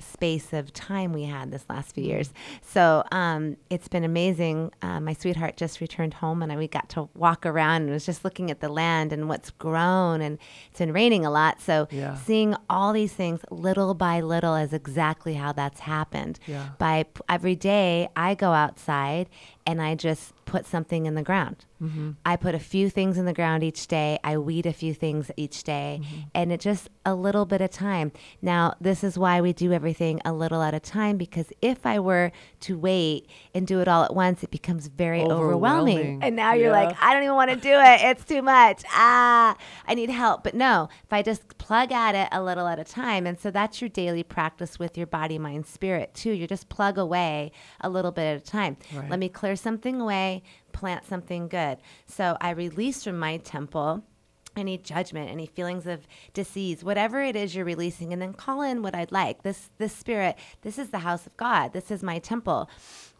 space 0.00 0.52
of 0.52 0.72
time 0.72 1.12
we 1.12 1.24
had 1.24 1.50
this 1.50 1.64
last 1.68 1.94
few 1.94 2.04
years. 2.04 2.32
So 2.62 3.04
um, 3.12 3.56
it's 3.70 3.88
been 3.88 4.04
amazing. 4.04 4.72
Uh, 4.82 5.00
my 5.00 5.12
sweetheart 5.12 5.56
just 5.56 5.80
returned 5.80 6.14
home 6.14 6.42
and 6.42 6.52
I, 6.52 6.56
we 6.56 6.68
got 6.68 6.88
to 6.90 7.08
walk 7.14 7.46
around 7.46 7.82
and 7.82 7.90
was 7.90 8.06
just 8.06 8.24
looking 8.24 8.50
at 8.50 8.60
the 8.60 8.68
land 8.68 9.12
and 9.12 9.28
what's 9.28 9.50
grown. 9.50 10.20
And 10.20 10.38
it's 10.70 10.78
been 10.78 10.92
raining 10.92 11.24
a 11.24 11.30
lot. 11.30 11.60
So 11.60 11.88
yeah. 11.90 12.14
seeing 12.16 12.54
all 12.68 12.92
these 12.92 13.12
things 13.12 13.40
little 13.50 13.94
by 13.94 14.20
little 14.20 14.54
is 14.54 14.72
exactly 14.72 15.34
how 15.34 15.52
that's 15.52 15.80
happened. 15.80 16.38
Yeah. 16.46 16.70
By 16.78 17.06
every 17.28 17.56
day, 17.56 18.08
I 18.16 18.34
go 18.34 18.52
outside 18.52 19.28
and 19.66 19.82
I 19.82 19.94
just 19.94 20.32
put 20.48 20.64
something 20.64 21.04
in 21.04 21.14
the 21.14 21.22
ground. 21.22 21.66
Mm-hmm. 21.80 22.12
I 22.24 22.36
put 22.36 22.54
a 22.54 22.58
few 22.58 22.88
things 22.88 23.18
in 23.18 23.26
the 23.26 23.34
ground 23.34 23.62
each 23.62 23.86
day. 23.86 24.18
I 24.24 24.38
weed 24.38 24.64
a 24.64 24.72
few 24.72 24.94
things 24.94 25.30
each 25.36 25.62
day, 25.62 26.00
mm-hmm. 26.02 26.20
and 26.34 26.50
it 26.50 26.60
just 26.60 26.88
a 27.04 27.14
little 27.14 27.44
bit 27.44 27.60
of 27.60 27.70
time. 27.70 28.12
Now, 28.40 28.74
this 28.80 29.04
is 29.04 29.18
why 29.18 29.40
we 29.42 29.52
do 29.52 29.72
everything 29.72 30.20
a 30.24 30.32
little 30.32 30.62
at 30.62 30.74
a 30.74 30.80
time 30.80 31.18
because 31.18 31.52
if 31.60 31.84
I 31.84 32.00
were 32.00 32.32
to 32.60 32.78
wait 32.78 33.28
and 33.54 33.66
do 33.66 33.80
it 33.80 33.88
all 33.88 34.04
at 34.04 34.14
once, 34.14 34.42
it 34.42 34.50
becomes 34.50 34.88
very 34.88 35.20
overwhelming. 35.20 35.98
overwhelming. 35.98 36.22
And 36.22 36.34
now 36.34 36.54
you're 36.54 36.72
like, 36.72 36.96
I 37.00 37.12
don't 37.12 37.22
even 37.22 37.36
want 37.36 37.50
to 37.50 37.56
do 37.56 37.72
it. 37.72 38.00
It's 38.02 38.24
too 38.24 38.42
much. 38.42 38.82
Ah, 38.92 39.56
I 39.86 39.94
need 39.94 40.10
help. 40.10 40.44
But 40.44 40.54
no, 40.54 40.88
if 41.04 41.12
I 41.12 41.22
just 41.22 41.58
plug 41.58 41.92
at 41.92 42.14
it 42.14 42.28
a 42.32 42.42
little 42.42 42.66
at 42.66 42.78
a 42.78 42.84
time, 42.84 43.26
and 43.26 43.38
so 43.38 43.50
that's 43.50 43.80
your 43.80 43.90
daily 43.90 44.22
practice 44.22 44.78
with 44.78 44.96
your 44.96 45.06
body, 45.06 45.38
mind, 45.38 45.66
spirit 45.66 46.14
too. 46.14 46.32
You 46.32 46.46
just 46.46 46.68
plug 46.68 46.96
away 46.96 47.52
a 47.80 47.88
little 47.88 48.12
bit 48.12 48.24
at 48.24 48.36
a 48.36 48.44
time. 48.44 48.78
Right. 48.94 49.10
Let 49.10 49.18
me 49.18 49.28
clear 49.28 49.54
something 49.54 50.00
away, 50.00 50.37
plant 50.72 51.06
something 51.06 51.48
good. 51.48 51.78
So 52.06 52.36
I 52.40 52.50
release 52.50 53.04
from 53.04 53.18
my 53.18 53.38
temple 53.38 54.04
any 54.56 54.76
judgment, 54.76 55.30
any 55.30 55.46
feelings 55.46 55.86
of 55.86 56.06
disease, 56.34 56.82
whatever 56.82 57.22
it 57.22 57.36
is 57.36 57.54
you're 57.54 57.64
releasing, 57.64 58.12
and 58.12 58.20
then 58.20 58.32
call 58.32 58.62
in 58.62 58.82
what 58.82 58.94
I'd 58.94 59.12
like. 59.12 59.42
This 59.42 59.70
this 59.78 59.94
spirit, 59.94 60.36
this 60.62 60.78
is 60.78 60.90
the 60.90 61.00
house 61.00 61.26
of 61.26 61.36
God. 61.36 61.72
This 61.72 61.90
is 61.90 62.02
my 62.02 62.18
temple. 62.18 62.68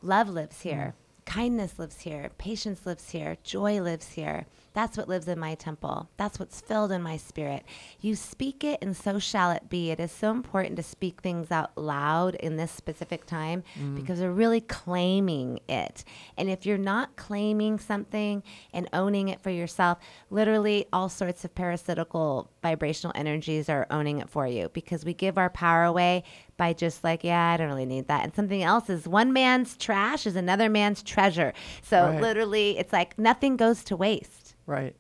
Love 0.02 0.28
lives 0.28 0.62
here. 0.62 0.94
Mm. 0.96 1.24
Kindness 1.26 1.78
lives 1.78 2.00
here. 2.00 2.31
Patience 2.38 2.87
lives 2.87 3.11
here. 3.11 3.37
Joy 3.42 3.81
lives 3.81 4.12
here. 4.12 4.46
That's 4.79 4.97
what 4.97 5.09
lives 5.09 5.27
in 5.27 5.41
my 5.41 5.57
temple. 5.57 6.09
That's 6.19 6.38
what's 6.38 6.61
filled 6.61 6.93
in 6.93 7.03
my 7.03 7.17
spirit. 7.17 7.64
You 8.01 8.14
speak 8.14 8.62
it, 8.62 8.79
and 8.81 8.97
so 8.97 9.19
shall 9.19 9.51
it 9.51 9.69
be. 9.69 9.91
It 9.91 9.99
is 9.99 10.12
so 10.12 10.31
important 10.31 10.77
to 10.77 10.85
speak 10.85 11.21
things 11.21 11.51
out 11.51 11.77
loud 11.77 12.37
in 12.37 12.59
this 12.59 12.71
specific 12.71 13.27
time 13.27 13.64
mm. 13.77 13.97
because 13.97 14.21
we're 14.21 14.31
really 14.31 14.61
claiming 14.61 15.59
it. 15.69 16.05
And 16.37 16.49
if 16.49 16.64
you're 16.64 16.79
not 16.79 17.17
claiming 17.17 17.81
something 17.81 18.45
and 18.73 18.88
owning 18.93 19.27
it 19.27 19.41
for 19.41 19.51
yourself, 19.51 19.99
literally 20.31 20.87
all 20.93 21.09
sorts 21.09 21.45
of 21.45 21.57
parasitical 21.57 22.49
vibrational 22.62 23.11
energies 23.17 23.69
are 23.69 23.85
owning 23.91 24.21
it 24.21 24.31
for 24.31 24.47
you 24.47 24.69
because 24.69 25.05
we 25.05 25.12
give 25.12 25.37
our 25.38 25.51
power 25.51 25.83
away 25.83 26.23
by 26.57 26.73
just 26.73 27.03
like, 27.03 27.25
yeah, 27.25 27.49
I 27.49 27.57
don't 27.57 27.67
really 27.67 27.85
need 27.85 28.07
that. 28.07 28.23
And 28.23 28.33
something 28.33 28.62
else 28.62 28.88
is 28.88 29.09
one 29.09 29.33
man's 29.33 29.77
trash 29.77 30.25
is 30.25 30.37
another 30.37 30.69
man's 30.69 31.03
treasure. 31.03 31.53
So 31.83 32.07
right. 32.07 32.21
literally, 32.21 32.79
it's 32.79 32.93
like 32.93 33.19
nothing 33.19 33.57
goes 33.57 33.83
to 33.83 33.97
waste. 33.97 34.48
Right, 34.68 34.94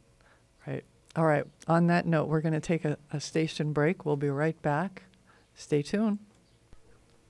right. 0.66 0.82
All 1.14 1.26
right. 1.26 1.44
On 1.66 1.88
that 1.88 2.06
note, 2.06 2.26
we're 2.28 2.40
going 2.40 2.54
to 2.54 2.60
take 2.60 2.86
a, 2.86 2.96
a 3.12 3.20
station 3.20 3.74
break. 3.74 4.06
We'll 4.06 4.16
be 4.16 4.30
right 4.30 4.60
back. 4.62 5.02
Stay 5.54 5.82
tuned. 5.82 6.20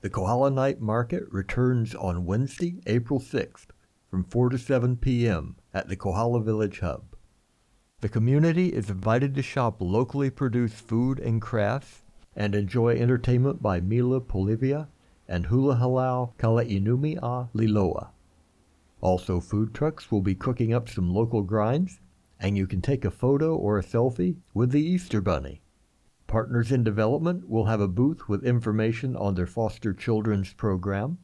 The 0.03 0.09
Kohala 0.09 0.53
Night 0.53 0.81
Market 0.81 1.24
returns 1.33 1.96
on 1.96 2.27
Wednesday, 2.27 2.77
April 2.87 3.18
6th 3.18 3.66
from 4.09 4.22
4 4.22 4.51
to 4.51 4.59
7 4.59 4.98
p.m. 4.98 5.57
at 5.74 5.88
the 5.88 5.96
Kohala 5.96 6.40
Village 6.40 6.79
Hub. 6.79 7.16
The 8.03 8.09
community 8.09 8.68
is 8.68 8.88
invited 8.88 9.35
to 9.35 9.42
shop 9.42 9.79
locally 9.81 10.31
produced 10.31 10.77
food 10.77 11.18
and 11.18 11.42
crafts 11.42 12.03
and 12.37 12.55
enjoy 12.55 12.94
entertainment 12.94 13.61
by 13.61 13.81
Mila 13.81 14.20
Polivia 14.20 14.87
and 15.27 15.46
Hula 15.46 15.74
Halau 15.74 16.37
Kalainumia 16.38 17.48
Liloa. 17.53 18.11
Also, 19.01 19.40
food 19.40 19.74
trucks 19.74 20.12
will 20.12 20.22
be 20.22 20.37
cooking 20.37 20.72
up 20.72 20.88
some 20.88 21.12
local 21.12 21.42
grinds 21.42 21.98
and 22.40 22.57
you 22.57 22.66
can 22.66 22.81
take 22.81 23.05
a 23.05 23.11
photo 23.11 23.57
or 23.57 23.79
a 23.79 23.85
selfie 23.85 24.37
with 24.55 24.70
the 24.70 24.83
Easter 24.83 25.20
Bunny. 25.20 25.61
Partners 26.26 26.70
in 26.70 26.84
Development 26.84 27.49
will 27.49 27.64
have 27.64 27.80
a 27.80 27.89
booth 27.89 28.28
with 28.28 28.45
information 28.45 29.16
on 29.16 29.34
their 29.34 29.47
foster 29.47 29.93
children's 29.93 30.53
program, 30.53 31.18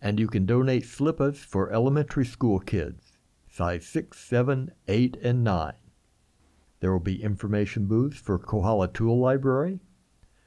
and 0.00 0.18
you 0.18 0.28
can 0.28 0.46
donate 0.46 0.86
slippers 0.86 1.38
for 1.38 1.72
elementary 1.72 2.24
school 2.24 2.58
kids, 2.58 3.18
size 3.48 3.86
6, 3.86 4.18
7, 4.18 4.72
8, 4.88 5.16
and 5.22 5.44
9. 5.44 5.72
There 6.78 6.92
will 6.92 7.00
be 7.00 7.22
information 7.22 7.86
booths 7.86 8.18
for 8.18 8.38
Kohala 8.38 8.88
Tool 8.88 9.18
Library, 9.18 9.80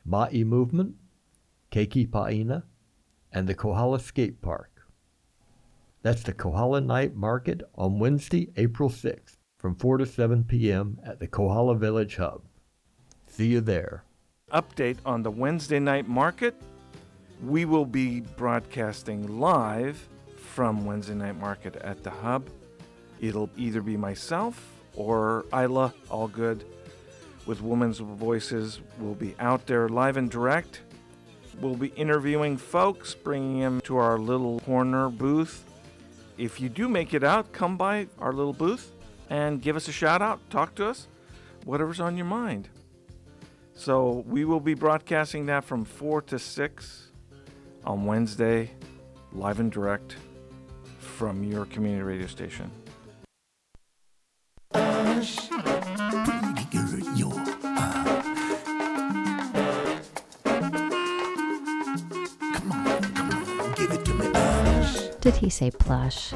Ma'i 0.08 0.44
Movement, 0.44 0.96
Keiki 1.72 2.10
Pa'ina, 2.10 2.64
and 3.32 3.48
the 3.48 3.54
Kohala 3.54 4.00
Skate 4.00 4.42
Park. 4.42 4.72
That's 6.02 6.24
the 6.24 6.34
Kohala 6.34 6.82
Night 6.82 7.16
Market 7.16 7.62
on 7.76 8.00
Wednesday, 8.00 8.52
April 8.58 8.90
6th 8.90 9.38
from 9.64 9.76
4 9.76 10.00
to 10.00 10.06
7 10.06 10.44
p.m. 10.44 11.00
at 11.06 11.22
the 11.22 11.26
Kohala 11.26 11.76
Village 11.76 12.18
Hub. 12.18 12.42
See 13.28 13.48
you 13.48 13.62
there. 13.62 14.04
Update 14.52 14.98
on 15.06 15.24
the 15.24 15.32
Wednesday 15.32 15.80
night 15.80 16.06
market. 16.06 16.54
We 17.42 17.64
will 17.64 17.86
be 17.86 18.20
broadcasting 18.20 19.40
live 19.40 20.06
from 20.36 20.84
Wednesday 20.86 21.14
Night 21.14 21.40
Market 21.40 21.78
at 21.78 22.04
the 22.04 22.10
Hub. 22.10 22.50
It'll 23.22 23.50
either 23.56 23.82
be 23.82 23.96
myself 23.96 24.70
or 24.98 25.46
Isla, 25.54 25.94
all 26.10 26.28
good, 26.28 26.66
with 27.46 27.62
Women's 27.62 28.00
Voices. 28.00 28.82
We'll 29.00 29.16
be 29.16 29.34
out 29.40 29.66
there 29.66 29.88
live 29.88 30.18
and 30.18 30.30
direct. 30.30 30.82
We'll 31.62 31.78
be 31.78 31.94
interviewing 31.96 32.58
folks, 32.58 33.14
bringing 33.14 33.62
them 33.62 33.80
to 33.86 33.96
our 33.96 34.20
little 34.20 34.60
corner 34.60 35.08
booth. 35.08 35.64
If 36.38 36.60
you 36.60 36.68
do 36.68 36.90
make 36.90 37.14
it 37.14 37.24
out, 37.24 37.54
come 37.54 37.78
by 37.78 38.08
our 38.20 38.34
little 38.34 38.52
booth 38.52 38.92
and 39.30 39.62
give 39.62 39.76
us 39.76 39.88
a 39.88 39.92
shout 39.92 40.22
out, 40.22 40.40
talk 40.50 40.76
to 40.76 40.88
us, 40.88 41.08
whatever's 41.66 42.00
on 42.00 42.18
your 42.18 42.26
mind. 42.26 42.70
So 43.76 44.24
we 44.28 44.46
will 44.46 44.60
be 44.60 44.74
broadcasting 44.74 45.48
that 45.48 45.64
from 45.64 45.86
4 45.86 46.22
to 46.24 46.40
6 46.40 47.12
on 47.86 48.06
Wednesday, 48.06 48.72
live 49.32 49.60
and 49.60 49.72
direct 49.72 50.16
from 51.00 51.44
your 51.44 51.66
community 51.66 52.04
radio 52.04 52.28
station. 52.28 52.72
Did 65.22 65.36
he 65.36 65.50
say 65.50 65.72
plush? 65.72 66.34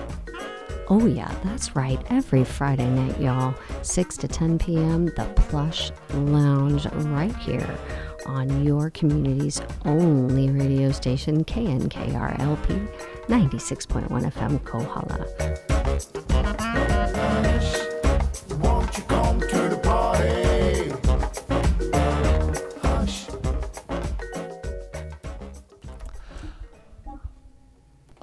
Oh, 0.90 1.06
yeah, 1.06 1.34
that's 1.44 1.76
right. 1.76 2.00
Every 2.10 2.46
Friday 2.46 2.90
night, 2.90 3.20
y'all, 3.20 3.54
6 3.82 4.18
to 4.18 4.28
10 4.28 4.58
p.m., 4.58 5.08
the 5.08 5.30
Plush 5.36 5.92
Lounge 6.14 6.86
right 6.86 7.36
here 7.38 7.78
on 8.26 8.64
your 8.64 8.90
community's 8.92 9.62
only 9.84 10.50
radio 10.50 10.92
station, 10.92 11.44
KNKRLP 11.44 12.88
96.1 13.28 14.32
FM 14.32 14.64
Kohala. 14.64 15.77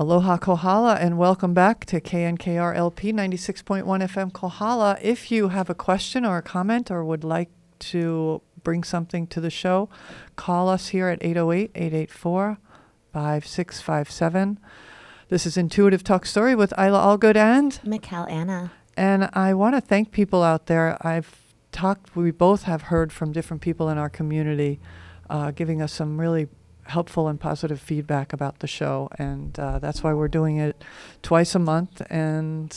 Aloha 0.05 0.37
Kohala 0.37 0.97
and 0.97 1.17
welcome 1.17 1.55
back 1.55 1.87
to 1.87 1.99
KNKR 1.99 2.77
LP 2.77 3.11
96.1 3.11 3.85
FM 3.85 4.35
Kohala. 4.35 4.99
If 5.01 5.33
you 5.33 5.49
have 5.49 5.71
a 5.71 5.75
question 5.75 6.27
or 6.27 6.37
a 6.37 6.43
comment 6.43 6.91
or 6.91 7.03
would 7.03 7.25
like 7.25 7.49
to 7.79 8.43
bring 8.63 8.85
something 8.85 9.27
to 9.29 9.41
the 9.41 9.49
show, 9.49 9.89
call 10.37 10.69
us 10.69 10.89
here 10.89 11.09
at 11.09 11.25
808 11.25 11.71
884 11.75 12.59
5657. 13.15 14.61
This 15.31 15.47
is 15.47 15.57
Intuitive 15.57 16.05
Talk 16.05 16.27
Story 16.27 16.55
with 16.55 16.75
Isla 16.79 16.99
Allgood 16.99 17.37
and 17.37 17.81
Mikkel 17.83 18.31
Anna. 18.31 18.73
and 18.99 19.31
I 19.33 19.55
want 19.55 19.75
to 19.75 19.81
thank 19.81 20.11
people 20.11 20.43
out 20.43 20.67
there. 20.67 20.99
I've 21.01 21.35
talked, 21.73 22.15
we 22.15 22.31
both 22.31 22.65
have 22.65 22.83
heard 22.83 23.11
from 23.11 23.33
different 23.33 23.63
people 23.63 23.89
in 23.89 23.97
our 23.97 24.11
community 24.11 24.81
uh, 25.31 25.51
giving 25.53 25.81
us 25.81 25.95
some 25.95 26.21
really 26.21 26.49
helpful 26.87 27.28
and 27.28 27.41
positive 27.41 27.80
feedback 27.80 28.32
about 28.32 28.61
the 28.61 28.66
show. 28.66 29.09
And 29.18 29.59
uh, 29.59 29.78
that's 29.78 30.03
why 30.03 30.12
we're 30.12 30.28
doing 30.28 30.57
it 30.59 30.82
twice 31.22 31.55
a 31.55 31.59
month. 31.59 32.03
And 32.11 32.76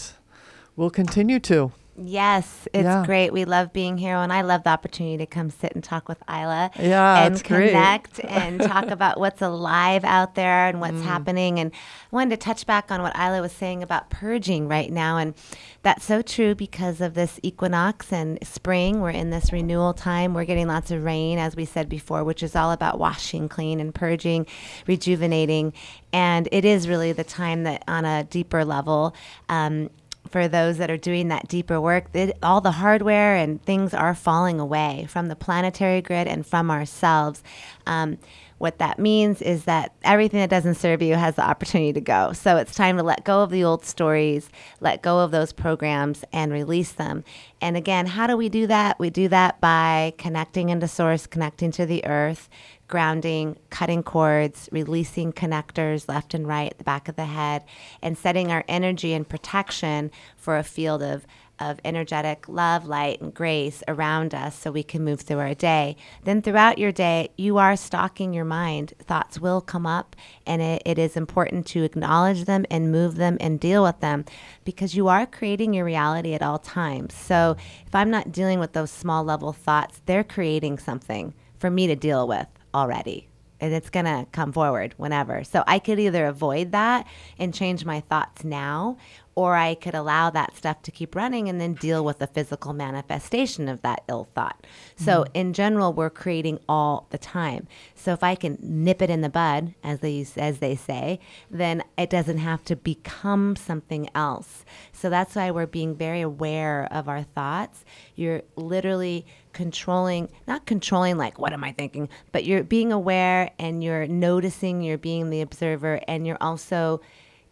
we'll 0.76 0.90
continue 0.90 1.40
to. 1.42 1.72
Yes, 2.00 2.68
it's 2.74 2.84
Yeah. 2.86 3.04
great. 3.08 3.34
We 3.34 3.44
love 3.46 3.74
being 3.74 3.98
here, 3.98 4.16
and 4.18 4.32
I 4.32 4.42
love 4.42 4.64
the 4.64 4.70
opportunity 4.70 5.18
to 5.18 5.26
come 5.26 5.50
sit 5.50 5.74
and 5.74 5.84
talk 5.84 6.08
with 6.08 6.20
Isla 6.30 6.70
Yeah, 6.80 7.24
and 7.24 7.34
it's 7.34 7.42
great. 7.42 7.72
connect 7.72 8.20
and 8.24 8.62
talk 8.62 8.92
about 8.92 9.20
what's 9.20 9.42
alive 9.42 10.04
out 10.04 10.36
there 10.36 10.68
and 10.68 10.78
Mm. 10.78 10.82
what's 10.82 11.02
happening. 11.02 11.60
And 11.60 11.72
I 11.74 12.16
wanted 12.16 12.40
to 12.40 12.46
touch 12.46 12.68
back 12.68 12.92
on 12.92 13.02
what 13.02 13.16
Isla 13.18 13.42
was 13.42 13.52
saying 13.52 13.82
about 13.82 14.12
purging 14.12 14.68
right 14.68 14.92
now, 14.92 15.18
and 15.18 15.34
that's 15.82 16.06
so 16.06 16.22
true 16.22 16.54
because 16.54 17.02
of 17.02 17.16
this 17.16 17.40
equinox 17.42 18.14
and 18.14 18.38
spring. 18.44 19.02
We're 19.02 19.10
in 19.10 19.32
this 19.32 19.52
renewal 19.52 19.94
time. 19.96 20.36
We're 20.36 20.46
getting 20.46 20.68
lots 20.68 20.92
of 20.92 21.04
rain, 21.04 21.40
as 21.40 21.56
we 21.56 21.66
said 21.66 21.90
before, 21.90 22.24
which 22.24 22.44
is 22.44 22.56
all 22.56 22.72
about 22.72 23.00
washing 23.00 23.50
clean 23.50 23.80
and 23.80 23.94
purging, 23.96 24.46
rejuvenating, 24.86 25.74
and 26.14 26.48
it 26.52 26.64
is 26.64 26.88
really 26.88 27.12
the 27.12 27.24
time 27.24 27.64
that, 27.64 27.84
on 27.88 28.06
a 28.06 28.24
deeper 28.24 28.64
level. 28.64 29.16
Um, 29.50 29.90
for 30.28 30.48
those 30.48 30.78
that 30.78 30.92
are 30.92 30.98
doing 30.98 31.28
that 31.30 31.48
deeper 31.48 31.80
work, 31.80 32.06
it, 32.14 32.38
all 32.44 32.62
the 32.62 32.72
hardware 32.72 33.36
and 33.36 33.62
things 33.64 33.94
are 33.94 34.16
falling 34.16 34.60
away 34.60 35.06
from 35.10 35.28
the 35.28 35.36
planetary 35.36 36.02
grid 36.02 36.28
and 36.28 36.46
from 36.46 36.70
ourselves. 36.70 37.44
Um, 37.86 38.18
what 38.58 38.80
that 38.80 38.98
means 38.98 39.42
is 39.42 39.66
that 39.66 39.94
everything 40.04 40.40
that 40.40 40.50
doesn't 40.50 40.76
serve 40.76 41.02
you 41.02 41.16
has 41.16 41.36
the 41.36 41.48
opportunity 41.48 41.94
to 41.94 42.02
go. 42.02 42.34
So 42.34 42.58
it's 42.58 42.74
time 42.74 42.98
to 42.98 43.04
let 43.04 43.24
go 43.24 43.44
of 43.44 43.52
the 43.52 43.64
old 43.64 43.86
stories, 43.86 44.50
let 44.80 45.04
go 45.04 45.20
of 45.20 45.32
those 45.32 45.54
programs, 45.54 46.24
and 46.34 46.52
release 46.52 46.92
them. 46.92 47.24
And 47.62 47.78
again, 47.78 48.08
how 48.08 48.26
do 48.26 48.36
we 48.36 48.50
do 48.50 48.66
that? 48.68 49.00
We 49.00 49.12
do 49.12 49.28
that 49.28 49.62
by 49.62 50.14
connecting 50.18 50.70
into 50.70 50.88
source, 50.88 51.28
connecting 51.28 51.72
to 51.74 51.86
the 51.86 52.04
earth, 52.06 52.50
grounding, 52.88 53.58
cutting 53.70 54.02
cords, 54.02 54.70
releasing 54.72 55.34
connectors 55.34 56.08
left 56.08 56.34
and 56.34 56.48
right 56.48 56.78
the 56.78 56.84
back 56.84 57.10
of 57.10 57.16
the 57.16 57.26
head, 57.26 57.64
and 58.02 58.18
setting 58.18 58.52
our 58.52 58.64
energy 58.68 59.14
and 59.14 59.28
protection 59.28 60.10
for 60.38 60.58
a 60.58 60.64
field 60.64 61.04
of, 61.04 61.28
of 61.60 61.80
energetic 61.84 62.48
love, 62.48 62.88
light, 62.88 63.20
and 63.20 63.34
grace 63.34 63.84
around 63.90 64.34
us 64.34 64.58
so 64.58 64.72
we 64.72 64.84
can 64.84 65.04
move 65.04 65.20
through 65.20 65.40
our 65.40 65.54
day. 65.54 65.98
Then 66.24 66.42
throughout 66.42 66.78
your 66.78 66.94
day, 66.94 67.30
you 67.36 67.58
are 67.58 67.76
stalking 67.76 68.34
your 68.34 68.46
mind. 68.46 68.94
Thoughts 69.00 69.38
will 69.38 69.60
come 69.60 69.86
up, 69.86 70.16
and 70.46 70.62
it, 70.62 70.82
it 70.86 70.98
is 70.98 71.18
important 71.18 71.66
to 71.68 71.84
acknowledge 71.84 72.46
them 72.46 72.66
and 72.72 72.92
move 72.92 73.16
them 73.16 73.38
and 73.42 73.60
deal 73.60 73.84
with 73.84 74.00
them 74.00 74.24
because 74.64 74.96
you 74.96 75.10
are 75.10 75.26
creating 75.26 75.74
your 75.74 75.84
reality 75.84 76.34
at 76.34 76.42
all 76.42 76.60
times. 76.60 77.14
So 77.14 77.58
if 77.86 77.94
I'm 77.94 78.12
not 78.12 78.32
dealing 78.32 78.60
with 78.60 78.72
those 78.72 78.92
small 78.92 79.26
level 79.26 79.52
thoughts, 79.52 80.02
they're 80.06 80.24
creating 80.24 80.78
something 80.78 81.34
for 81.58 81.70
me 81.70 81.88
to 81.88 81.96
deal 81.96 82.28
with 82.28 82.48
already. 82.78 83.28
And 83.60 83.74
it's 83.74 83.90
going 83.90 84.06
to 84.06 84.28
come 84.32 84.52
forward 84.52 84.94
whenever. 84.98 85.44
So 85.44 85.64
I 85.66 85.80
could 85.80 86.00
either 86.00 86.28
avoid 86.28 86.72
that 86.74 87.08
and 87.40 87.52
change 87.52 87.84
my 87.84 88.02
thoughts 88.02 88.44
now, 88.44 88.98
or 89.34 89.56
I 89.56 89.74
could 89.74 89.96
allow 89.96 90.30
that 90.32 90.56
stuff 90.56 90.82
to 90.84 90.92
keep 90.92 91.16
running 91.16 91.50
and 91.50 91.60
then 91.60 91.74
deal 91.74 92.06
with 92.06 92.20
the 92.20 92.28
physical 92.28 92.74
manifestation 92.74 93.68
of 93.68 93.82
that 93.82 94.04
ill 94.10 94.28
thought. 94.36 94.66
So 94.96 95.24
mm-hmm. 95.24 95.32
in 95.36 95.54
general, 95.54 95.92
we're 95.92 96.12
creating 96.12 96.60
all 96.70 97.08
the 97.10 97.18
time. 97.18 97.68
So 97.96 98.14
if 98.14 98.24
I 98.24 98.36
can 98.36 98.60
nip 98.62 99.02
it 99.02 99.10
in 99.10 99.22
the 99.22 99.30
bud, 99.30 99.74
as 99.84 100.00
they 100.00 100.26
as 100.38 100.60
they 100.60 100.76
say, 100.76 101.20
then 101.50 101.84
it 101.98 102.10
doesn't 102.12 102.40
have 102.40 102.64
to 102.66 102.76
become 102.76 103.56
something 103.56 104.10
else. 104.14 104.66
So 104.98 105.10
that's 105.12 105.36
why 105.36 105.52
we're 105.52 105.68
being 105.68 105.96
very 105.96 106.22
aware 106.22 106.88
of 106.92 107.08
our 107.08 107.22
thoughts. 107.24 107.86
You're 108.16 108.42
literally 108.56 109.28
controlling, 109.54 110.30
not 110.48 110.66
controlling 110.66 111.18
like 111.18 111.38
what 111.38 111.54
am 111.54 111.64
I 111.64 111.72
thinking, 111.72 112.10
but 112.32 112.46
you're 112.46 112.64
being 112.64 112.92
aware 112.92 113.52
and 113.60 113.84
you're 113.84 114.08
noticing, 114.08 114.82
you're 114.82 114.98
being 114.98 115.30
the 115.30 115.42
observer, 115.42 116.02
and 116.08 116.26
you're 116.26 116.38
also 116.42 117.02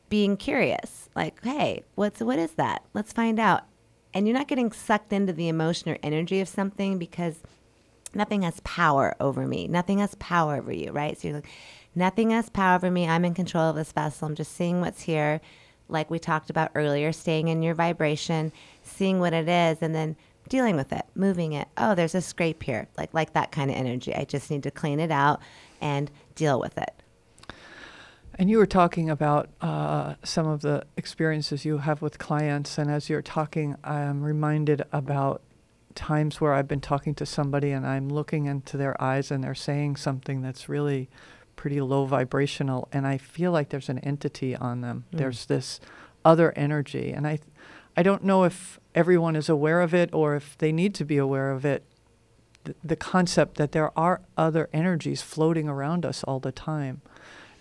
being 0.10 0.38
curious. 0.38 1.10
Like, 1.16 1.44
hey, 1.44 1.84
what's 1.94 2.20
what 2.20 2.40
is 2.40 2.54
that? 2.54 2.84
Let's 2.94 3.14
find 3.14 3.40
out. 3.40 3.64
And 4.14 4.28
you're 4.28 4.38
not 4.38 4.48
getting 4.48 4.72
sucked 4.72 5.14
into 5.14 5.34
the 5.34 5.48
emotion 5.48 5.92
or 5.92 5.98
energy 6.02 6.40
of 6.40 6.48
something 6.48 6.98
because 6.98 7.36
nothing 8.16 8.42
has 8.42 8.60
power 8.62 9.16
over 9.20 9.46
me. 9.46 9.68
Nothing 9.68 10.00
has 10.00 10.16
power 10.16 10.58
over 10.58 10.72
you, 10.72 10.92
right? 10.92 11.20
So 11.20 11.28
you're 11.28 11.38
like, 11.38 11.50
nothing 11.94 12.32
has 12.32 12.50
power 12.50 12.76
over 12.76 12.90
me. 12.90 13.08
I'm 13.08 13.26
in 13.26 13.34
control 13.34 13.70
of 13.70 13.76
this 13.76 13.92
vessel. 13.92 14.28
I'm 14.28 14.36
just 14.36 14.56
seeing 14.56 14.82
what's 14.82 15.02
here, 15.02 15.42
like 15.88 16.10
we 16.10 16.20
talked 16.20 16.50
about 16.50 16.72
earlier, 16.76 17.12
staying 17.12 17.48
in 17.48 17.62
your 17.62 17.76
vibration, 17.76 18.52
seeing 18.84 19.20
what 19.20 19.34
it 19.34 19.48
is, 19.48 19.80
and 19.82 19.94
then 19.94 20.16
dealing 20.50 20.76
with 20.76 20.92
it, 20.94 21.06
moving 21.16 21.54
it. 21.54 21.68
Oh, 21.78 21.96
there's 21.96 22.16
a 22.16 22.22
scrape 22.22 22.64
here, 22.64 22.88
like 22.98 23.14
like 23.14 23.34
that 23.34 23.52
kind 23.52 23.70
of 23.70 23.78
energy. 23.78 24.14
I 24.16 24.26
just 24.26 24.50
need 24.50 24.64
to 24.64 24.72
clean 24.72 25.00
it 25.00 25.12
out 25.12 25.42
and 25.82 26.10
deal 26.36 26.60
with 26.60 26.78
it. 26.78 26.92
And 28.38 28.50
you 28.50 28.58
were 28.58 28.66
talking 28.66 29.10
about 29.10 29.50
uh, 29.62 30.16
some 30.24 30.46
of 30.46 30.62
the 30.62 30.86
experiences 30.98 31.64
you 31.64 31.78
have 31.78 32.02
with 32.02 32.20
clients. 32.20 32.78
And 32.78 32.92
as 32.92 33.10
you're 33.10 33.22
talking, 33.22 33.78
I'm 33.84 34.22
reminded 34.22 34.84
about 34.92 35.42
times 35.96 36.42
where 36.42 36.54
I've 36.54 36.68
been 36.68 36.82
talking 36.82 37.16
to 37.16 37.26
somebody 37.26 37.72
and 37.72 37.88
I'm 37.88 38.10
looking 38.10 38.46
into 38.46 38.76
their 38.76 39.02
eyes 39.02 39.32
and 39.32 39.42
they're 39.42 39.56
saying 39.56 39.96
something 39.96 40.42
that's 40.42 40.68
really 40.68 41.10
pretty 41.56 41.82
low 41.82 42.06
vibrational. 42.06 42.88
And 42.92 43.08
I 43.08 43.18
feel 43.18 43.52
like 43.52 43.70
there's 43.70 43.90
an 43.90 44.00
entity 44.00 44.56
on 44.56 44.82
them. 44.82 45.06
There's 45.12 45.46
this 45.46 45.80
other 46.24 46.52
energy. 46.56 47.12
And 47.12 47.28
I, 47.28 47.40
I 47.96 48.04
don't 48.04 48.24
know 48.24 48.44
if 48.44 48.80
everyone 48.94 49.36
is 49.36 49.50
aware 49.50 49.82
of 49.82 49.94
it 49.94 50.14
or 50.14 50.36
if 50.36 50.58
they 50.58 50.72
need 50.72 50.94
to 50.96 51.06
be 51.06 51.18
aware 51.18 51.52
of 51.52 51.66
it. 51.66 51.84
The, 52.64 52.76
the 52.84 52.96
concept 52.96 53.58
that 53.58 53.74
there 53.74 53.98
are 53.98 54.22
other 54.38 54.70
energies 54.74 55.22
floating 55.22 55.70
around 55.70 56.06
us 56.06 56.24
all 56.24 56.40
the 56.40 56.52
time 56.52 57.02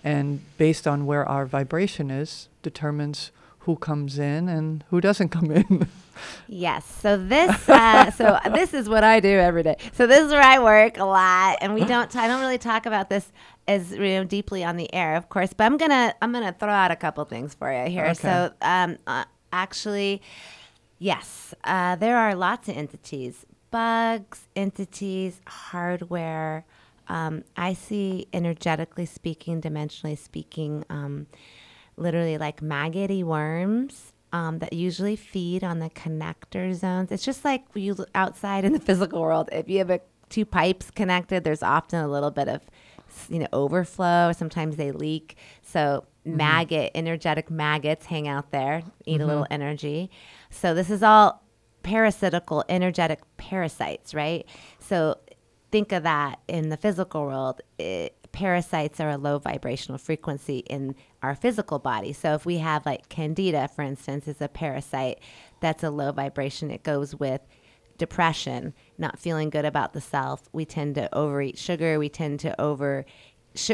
and 0.02 0.40
based 0.56 0.86
on 0.86 1.06
where 1.06 1.28
our 1.28 1.44
vibration 1.46 2.10
is 2.10 2.48
determines 2.62 3.32
who 3.60 3.76
comes 3.76 4.18
in 4.18 4.48
and 4.48 4.84
who 4.90 5.00
doesn't 5.00 5.28
come 5.30 5.50
in 5.50 5.88
Yes. 6.48 6.84
So 6.86 7.16
this, 7.16 7.68
uh, 7.68 8.10
so 8.10 8.38
this 8.52 8.74
is 8.74 8.88
what 8.88 9.04
I 9.04 9.20
do 9.20 9.28
every 9.28 9.62
day. 9.62 9.76
So 9.92 10.06
this 10.06 10.24
is 10.24 10.30
where 10.30 10.42
I 10.42 10.58
work 10.58 10.98
a 10.98 11.04
lot, 11.04 11.58
and 11.60 11.74
we 11.74 11.84
don't. 11.84 12.14
I 12.16 12.26
don't 12.26 12.40
really 12.40 12.58
talk 12.58 12.86
about 12.86 13.08
this 13.08 13.32
as 13.66 13.92
you 13.92 13.98
know 13.98 14.24
deeply 14.24 14.64
on 14.64 14.76
the 14.76 14.92
air, 14.94 15.16
of 15.16 15.28
course. 15.28 15.52
But 15.52 15.64
I'm 15.64 15.76
gonna 15.76 16.14
I'm 16.20 16.32
gonna 16.32 16.54
throw 16.58 16.70
out 16.70 16.90
a 16.90 16.96
couple 16.96 17.24
things 17.24 17.54
for 17.54 17.72
you 17.72 17.90
here. 17.90 18.06
Okay. 18.06 18.14
So 18.14 18.52
um, 18.62 18.98
uh, 19.06 19.24
actually, 19.52 20.22
yes, 20.98 21.54
uh, 21.64 21.96
there 21.96 22.16
are 22.16 22.34
lots 22.34 22.68
of 22.68 22.76
entities, 22.76 23.46
bugs, 23.70 24.48
entities, 24.54 25.40
hardware. 25.46 26.64
Um, 27.08 27.44
I 27.56 27.74
see 27.74 28.28
energetically 28.32 29.06
speaking, 29.06 29.60
dimensionally 29.60 30.16
speaking, 30.16 30.84
um, 30.88 31.26
literally 31.96 32.38
like 32.38 32.62
maggoty 32.62 33.22
worms 33.22 34.14
um, 34.32 34.58
that 34.58 34.72
usually 34.72 35.14
feed 35.14 35.62
on 35.62 35.78
the 35.78 35.90
connector 35.90 36.74
zones. 36.74 37.12
It's 37.12 37.24
just 37.24 37.44
like 37.44 37.64
you 37.74 37.96
outside 38.14 38.64
in 38.64 38.72
the 38.72 38.80
physical 38.80 39.20
world. 39.20 39.48
If 39.52 39.68
you 39.68 39.78
have 39.78 39.90
a, 39.90 40.00
two 40.28 40.44
pipes 40.44 40.90
connected, 40.90 41.44
there's 41.44 41.62
often 41.62 42.00
a 42.00 42.08
little 42.08 42.32
bit 42.32 42.48
of 42.48 42.62
you 43.28 43.38
know 43.38 43.48
overflow. 43.52 44.32
Sometimes 44.32 44.76
they 44.76 44.92
leak. 44.92 45.36
So 45.62 46.04
mm-hmm. 46.26 46.36
maggot, 46.36 46.92
energetic 46.94 47.50
maggots 47.50 48.06
hang 48.06 48.28
out 48.28 48.50
there, 48.50 48.82
eat 49.06 49.16
a 49.16 49.18
mm-hmm. 49.18 49.28
little 49.28 49.46
energy. 49.50 50.10
So 50.50 50.74
this 50.74 50.90
is 50.90 51.02
all 51.02 51.42
parasitical, 51.82 52.64
energetic 52.68 53.20
parasites, 53.36 54.14
right? 54.14 54.46
So 54.78 55.18
think 55.70 55.92
of 55.92 56.02
that 56.04 56.40
in 56.48 56.68
the 56.70 56.76
physical 56.76 57.22
world. 57.22 57.60
It, 57.78 58.16
parasites 58.34 58.98
are 58.98 59.10
a 59.10 59.16
low 59.16 59.38
vibrational 59.38 59.96
frequency 59.96 60.58
in 60.68 60.96
our 61.22 61.36
physical 61.36 61.78
body. 61.78 62.12
So 62.12 62.34
if 62.34 62.44
we 62.44 62.58
have 62.58 62.84
like 62.84 63.08
candida, 63.08 63.68
for 63.68 63.82
instance, 63.82 64.26
is 64.26 64.40
a 64.40 64.48
parasite 64.48 65.20
that's 65.60 65.84
a 65.84 65.90
low 65.90 66.10
vibration. 66.10 66.70
It 66.72 66.82
goes 66.82 67.14
with 67.14 67.40
depression, 68.04 68.74
not 68.98 69.18
feeling 69.18 69.48
good 69.48 69.64
about 69.64 69.94
the 69.94 70.00
self. 70.00 70.42
We 70.52 70.66
tend 70.66 70.94
to 70.96 71.14
overeat 71.14 71.56
sugar. 71.56 71.98
We 71.98 72.10
tend 72.10 72.40
to 72.40 72.60
over, 72.60 73.06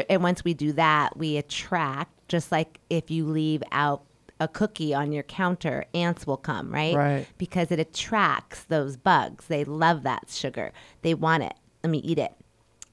and 0.09 0.23
once 0.23 0.45
we 0.45 0.53
do 0.53 0.71
that, 0.73 1.17
we 1.17 1.35
attract. 1.35 2.11
Just 2.29 2.49
like 2.49 2.79
if 2.89 3.11
you 3.11 3.25
leave 3.25 3.61
out 3.73 4.03
a 4.39 4.47
cookie 4.47 4.93
on 4.93 5.11
your 5.11 5.23
counter, 5.23 5.83
ants 5.93 6.25
will 6.25 6.37
come, 6.37 6.73
right? 6.73 6.95
Right. 6.95 7.27
Because 7.37 7.71
it 7.71 7.79
attracts 7.79 8.63
those 8.63 8.95
bugs. 8.95 9.47
They 9.47 9.65
love 9.65 10.03
that 10.03 10.29
sugar. 10.29 10.71
They 11.01 11.13
want 11.13 11.43
it. 11.43 11.53
Let 11.83 11.89
me 11.89 11.99
eat 11.99 12.17
it. 12.17 12.31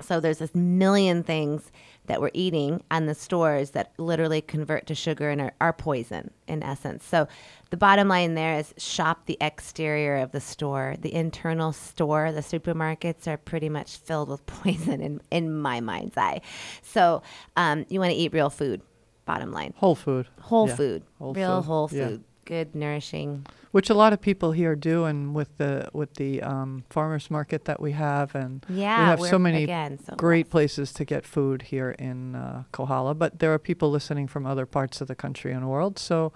So 0.01 0.19
there's 0.19 0.39
this 0.39 0.55
million 0.55 1.23
things 1.23 1.71
that 2.09 2.21
we're 2.21 2.31
eating 2.35 2.83
on 2.91 3.07
the 3.07 3.15
stores 3.15 3.71
that 3.71 3.93
literally 3.99 4.41
convert 4.43 4.87
to 4.89 4.95
sugar 4.95 5.31
and 5.31 5.41
are, 5.41 5.53
are 5.61 5.73
poison 5.73 6.31
in 6.47 6.63
essence. 6.63 7.05
So 7.05 7.29
the 7.71 7.77
bottom 7.77 8.09
line 8.09 8.35
there 8.35 8.59
is 8.59 8.75
shop 8.77 9.27
the 9.27 9.39
exterior 9.41 10.17
of 10.17 10.33
the 10.33 10.41
store. 10.41 10.97
The 11.01 11.15
internal 11.15 11.73
store, 11.73 12.33
the 12.33 12.41
supermarkets 12.41 13.27
are 13.27 13.37
pretty 13.37 13.69
much 13.69 13.97
filled 13.99 14.29
with 14.29 14.45
poison 14.47 15.01
in, 15.01 15.21
in 15.31 15.55
my 15.55 15.81
mind's 15.81 16.17
eye. 16.17 16.41
So 16.83 17.23
um, 17.57 17.87
you 17.89 18.01
want 18.01 18.11
to 18.13 18.17
eat 18.19 18.33
real 18.33 18.51
food, 18.51 18.83
bottom 19.25 19.53
line. 19.53 19.75
Whole 19.77 19.95
food. 19.95 20.27
Whole 20.41 20.69
Yeah. 20.69 20.75
food, 20.77 21.03
Whole 21.19 21.35
real 21.35 21.63
food, 21.63 21.67
whole 21.67 21.89
food, 21.89 22.25
good, 22.49 22.75
nourishing. 22.75 23.47
Which 23.71 23.91
a 23.91 23.95
lot 23.95 24.15
of 24.15 24.21
people 24.21 24.53
here 24.53 24.75
do, 24.75 25.05
and 25.05 25.35
with 25.35 25.59
the 25.59 25.91
with 25.93 26.15
the 26.15 26.43
um, 26.43 26.85
farmers 26.89 27.31
market 27.31 27.67
that 27.67 27.81
we 27.81 27.93
have, 27.93 28.35
and 28.35 28.65
Yeah, 28.69 29.01
we 29.01 29.07
have 29.07 29.21
so 29.21 29.39
many 29.39 29.65
again, 29.65 29.99
so 30.03 30.15
great 30.17 30.49
places 30.49 30.93
to 30.95 31.05
get 31.05 31.27
food 31.27 31.63
here 31.63 31.91
in 31.91 32.35
uh, 32.35 32.65
Kohala. 32.73 33.15
But 33.15 33.39
there 33.39 33.53
are 33.53 33.59
people 33.59 33.91
listening 33.91 34.27
from 34.27 34.47
other 34.47 34.65
parts 34.65 35.03
of 35.03 35.07
the 35.07 35.15
country 35.15 35.53
and 35.53 35.69
world, 35.69 35.99
so 35.99 36.33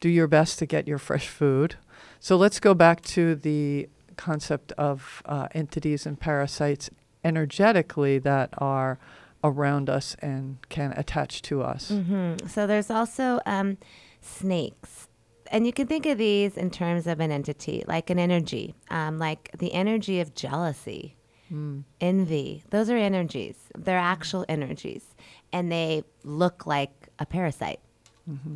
do 0.00 0.08
your 0.08 0.26
best 0.26 0.58
to 0.58 0.66
get 0.66 0.88
your 0.88 0.98
fresh 1.08 1.28
food. 1.28 1.76
So 2.18 2.36
let's 2.36 2.58
go 2.58 2.74
back 2.74 3.00
to 3.16 3.36
the 3.36 3.88
concept 4.16 4.72
of 4.72 5.22
uh, 5.26 5.46
entities 5.54 6.06
and 6.06 6.18
parasites 6.18 6.90
energetically 7.22 8.18
that 8.18 8.50
are 8.58 8.98
around 9.44 9.88
us 9.88 10.16
and 10.20 10.58
can 10.68 10.92
attach 10.96 11.42
to 11.42 11.62
us. 11.62 11.90
hmm 11.90 12.34
So 12.48 12.66
there's 12.66 12.90
also 12.90 13.38
um, 13.46 13.78
snakes. 14.20 15.08
And 15.50 15.66
you 15.66 15.72
can 15.72 15.86
think 15.86 16.06
of 16.06 16.18
these 16.18 16.56
in 16.56 16.70
terms 16.70 17.06
of 17.06 17.20
an 17.20 17.30
entity, 17.30 17.84
like 17.86 18.10
an 18.10 18.18
energy, 18.18 18.74
um, 18.90 19.18
like 19.18 19.50
the 19.58 19.72
energy 19.72 20.20
of 20.20 20.34
jealousy, 20.34 21.16
envy. 22.00 22.64
Those 22.70 22.90
are 22.90 22.96
energies. 22.96 23.56
They're 23.76 23.98
actual 23.98 24.44
energies. 24.48 25.14
And 25.52 25.70
they 25.70 26.02
look 26.24 26.66
like 26.66 27.08
a 27.18 27.26
parasite, 27.26 27.80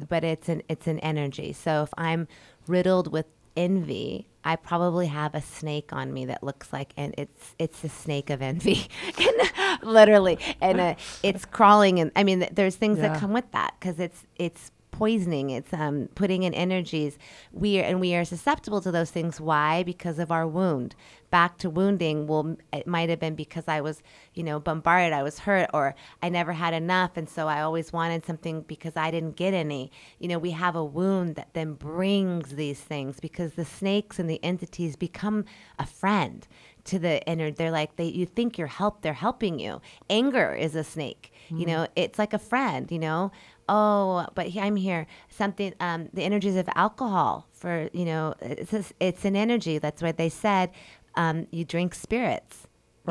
but 0.08 0.24
it's 0.24 0.48
an, 0.48 0.62
it's 0.68 0.86
an 0.86 0.98
energy. 1.00 1.52
So 1.52 1.82
if 1.84 1.90
I'm 1.96 2.26
riddled 2.66 3.12
with 3.12 3.26
envy, 3.56 4.26
I 4.44 4.56
probably 4.56 5.06
have 5.06 5.34
a 5.34 5.40
snake 5.42 5.92
on 5.92 6.12
me 6.12 6.24
that 6.26 6.42
looks 6.42 6.72
like, 6.72 6.92
and 6.96 7.14
it's 7.18 7.54
it's 7.58 7.84
a 7.84 7.88
snake 7.88 8.30
of 8.30 8.40
envy, 8.42 8.88
and 9.18 9.82
literally, 9.82 10.38
and 10.60 10.80
uh, 10.80 10.94
it's 11.22 11.44
crawling. 11.44 12.00
And 12.00 12.10
I 12.16 12.24
mean, 12.24 12.40
th- 12.40 12.52
there's 12.54 12.76
things 12.76 12.98
that 13.00 13.20
come 13.20 13.32
with 13.32 13.50
that 13.52 13.74
because 13.78 14.00
it's 14.00 14.24
it's 14.36 14.72
poisoning. 14.90 15.50
It's 15.50 15.72
um, 15.72 16.08
putting 16.14 16.42
in 16.42 16.54
energies. 16.54 17.18
We 17.52 17.80
are, 17.80 17.82
and 17.82 18.00
we 18.00 18.14
are 18.14 18.24
susceptible 18.24 18.80
to 18.82 18.90
those 18.90 19.10
things. 19.10 19.40
Why? 19.40 19.82
Because 19.82 20.18
of 20.18 20.30
our 20.30 20.46
wound. 20.46 20.94
Back 21.30 21.58
to 21.58 21.70
wounding. 21.70 22.26
Well, 22.26 22.56
it 22.72 22.86
might 22.86 23.08
have 23.08 23.20
been 23.20 23.34
because 23.34 23.64
I 23.68 23.80
was, 23.80 24.02
you 24.34 24.42
know, 24.42 24.58
bombarded. 24.58 25.12
I 25.12 25.22
was 25.22 25.40
hurt, 25.40 25.70
or 25.72 25.94
I 26.22 26.28
never 26.28 26.52
had 26.52 26.74
enough, 26.74 27.16
and 27.16 27.28
so 27.28 27.48
I 27.48 27.60
always 27.60 27.92
wanted 27.92 28.26
something 28.26 28.62
because 28.62 28.96
I 28.96 29.10
didn't 29.10 29.36
get 29.36 29.54
any. 29.54 29.92
You 30.18 30.28
know, 30.28 30.38
we 30.38 30.50
have 30.50 30.76
a 30.76 30.84
wound 30.84 31.36
that 31.36 31.54
then 31.54 31.74
brings 31.74 32.56
these 32.56 32.80
things 32.80 33.20
because 33.20 33.54
the 33.54 33.64
snakes 33.64 34.18
and 34.18 34.28
the 34.28 34.42
entities 34.42 34.96
become 34.96 35.44
a 35.78 35.86
friend 35.86 36.46
to 36.84 36.98
the 36.98 37.22
inner 37.26 37.50
they're 37.50 37.70
like 37.70 37.96
they 37.96 38.06
you 38.06 38.26
think 38.26 38.58
you're 38.58 38.66
help 38.66 39.02
they're 39.02 39.12
helping 39.12 39.58
you 39.58 39.80
anger 40.08 40.54
is 40.54 40.74
a 40.74 40.84
snake 40.84 41.32
you 41.50 41.66
know 41.66 41.86
it's 41.96 42.18
like 42.18 42.32
a 42.32 42.38
friend 42.38 42.90
you 42.90 42.98
know 42.98 43.30
oh 43.70 44.26
but 44.34 44.48
he, 44.48 44.60
i'm 44.60 44.76
here. 44.76 45.06
Something 45.30 45.72
um 45.80 46.08
the 46.12 46.24
energies 46.24 46.56
of 46.56 46.68
alcohol 46.74 47.46
for 47.52 47.88
you 47.92 48.04
know 48.04 48.34
it's 48.42 48.72
a, 48.72 48.84
it's 49.00 49.24
an 49.24 49.36
energy. 49.36 49.78
That's 49.78 50.02
what 50.02 50.18
they 50.18 50.28
said. 50.28 50.70
Um 51.14 51.46
you 51.50 51.64
drink 51.64 51.94
spirits. 51.94 52.66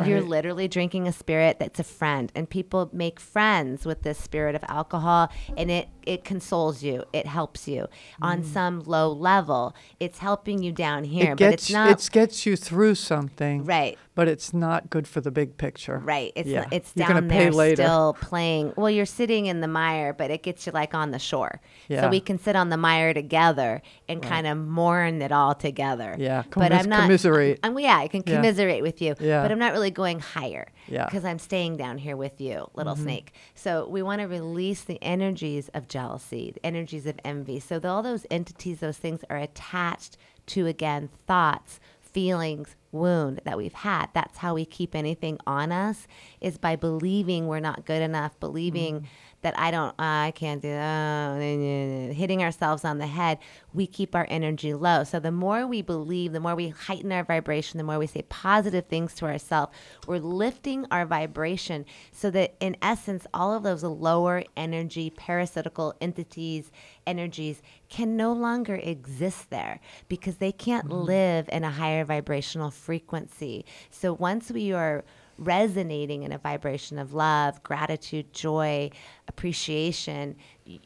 You're 0.05 0.22
literally 0.22 0.70
drinking 0.70 1.10
a 1.10 1.12
spirit 1.12 1.60
that's 1.60 1.78
a 1.80 1.84
friend. 1.84 2.32
And 2.34 2.49
people 2.49 2.89
make 2.93 3.20
friends 3.20 3.86
with 3.86 4.03
this 4.03 4.18
spirit 4.18 4.55
of 4.55 4.64
alcohol 4.70 5.30
and 5.57 5.70
it 5.70 5.89
it 6.05 6.24
consoles 6.24 6.84
you. 6.84 7.03
It 7.12 7.26
helps 7.26 7.68
you 7.68 7.88
on 8.22 8.43
some 8.43 8.80
low 8.86 9.12
level. 9.12 9.76
It's 9.99 10.20
helping 10.20 10.64
you 10.64 10.72
down 10.72 11.03
here 11.03 11.34
it 11.34 11.38
but 11.39 11.53
it's 11.53 11.72
not 11.72 11.89
it 11.89 12.10
gets 12.12 12.45
you 12.45 12.55
through 12.55 12.95
something, 12.95 13.66
right 13.66 13.97
but 14.20 14.28
it's 14.28 14.53
not 14.53 14.89
good 14.89 15.07
for 15.07 15.22
the 15.22 15.32
big 15.32 15.55
picture. 15.55 15.99
Right. 15.99 16.34
It's 16.36 16.49
Yeah. 16.49 16.59
not, 16.63 16.74
it's 16.74 16.91
You're 16.93 17.07
down 17.07 17.30
there 17.30 17.53
still 17.74 18.17
playing. 18.20 18.74
Well, 18.76 18.89
you're 18.89 19.05
sitting 19.05 19.45
in 19.45 19.61
the 19.61 19.67
mire, 19.70 20.11
but 20.11 20.30
it 20.30 20.43
gets 20.43 20.65
you 20.65 20.74
like 20.74 20.93
on 20.93 21.11
the 21.11 21.20
shore. 21.20 21.61
Yeah. 21.88 22.01
So 22.01 22.09
we 22.09 22.20
can 22.20 22.38
sit 22.38 22.53
on 22.53 22.67
the 22.67 22.76
mire 22.76 23.13
together 23.13 23.82
and 24.09 24.22
kind 24.22 24.45
of 24.45 24.57
mourn 24.57 25.22
it 25.22 25.32
all 25.32 25.55
together. 25.55 26.17
Yeah, 26.20 26.43
But 26.53 26.74
I'm 26.74 26.89
not. 26.89 27.03
commiserate. 27.03 27.61
I'm, 27.63 27.80
yeah, 27.80 27.95
I 27.97 28.09
can 28.09 28.22
Yeah. 28.28 28.36
commiserate 28.36 28.84
with 28.84 29.01
you. 29.01 29.15
Yeah. 29.22 29.41
But 29.41 29.53
I'm 29.53 29.59
not 29.59 29.72
really 29.72 29.89
going 29.89 30.20
higher. 30.20 30.67
Yeah. 30.89 30.97
Mm-hmm. 31.03 31.05
Because 31.05 31.24
I'm 31.24 31.39
staying 31.39 31.78
down 31.78 31.97
here 31.99 32.17
with 32.17 32.41
you, 32.41 32.67
little 32.74 32.97
snake. 32.97 33.32
So 33.55 33.88
we 33.88 34.01
want 34.01 34.20
to 34.20 34.28
release 34.28 34.82
the 34.84 35.01
energies 35.01 35.70
of 35.74 35.88
jealousy, 35.88 36.51
the 36.51 36.65
energies 36.65 37.05
of 37.05 37.17
envy. 37.24 37.61
So 37.61 37.80
all 37.86 38.03
those 38.03 38.26
entities, 38.30 38.82
those 38.82 38.97
things 38.97 39.22
are 39.30 39.38
attached 39.38 40.17
to 40.47 40.67
again 40.67 41.07
thoughts, 41.26 41.80
feelings, 42.01 42.76
wound 42.92 43.42
that 43.46 43.58
we've 43.58 43.74
had. 43.74 44.08
That's 44.14 44.38
how 44.40 44.56
we 44.56 44.66
keep 44.66 44.96
anything 44.96 45.38
on 45.46 45.72
us 45.72 46.08
is 46.42 46.58
by 46.58 46.76
believing 46.76 47.48
we're 47.48 47.60
not 47.60 47.86
good 47.86 48.02
enough, 48.02 48.40
believing 48.40 49.02
mm. 49.02 49.06
That 49.42 49.58
I 49.58 49.72
don't, 49.72 49.92
uh, 49.92 49.94
I 50.00 50.34
can't 50.36 50.62
do 50.62 50.70
that, 50.70 52.14
hitting 52.14 52.44
ourselves 52.44 52.84
on 52.84 52.98
the 52.98 53.08
head. 53.08 53.38
We 53.74 53.88
keep 53.88 54.16
our 54.16 54.28
energy 54.30 54.74
low. 54.74 55.04
So 55.04 55.20
the 55.20 55.32
more 55.32 55.66
we 55.66 55.82
believe, 55.82 56.34
the 56.34 56.40
more 56.40 56.56
we 56.56 56.70
heighten 56.70 57.12
our 57.12 57.24
vibration, 57.24 57.78
the 57.78 57.84
more 57.84 57.98
we 57.98 58.08
say 58.08 58.24
positive 58.24 58.88
things 58.88 59.14
to 59.16 59.26
ourselves, 59.26 59.74
we're 60.08 60.20
lifting 60.20 60.86
our 60.92 61.06
vibration 61.06 61.86
so 62.12 62.30
that 62.32 62.56
in 62.60 62.76
essence, 62.82 63.26
all 63.34 63.54
of 63.54 63.64
those 63.64 63.84
lower 63.84 64.44
energy 64.58 65.10
parasitical 65.10 65.94
entities, 66.02 66.72
energies 67.08 67.62
can 67.88 68.18
no 68.18 68.34
longer 68.34 68.76
exist 68.76 69.50
there 69.50 69.80
because 70.08 70.38
they 70.38 70.52
can't 70.52 70.90
live 70.90 71.50
in 71.52 71.64
a 71.64 71.72
higher 71.72 72.04
vibrational 72.04 72.72
frequency. 72.72 73.66
So 73.90 74.14
once 74.14 74.52
we 74.52 74.74
are 74.74 75.04
resonating 75.40 76.24
in 76.24 76.32
a 76.32 76.38
vibration 76.38 77.00
of 77.00 77.14
love, 77.14 77.64
gratitude, 77.64 78.34
joy, 78.34 78.92
appreciation, 79.28 80.36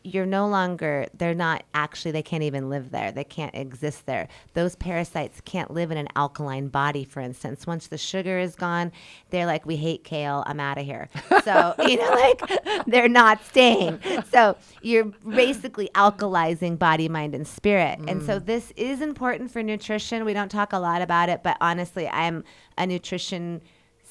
you're 0.03 0.25
no 0.25 0.47
longer, 0.47 1.07
they're 1.17 1.33
not 1.33 1.63
actually, 1.73 2.11
they 2.11 2.21
can't 2.21 2.43
even 2.43 2.69
live 2.69 2.91
there. 2.91 3.11
They 3.11 3.23
can't 3.23 3.53
exist 3.53 4.05
there. 4.05 4.27
Those 4.53 4.75
parasites 4.75 5.41
can't 5.41 5.71
live 5.71 5.91
in 5.91 5.97
an 5.97 6.07
alkaline 6.15 6.69
body, 6.69 7.03
for 7.03 7.19
instance. 7.19 7.67
Once 7.67 7.87
the 7.87 7.97
sugar 7.97 8.39
is 8.39 8.55
gone, 8.55 8.91
they're 9.29 9.45
like, 9.45 9.65
we 9.65 9.75
hate 9.75 10.03
kale, 10.03 10.43
I'm 10.45 10.59
out 10.59 10.77
of 10.77 10.85
here. 10.85 11.09
So, 11.43 11.75
you 11.85 11.97
know, 11.97 12.09
like 12.11 12.85
they're 12.85 13.09
not 13.09 13.43
staying. 13.43 13.99
So 14.29 14.55
you're 14.81 15.05
basically 15.05 15.89
alkalizing 15.95 16.79
body, 16.79 17.09
mind, 17.09 17.35
and 17.35 17.47
spirit. 17.47 17.99
And 18.07 18.23
so 18.23 18.39
mm. 18.39 18.45
this 18.45 18.71
is 18.77 19.01
important 19.01 19.51
for 19.51 19.61
nutrition. 19.63 20.23
We 20.23 20.33
don't 20.33 20.49
talk 20.49 20.71
a 20.71 20.79
lot 20.79 21.01
about 21.01 21.29
it, 21.29 21.43
but 21.43 21.57
honestly, 21.59 22.07
I'm 22.07 22.43
a 22.77 22.87
nutrition 22.87 23.61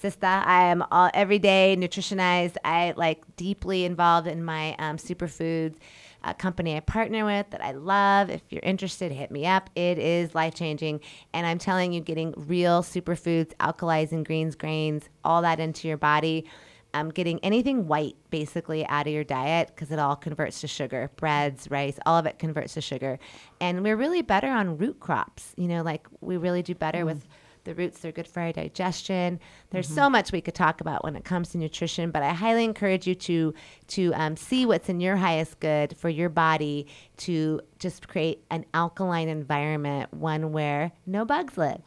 Sista. 0.02 0.44
I 0.44 0.64
am 0.64 0.84
all 0.90 1.10
every 1.14 1.38
day 1.38 1.76
nutritionized. 1.78 2.56
I 2.64 2.92
like 2.96 3.22
deeply 3.36 3.84
involved 3.84 4.26
in 4.26 4.44
my 4.44 4.74
um, 4.78 4.96
superfoods 4.96 5.76
uh, 6.24 6.34
company 6.34 6.76
I 6.76 6.80
partner 6.80 7.24
with 7.24 7.50
that 7.50 7.62
I 7.62 7.72
love. 7.72 8.30
If 8.30 8.42
you're 8.50 8.62
interested, 8.62 9.12
hit 9.12 9.30
me 9.30 9.46
up. 9.46 9.70
It 9.74 9.98
is 9.98 10.34
life 10.34 10.54
changing, 10.54 11.00
and 11.32 11.46
I'm 11.46 11.58
telling 11.58 11.92
you, 11.92 12.00
getting 12.00 12.34
real 12.36 12.82
superfoods, 12.82 13.54
alkalizing 13.56 14.24
greens, 14.24 14.54
grains, 14.54 15.08
all 15.24 15.42
that 15.42 15.60
into 15.60 15.88
your 15.88 15.96
body. 15.96 16.46
Um, 16.94 17.08
getting 17.08 17.38
anything 17.38 17.88
white 17.88 18.16
basically 18.28 18.86
out 18.86 19.06
of 19.06 19.14
your 19.14 19.24
diet 19.24 19.68
because 19.68 19.90
it 19.90 19.98
all 19.98 20.14
converts 20.14 20.60
to 20.60 20.68
sugar. 20.68 21.10
Breads, 21.16 21.70
rice, 21.70 21.98
all 22.04 22.18
of 22.18 22.26
it 22.26 22.38
converts 22.38 22.74
to 22.74 22.82
sugar. 22.82 23.18
And 23.62 23.82
we're 23.82 23.96
really 23.96 24.20
better 24.20 24.48
on 24.48 24.76
root 24.76 25.00
crops. 25.00 25.54
You 25.56 25.68
know, 25.68 25.82
like 25.82 26.06
we 26.20 26.36
really 26.36 26.60
do 26.60 26.74
better 26.74 27.06
with 27.06 27.26
the 27.64 27.74
roots. 27.74 28.00
They're 28.00 28.12
good 28.12 28.26
for 28.26 28.40
our 28.40 28.52
digestion. 28.52 29.40
There's 29.70 29.88
so 29.88 30.10
much 30.10 30.32
we 30.32 30.40
could 30.40 30.54
talk 30.54 30.80
about 30.80 31.04
when 31.04 31.16
it 31.16 31.24
comes 31.24 31.50
to 31.50 31.58
nutrition, 31.58 32.10
but 32.10 32.22
I 32.22 32.32
highly 32.32 32.64
encourage 32.64 33.06
you 33.06 33.14
to 33.14 33.54
to 33.88 34.12
um, 34.14 34.36
see 34.36 34.66
what's 34.66 34.88
in 34.88 35.00
your 35.00 35.16
highest 35.16 35.60
good 35.60 35.96
for 35.96 36.08
your 36.08 36.28
body 36.28 36.86
to 37.18 37.60
just 37.78 38.08
create 38.08 38.42
an 38.50 38.64
alkaline 38.74 39.28
environment, 39.28 40.12
one 40.12 40.52
where 40.52 40.92
no 41.06 41.24
bugs 41.24 41.56
live. 41.56 41.80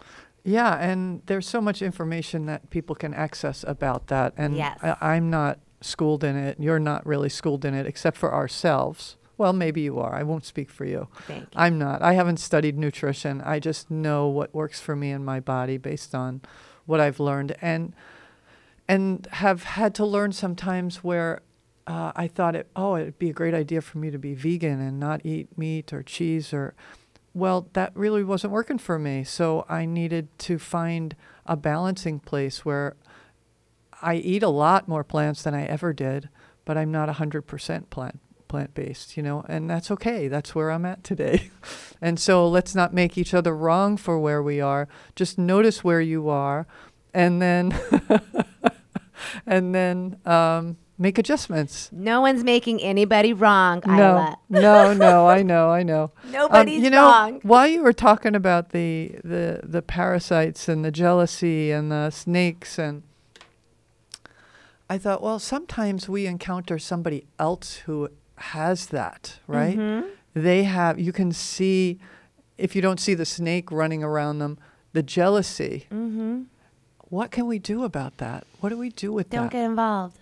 Yeah, 0.44 0.78
and 0.78 1.24
there's 1.26 1.48
so 1.48 1.60
much 1.60 1.82
information 1.82 2.46
that 2.46 2.70
people 2.70 2.96
can 2.96 3.14
access 3.14 3.66
about 3.68 4.08
that. 4.08 4.34
And 4.38 4.56
Yes. 4.56 4.78
I, 4.84 4.96
I'm 5.02 5.30
not 5.32 5.60
schooled 5.82 6.24
in 6.24 6.36
it. 6.36 6.60
You're 6.60 6.80
not 6.80 7.06
really 7.06 7.30
schooled 7.30 7.66
in 7.66 7.74
it, 7.74 7.88
except 7.88 8.16
for 8.16 8.34
ourselves. 8.34 9.18
Well, 9.38 9.54
maybe 9.54 9.82
you 9.82 10.00
are. 10.00 10.16
I 10.16 10.24
won't 10.24 10.46
speak 10.46 10.70
for 10.70 10.86
you. 10.86 11.08
Thank 11.28 11.44
you. 11.44 11.48
I'm 11.56 11.78
not. 11.78 12.02
I 12.02 12.14
haven't 12.14 12.38
studied 12.38 12.78
nutrition. 12.78 13.42
I 13.42 13.60
just 13.60 13.92
know 13.92 14.28
what 14.28 14.54
works 14.54 14.80
for 14.80 14.96
me 14.96 15.12
and 15.12 15.26
my 15.26 15.40
body 15.40 15.78
based 15.78 16.16
on 16.16 16.42
what 16.86 17.00
I've 17.00 17.20
learned, 17.20 17.56
and 17.62 17.94
and 18.88 19.28
have 19.32 19.64
had 19.64 19.96
to 19.96 20.06
learn 20.06 20.32
sometimes 20.32 21.04
where 21.04 21.42
uh, 21.88 22.12
I 22.16 22.28
thought 22.28 22.56
it. 22.56 22.68
Oh, 22.76 22.96
it'd 22.96 23.20
be 23.20 23.30
a 23.30 23.34
great 23.34 23.54
idea 23.54 23.82
for 23.82 23.98
me 23.98 24.10
to 24.10 24.18
be 24.18 24.34
vegan 24.34 24.80
and 24.80 25.00
not 25.00 25.22
eat 25.26 25.58
meat 25.58 25.92
or 25.92 26.04
cheese 26.04 26.54
or. 26.54 26.74
Well, 27.34 27.68
that 27.74 27.92
really 27.96 28.24
wasn't 28.24 28.54
working 28.54 28.78
for 28.78 28.98
me. 28.98 29.26
So 29.26 29.66
I 29.68 29.86
needed 29.86 30.30
to 30.40 30.58
find 30.58 31.18
a 31.46 31.58
balancing 31.58 32.22
place 32.22 32.64
where 32.64 32.96
I 34.02 34.16
eat 34.16 34.42
a 34.42 34.48
lot 34.48 34.88
more 34.88 35.04
plants 35.04 35.44
than 35.44 35.54
I 35.54 35.66
ever 35.66 35.92
did, 35.92 36.30
but 36.64 36.78
I'm 36.78 36.94
not 36.94 37.10
100% 37.10 37.90
plant 37.90 38.22
plant 38.48 38.74
based, 38.74 39.18
you 39.18 39.24
know, 39.24 39.46
and 39.48 39.70
that's 39.70 39.90
okay. 39.92 40.28
That's 40.28 40.54
where 40.56 40.72
I'm 40.72 40.86
at 40.86 41.04
today. 41.04 41.50
and 42.02 42.20
so 42.20 42.48
let's 42.48 42.76
not 42.76 42.94
make 42.94 43.18
each 43.18 43.34
other 43.34 43.56
wrong 43.56 43.98
for 43.98 44.20
where 44.20 44.42
we 44.42 44.62
are. 44.62 44.88
Just 45.16 45.38
notice 45.38 45.84
where 45.84 46.02
you 46.02 46.30
are 46.30 46.68
and 47.14 47.42
then 47.42 47.74
and 49.46 49.74
then 49.74 50.18
um, 50.26 50.78
make 50.98 51.18
adjustments. 51.18 51.90
No 51.92 52.22
one's 52.22 52.44
making 52.44 52.82
anybody 52.82 53.34
wrong, 53.34 53.82
No, 53.86 53.94
Isla. 53.94 54.38
no, 54.50 54.94
no, 54.94 55.28
I 55.28 55.42
know, 55.42 55.70
I 55.70 55.84
know. 55.84 56.12
Um, 56.26 56.32
Nobody's 56.32 56.84
you 56.84 56.90
know, 56.90 57.04
wrong. 57.04 57.40
While 57.44 57.68
you 57.68 57.82
were 57.82 57.94
talking 57.94 58.36
about 58.36 58.70
the, 58.70 59.16
the 59.24 59.62
the 59.64 59.82
parasites 59.82 60.68
and 60.68 60.84
the 60.84 60.92
jealousy 60.92 61.72
and 61.72 61.92
the 61.92 62.10
snakes 62.10 62.78
and 62.78 63.04
I 64.90 64.98
thought, 65.00 65.24
well, 65.24 65.40
sometimes 65.40 66.08
we 66.08 66.28
encounter 66.28 66.78
somebody 66.78 67.26
else 67.40 67.78
who 67.86 68.10
has 68.38 68.88
that, 68.88 69.40
right? 69.48 69.78
Mm-hmm. 69.78 70.10
They 70.34 70.64
have 70.64 71.00
you 71.00 71.12
can 71.12 71.32
see 71.32 72.00
if 72.58 72.76
you 72.76 72.82
don't 72.82 73.00
see 73.00 73.14
the 73.14 73.26
snake 73.26 73.72
running 73.72 74.04
around 74.04 74.40
them, 74.40 74.58
the 74.94 75.04
jealousy. 75.04 75.88
Mm-hmm. 75.92 76.44
What 77.10 77.32
can 77.32 77.48
we 77.48 77.60
do 77.60 77.84
about 77.84 78.18
that? 78.18 78.46
What 78.60 78.70
do 78.70 78.78
we 78.78 78.90
do 78.90 79.14
with 79.14 79.30
that? 79.30 79.38
Don't 79.38 79.52
get 79.52 79.64
involved. 79.64 80.18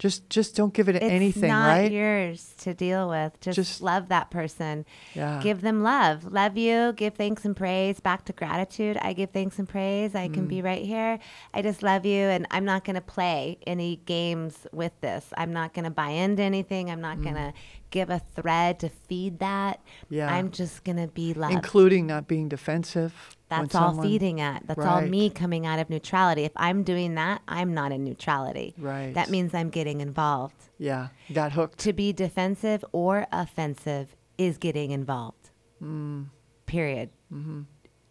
Just 0.00 0.30
just 0.30 0.56
don't 0.56 0.72
give 0.74 0.88
it 0.88 0.96
anything. 0.96 1.06
It's 1.12 1.36
anything, 1.36 1.50
not 1.50 1.66
right? 1.68 1.92
yours 1.92 2.54
to 2.62 2.72
deal 2.74 3.08
with. 3.10 3.38
Just, 3.40 3.56
Just- 3.56 3.82
love 3.82 4.08
that 4.08 4.30
person. 4.30 4.86
yeah. 5.14 5.38
Give 5.42 5.60
them 5.60 5.82
love. 5.82 6.24
Love 6.32 6.56
you. 6.56 6.94
Give 6.94 7.14
thanks 7.14 7.44
and 7.44 7.54
praise. 7.54 8.00
Back 8.00 8.24
to 8.24 8.32
gratitude. 8.32 8.96
I 9.02 9.12
give 9.12 9.30
thanks 9.30 9.58
and 9.58 9.68
praise. 9.68 10.14
I 10.14 10.28
can 10.28 10.46
Mm. 10.46 10.48
be 10.48 10.62
right 10.62 10.84
here. 10.84 11.18
I 11.52 11.60
just 11.60 11.82
love 11.82 12.06
you. 12.06 12.22
And 12.22 12.46
I'm 12.50 12.64
not 12.64 12.84
going 12.84 12.94
to 12.96 13.02
play 13.02 13.58
any 13.66 14.00
games 14.06 14.66
with 14.72 14.98
this. 15.02 15.26
I'm 15.36 15.52
not 15.52 15.74
going 15.74 15.84
to 15.84 15.90
buy 15.90 16.08
into 16.10 16.42
anything. 16.42 16.90
I'm 16.90 17.02
not 17.02 17.20
going 17.22 17.34
to 17.36 17.52
give 17.90 18.08
a 18.08 18.20
thread 18.34 18.80
to 18.80 18.88
feed 18.88 19.38
that. 19.40 19.80
Mm. 19.84 20.16
Yeah. 20.16 20.34
I'm 20.34 20.50
just 20.50 20.82
going 20.82 20.96
to 20.96 21.08
be 21.08 21.34
love. 21.34 21.50
including 21.52 22.06
not 22.06 22.26
being 22.26 22.48
defensive. 22.48 23.36
That's 23.50 23.74
all 23.74 24.00
feeding 24.00 24.40
at. 24.40 24.66
That's 24.66 24.80
all 24.80 25.02
me 25.02 25.28
coming 25.28 25.66
out 25.66 25.78
of 25.78 25.90
neutrality. 25.90 26.44
If 26.44 26.52
I'm 26.56 26.82
doing 26.82 27.16
that, 27.16 27.42
I'm 27.48 27.74
not 27.74 27.92
in 27.92 28.04
neutrality. 28.04 28.74
Right. 28.78 29.12
That 29.12 29.28
means 29.28 29.54
I'm 29.54 29.70
getting 29.70 30.00
involved. 30.00 30.54
Yeah, 30.78 31.08
got 31.32 31.52
hooked. 31.52 31.78
To 31.80 31.92
be 31.92 32.12
defensive 32.12 32.84
or 32.92 33.26
offensive 33.32 34.14
is 34.38 34.56
getting 34.56 34.92
involved. 34.92 35.50
Mm. 35.82 36.26
Period. 36.66 37.10
Mm-hmm. 37.32 37.62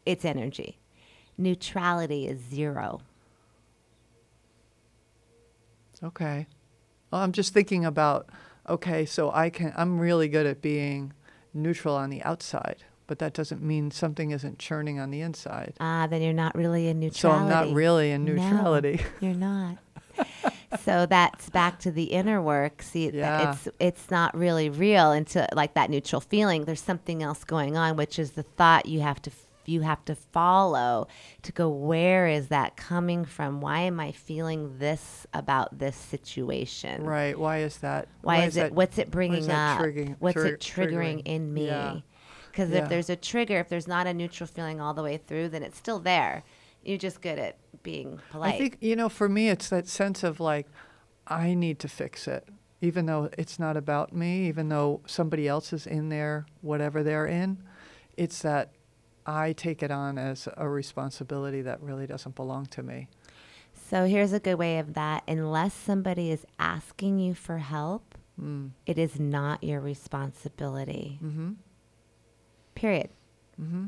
It's 0.05 0.25
energy. 0.25 0.77
Neutrality 1.37 2.27
is 2.27 2.39
zero. 2.39 2.99
Okay. 6.03 6.47
Well, 7.11 7.21
I'm 7.21 7.31
just 7.31 7.53
thinking 7.53 7.85
about 7.85 8.29
okay, 8.67 9.05
so 9.05 9.31
I 9.31 9.49
can 9.49 9.73
I'm 9.75 9.99
really 9.99 10.27
good 10.27 10.45
at 10.45 10.61
being 10.61 11.13
neutral 11.53 11.95
on 11.95 12.09
the 12.09 12.21
outside, 12.23 12.83
but 13.09 13.17
that 13.19 13.33
doesn't 13.33 13.63
mean 13.63 13.89
something 13.89 14.29
isn't 14.29 14.59
churning 14.59 14.99
on 14.99 15.09
the 15.09 15.19
inside. 15.21 15.73
Ah, 15.79 16.05
then 16.07 16.21
you're 16.21 16.31
not 16.31 16.53
really 16.55 16.87
in 16.87 16.99
neutrality. 16.99 17.19
So. 17.19 17.31
I'm 17.31 17.49
not 17.49 17.73
really 17.75 18.11
in 18.11 18.23
neutrality. 18.23 19.01
No. 19.19 19.27
You're 19.27 19.35
not. 19.37 19.77
so 20.81 21.07
that's 21.07 21.49
back 21.49 21.79
to 21.79 21.91
the 21.91 22.03
inner 22.03 22.39
work. 22.39 22.83
See, 22.83 23.09
Yeah. 23.09 23.51
it's 23.51 23.67
it's 23.79 24.11
not 24.11 24.37
really 24.37 24.69
real 24.69 25.11
until 25.11 25.47
like 25.55 25.73
that 25.73 25.89
neutral 25.89 26.21
feeling. 26.21 26.65
There's 26.65 26.81
something 26.81 27.23
else 27.23 27.43
going 27.43 27.75
on, 27.75 27.95
which 27.97 28.19
is 28.19 28.31
the 28.31 28.43
thought 28.43 28.85
you 28.85 28.99
have 29.01 29.19
to 29.23 29.31
you 29.65 29.81
have 29.81 30.03
to 30.05 30.15
follow 30.15 31.07
to 31.43 31.51
go. 31.51 31.67
Where 31.69 32.27
is 32.27 32.49
that 32.49 32.75
coming 32.77 33.25
from? 33.25 33.59
Why 33.59 33.79
am 33.81 33.99
I 33.99 34.11
feeling 34.11 34.77
this 34.77 35.25
about 35.33 35.79
this 35.79 35.95
situation? 35.95 37.03
right. 37.03 37.37
Why 37.37 37.59
is 37.59 37.77
that? 37.79 38.07
Why, 38.21 38.43
is, 38.43 38.55
it? 38.57 38.59
that- 38.61 38.73
what's 38.73 38.97
it 38.99 39.09
bringing 39.09 39.49
up? 39.49 39.79
triggering- 39.79 40.15
what's 40.19 40.37
it 40.37 40.59
triggering, 40.59 40.91
triggering? 41.19 41.21
in 41.25 41.53
me? 41.53 41.67
Yeah. 41.67 41.99
Because 42.51 42.69
Yeah. 42.69 42.83
if 42.83 42.89
there's 42.89 43.09
a 43.09 43.15
trigger, 43.15 43.59
if 43.59 43.69
there's 43.69 43.87
not 43.87 44.07
a 44.07 44.13
neutral 44.13 44.47
feeling 44.47 44.79
all 44.81 44.93
the 44.93 45.03
way 45.03 45.17
through, 45.17 45.49
then 45.49 45.63
it's 45.63 45.77
still 45.77 45.99
there. 45.99 46.43
You're 46.83 46.97
just 46.97 47.21
good 47.21 47.39
at 47.39 47.57
being 47.83 48.19
polite. 48.31 48.55
I 48.55 48.57
think 48.57 48.77
you 48.81 48.95
know, 48.95 49.09
for 49.09 49.27
me, 49.29 49.49
it's 49.49 49.69
that 49.69 49.87
sense 49.87 50.23
of 50.23 50.39
like, 50.39 50.67
I 51.27 51.53
need 51.53 51.79
to 51.79 51.87
fix 51.87 52.27
it, 52.27 52.47
even 52.81 53.05
though 53.05 53.29
it's 53.37 53.59
not 53.59 53.77
about 53.77 54.13
me, 54.13 54.47
even 54.47 54.69
though 54.69 55.01
somebody 55.05 55.47
else 55.47 55.73
is 55.73 55.85
in 55.85 56.09
there, 56.09 56.45
whatever 56.61 57.03
they're 57.03 57.27
in. 57.27 57.61
It's 58.17 58.41
that 58.41 58.71
I 59.25 59.53
take 59.53 59.83
it 59.83 59.91
on 59.91 60.17
as 60.17 60.47
a 60.57 60.67
responsibility 60.67 61.61
that 61.61 61.81
really 61.81 62.07
doesn't 62.07 62.35
belong 62.35 62.65
to 62.67 62.81
me. 62.83 63.07
So 63.73 64.05
here's 64.05 64.33
a 64.33 64.39
good 64.39 64.55
way 64.55 64.79
of 64.79 64.93
that. 64.95 65.23
Unless 65.27 65.73
somebody 65.73 66.31
is 66.31 66.45
asking 66.57 67.19
you 67.19 67.33
for 67.33 67.57
help, 67.59 68.15
Mm. 68.41 68.71
it 68.85 68.97
is 68.97 69.19
not 69.19 69.63
your 69.63 69.81
responsibility. 69.81 71.19
Mm-hmm. 71.23 71.51
Period. 72.79 73.09
Mm-hmm. 73.61 73.87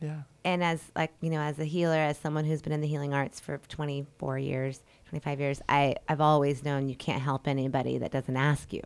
Yeah. 0.00 0.22
And 0.44 0.64
as 0.64 0.80
like, 0.96 1.12
you 1.20 1.28
know, 1.28 1.40
as 1.40 1.58
a 1.58 1.64
healer, 1.64 1.96
as 1.96 2.16
someone 2.16 2.44
who's 2.44 2.62
been 2.62 2.72
in 2.72 2.80
the 2.80 2.86
healing 2.86 3.12
arts 3.12 3.38
for 3.38 3.58
24 3.68 4.38
years, 4.38 4.80
25 5.10 5.40
years, 5.40 5.60
I, 5.68 5.96
I've 6.08 6.20
always 6.22 6.64
known 6.64 6.88
you 6.88 6.94
can't 6.94 7.20
help 7.20 7.46
anybody 7.46 7.98
that 7.98 8.10
doesn't 8.10 8.36
ask 8.36 8.72
you. 8.72 8.82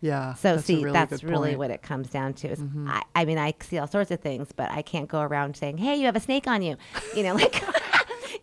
Yeah. 0.00 0.32
So 0.34 0.54
that's 0.56 0.66
see, 0.66 0.76
really 0.82 0.92
that's 0.92 1.22
really 1.24 1.50
point. 1.50 1.58
what 1.58 1.70
it 1.70 1.82
comes 1.82 2.08
down 2.08 2.34
to. 2.34 2.48
Is 2.48 2.60
Mhm. 2.60 2.88
I, 2.88 3.02
I 3.14 3.24
mean, 3.24 3.38
I 3.38 3.52
see 3.60 3.78
all 3.78 3.86
sorts 3.86 4.10
of 4.10 4.20
things, 4.20 4.48
but 4.54 4.70
I 4.70 4.82
can't 4.82 5.08
go 5.08 5.20
around 5.20 5.56
saying, 5.56 5.78
"Hey, 5.78 5.96
you 5.96 6.04
have 6.06 6.16
a 6.16 6.20
snake 6.20 6.46
on 6.46 6.60
you," 6.62 6.76
you 7.16 7.22
know, 7.22 7.34
like, 7.34 7.62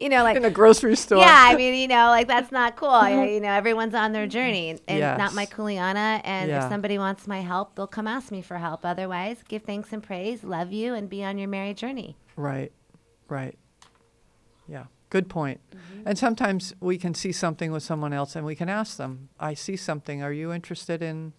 you 0.01 0.09
know, 0.09 0.23
like 0.23 0.35
in 0.35 0.43
a 0.45 0.49
grocery 0.49 0.95
store. 0.95 1.19
Yeah, 1.19 1.27
I 1.49 1.55
mean, 1.55 1.75
you 1.75 1.87
know, 1.87 2.07
like 2.07 2.27
that's 2.27 2.51
not 2.51 2.75
cool. 2.75 2.89
I- 2.89 3.25
you 3.35 3.39
know, 3.39 3.51
everyone's 3.51 3.93
on 3.93 4.11
their 4.11 4.27
journey, 4.27 4.79
and 4.87 4.99
not 5.17 5.33
my 5.33 5.43
Yes. 5.43 5.53
kuleana. 5.53 6.21
And 6.23 6.49
Yeah. 6.49 6.63
if 6.65 6.71
somebody 6.71 6.97
wants 6.97 7.27
my 7.27 7.41
help, 7.41 7.75
they'll 7.75 7.87
come 7.87 8.07
ask 8.07 8.31
me 8.31 8.41
for 8.41 8.57
help. 8.57 8.85
Otherwise, 8.85 9.43
give 9.47 9.63
thanks 9.63 9.93
and 9.93 10.01
praise, 10.01 10.43
love 10.43 10.71
you, 10.71 10.93
and 10.93 11.09
be 11.09 11.23
on 11.23 11.37
your 11.37 11.47
merry 11.47 11.73
journey. 11.73 12.17
Right, 12.35 12.71
right. 13.29 13.57
Yeah, 14.67 14.85
good 15.09 15.29
point. 15.29 15.59
Mm-hmm. 15.75 16.07
And 16.07 16.17
sometimes 16.17 16.73
we 16.79 16.97
can 16.97 17.13
see 17.13 17.31
something 17.31 17.71
with 17.71 17.83
someone 17.83 18.13
else 18.13 18.35
and 18.35 18.45
we 18.45 18.55
can 18.55 18.69
ask 18.69 18.97
them, 18.97 19.29
I 19.39 19.53
see 19.53 19.75
something. 19.75 20.23
Are 20.23 20.33
you 20.33 20.51
interested 20.51 21.01
in 21.01 21.33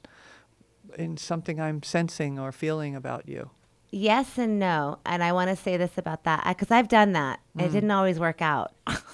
in 0.98 1.16
something 1.16 1.58
I'm 1.60 1.82
sensing 1.82 2.38
or 2.38 2.52
feeling 2.52 2.94
about 2.94 3.26
you? 3.28 3.50
Yes 3.94 4.38
and 4.38 4.58
no, 4.58 4.98
and 5.04 5.22
I 5.22 5.32
want 5.32 5.50
to 5.50 5.56
say 5.56 5.76
this 5.76 5.98
about 5.98 6.24
that 6.24 6.44
because 6.48 6.70
I've 6.70 6.88
done 6.88 7.12
that. 7.12 7.40
It 7.58 7.68
Mm. 7.68 7.72
didn't 7.72 7.90
always 7.90 8.18
work 8.18 8.40
out. 8.40 8.72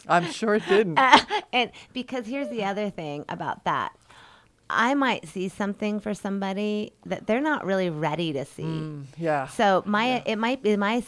I'm 0.09 0.31
sure 0.31 0.55
it 0.55 0.63
didn't. 0.69 0.99
and 1.53 1.73
because 1.93 2.27
here's 2.27 2.49
the 2.49 2.63
other 2.65 2.89
thing 2.89 3.25
about 3.29 3.65
that 3.65 3.93
I 4.71 4.93
might 4.95 5.27
see 5.27 5.49
something 5.49 5.99
for 5.99 6.13
somebody 6.13 6.93
that 7.07 7.27
they're 7.27 7.41
not 7.41 7.65
really 7.65 7.89
ready 7.89 8.35
to 8.35 8.45
see. 8.45 8.65
Mm, 8.65 9.05
yeah. 9.17 9.47
So 9.47 9.83
my 9.87 10.23
it 10.27 10.37
might 10.37 10.63
be 10.63 10.77
my 10.77 11.03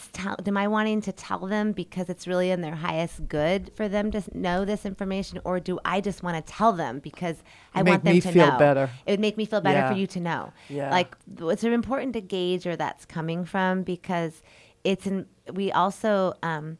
am 0.47 0.57
I 0.57 0.67
wanting 0.67 1.01
to 1.01 1.11
tell 1.11 1.45
them 1.45 1.71
because 1.71 2.09
it's 2.09 2.25
really 2.27 2.49
in 2.49 2.61
their 2.61 2.73
highest 2.75 3.27
good 3.27 3.71
for 3.75 3.87
them 3.87 4.09
to 4.11 4.23
know 4.33 4.65
this 4.65 4.83
information, 4.85 5.39
or 5.43 5.59
do 5.59 5.79
I 5.85 6.01
just 6.01 6.23
want 6.23 6.43
to 6.43 6.53
tell 6.53 6.73
them 6.73 6.99
because 6.99 7.43
I 7.75 7.83
want 7.83 8.03
them 8.03 8.15
me 8.15 8.21
to 8.21 8.31
feel 8.31 8.47
know? 8.47 8.57
better. 8.57 8.89
It 9.05 9.11
would 9.11 9.19
make 9.19 9.37
me 9.37 9.45
feel 9.45 9.61
better 9.61 9.79
Yeah. 9.79 9.91
for 9.91 9.97
you 9.97 10.07
to 10.07 10.19
know. 10.19 10.53
Yeah. 10.67 10.89
Like 10.89 11.15
it's 11.39 11.63
important 11.63 12.13
to 12.13 12.21
gauge 12.21 12.65
where 12.65 12.75
that's 12.77 13.05
coming 13.05 13.45
from 13.45 13.83
because 13.83 14.41
it's 14.83 15.05
in. 15.05 15.27
We 15.53 15.71
also 15.71 16.33
um, 16.41 16.79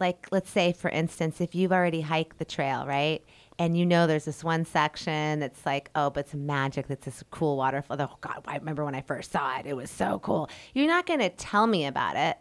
like 0.00 0.26
let's 0.32 0.50
say 0.50 0.72
for 0.72 0.90
instance, 0.90 1.40
if 1.40 1.54
you've 1.54 1.72
already 1.72 2.00
hiked 2.00 2.38
the 2.38 2.44
trail, 2.44 2.84
right? 2.84 3.22
And 3.58 3.76
you 3.76 3.86
know 3.86 4.06
there's 4.06 4.26
this 4.26 4.44
one 4.44 4.64
section 4.64 5.40
that's 5.40 5.64
like, 5.64 5.90
oh, 5.94 6.10
but 6.10 6.26
it's 6.26 6.34
magic. 6.34 6.88
That's 6.88 7.06
this 7.06 7.24
cool 7.30 7.56
waterfall. 7.56 7.96
Oh 8.00 8.16
God, 8.20 8.42
I 8.46 8.56
remember 8.56 8.84
when 8.84 8.94
I 8.94 9.00
first 9.00 9.32
saw 9.32 9.58
it. 9.58 9.66
It 9.66 9.74
was 9.74 9.90
so 9.90 10.18
cool. 10.18 10.50
You're 10.74 10.86
not 10.86 11.06
going 11.06 11.20
to 11.20 11.30
tell 11.30 11.66
me 11.66 11.86
about 11.86 12.16
it 12.16 12.36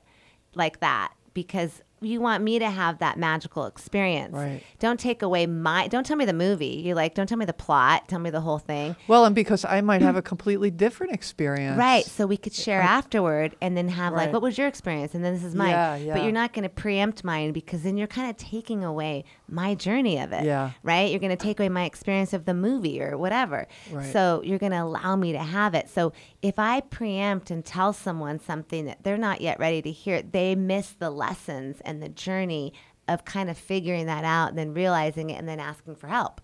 like 0.55 0.81
that 0.81 1.13
because 1.33 1.81
you 2.01 2.19
want 2.19 2.43
me 2.43 2.59
to 2.59 2.69
have 2.69 2.99
that 2.99 3.17
magical 3.17 3.65
experience. 3.65 4.33
Right. 4.33 4.61
Don't 4.79 4.99
take 4.99 5.21
away 5.21 5.45
my. 5.47 5.87
Don't 5.87 6.05
tell 6.05 6.17
me 6.17 6.25
the 6.25 6.33
movie. 6.33 6.81
You 6.85 6.93
like. 6.93 7.15
Don't 7.15 7.27
tell 7.27 7.37
me 7.37 7.45
the 7.45 7.53
plot. 7.53 8.07
Tell 8.07 8.19
me 8.19 8.29
the 8.29 8.41
whole 8.41 8.59
thing. 8.59 8.95
Well, 9.07 9.25
and 9.25 9.33
because 9.33 9.65
I 9.65 9.81
might 9.81 10.01
have 10.01 10.15
a 10.15 10.21
completely 10.21 10.71
different 10.71 11.13
experience. 11.13 11.77
Right. 11.77 12.05
So 12.05 12.27
we 12.27 12.37
could 12.37 12.53
share 12.53 12.81
afterward 12.81 13.55
and 13.61 13.75
then 13.77 13.87
have 13.89 14.13
like, 14.13 14.33
what 14.33 14.41
was 14.41 14.57
your 14.57 14.67
experience? 14.67 15.15
And 15.15 15.23
then 15.23 15.33
this 15.33 15.43
is 15.43 15.55
mine. 15.55 15.69
Yeah, 15.69 16.13
But 16.13 16.23
you're 16.23 16.31
not 16.31 16.53
going 16.53 16.63
to 16.63 16.69
preempt 16.69 17.23
mine 17.23 17.51
because 17.53 17.83
then 17.83 17.97
you're 17.97 18.07
kind 18.07 18.29
of 18.29 18.37
taking 18.37 18.83
away 18.83 19.23
my 19.47 19.75
journey 19.75 20.19
of 20.19 20.33
it. 20.33 20.43
Yeah. 20.43 20.71
Right. 20.83 21.09
You're 21.09 21.19
going 21.19 21.35
to 21.35 21.43
take 21.43 21.59
away 21.59 21.69
my 21.69 21.85
experience 21.85 22.33
of 22.33 22.45
the 22.45 22.53
movie 22.53 23.01
or 23.01 23.17
whatever. 23.17 23.67
Right. 23.91 24.11
So 24.11 24.41
you're 24.43 24.59
going 24.59 24.71
to 24.73 24.83
allow 24.83 25.15
me 25.15 25.31
to 25.31 25.39
have 25.39 25.73
it. 25.73 25.89
So 25.89 26.13
if 26.41 26.59
I 26.59 26.81
preempt 26.81 27.51
and 27.51 27.63
tell 27.63 27.93
someone 27.93 28.39
something 28.39 28.85
that 28.85 29.03
they're 29.03 29.17
not 29.17 29.41
yet 29.41 29.59
ready 29.59 29.81
to 29.81 29.91
hear, 29.91 30.21
they 30.21 30.55
miss 30.55 30.91
the 30.91 31.09
lessons 31.09 31.81
and 31.85 32.01
the 32.01 32.09
journey 32.09 32.73
of 33.07 33.25
kind 33.25 33.49
of 33.49 33.57
figuring 33.57 34.05
that 34.07 34.23
out 34.23 34.49
and 34.49 34.57
then 34.57 34.73
realizing 34.73 35.29
it 35.29 35.37
and 35.37 35.47
then 35.47 35.59
asking 35.59 35.95
for 35.95 36.07
help. 36.07 36.41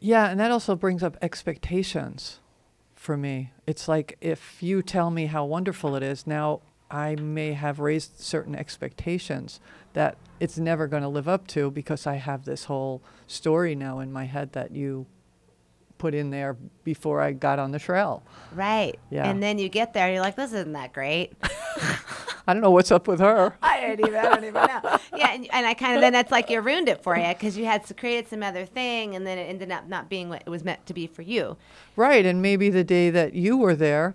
Yeah, 0.00 0.28
and 0.28 0.38
that 0.38 0.50
also 0.50 0.76
brings 0.76 1.02
up 1.02 1.16
expectations 1.20 2.38
for 2.94 3.16
me. 3.16 3.52
It's 3.66 3.88
like 3.88 4.16
if 4.20 4.62
you 4.62 4.82
tell 4.82 5.10
me 5.10 5.26
how 5.26 5.44
wonderful 5.44 5.96
it 5.96 6.02
is, 6.02 6.26
now 6.26 6.60
I 6.90 7.16
may 7.16 7.52
have 7.52 7.80
raised 7.80 8.20
certain 8.20 8.54
expectations 8.54 9.60
that 9.92 10.16
it's 10.40 10.58
never 10.58 10.86
going 10.86 11.02
to 11.02 11.08
live 11.08 11.28
up 11.28 11.46
to 11.48 11.70
because 11.70 12.06
I 12.06 12.16
have 12.16 12.44
this 12.44 12.64
whole 12.64 13.02
story 13.26 13.74
now 13.74 13.98
in 13.98 14.12
my 14.12 14.24
head 14.24 14.52
that 14.52 14.70
you 14.70 15.06
put 15.98 16.14
in 16.14 16.30
there 16.30 16.56
before 16.84 17.20
I 17.20 17.32
got 17.32 17.58
on 17.58 17.72
the 17.72 17.78
trail. 17.78 18.22
Right. 18.54 18.98
Yeah. 19.10 19.28
And 19.28 19.42
then 19.42 19.58
you 19.58 19.68
get 19.68 19.92
there, 19.92 20.10
you're 20.10 20.22
like, 20.22 20.36
this 20.36 20.52
isn't 20.52 20.72
that 20.72 20.92
great. 20.92 21.32
I 22.48 22.54
don't 22.54 22.62
know 22.62 22.70
what's 22.70 22.90
up 22.90 23.06
with 23.06 23.20
her. 23.20 23.54
I 23.62 23.80
don't 23.80 24.00
even, 24.00 24.14
I 24.14 24.22
don't 24.22 24.44
even 24.44 24.54
know. 24.54 24.98
Yeah, 25.14 25.32
and, 25.32 25.46
and 25.52 25.66
I 25.66 25.74
kind 25.74 25.96
of 25.96 26.00
then 26.00 26.14
that's 26.14 26.32
like 26.32 26.48
you 26.48 26.62
ruined 26.62 26.88
it 26.88 27.02
for 27.02 27.14
you 27.14 27.28
because 27.28 27.58
you 27.58 27.66
had 27.66 27.84
created 27.98 28.26
some 28.28 28.42
other 28.42 28.64
thing, 28.64 29.14
and 29.14 29.26
then 29.26 29.36
it 29.36 29.42
ended 29.42 29.70
up 29.70 29.86
not 29.86 30.08
being 30.08 30.30
what 30.30 30.42
it 30.46 30.48
was 30.48 30.64
meant 30.64 30.86
to 30.86 30.94
be 30.94 31.06
for 31.06 31.20
you. 31.20 31.58
Right, 31.94 32.24
and 32.24 32.40
maybe 32.40 32.70
the 32.70 32.84
day 32.84 33.10
that 33.10 33.34
you 33.34 33.58
were 33.58 33.74
there, 33.74 34.14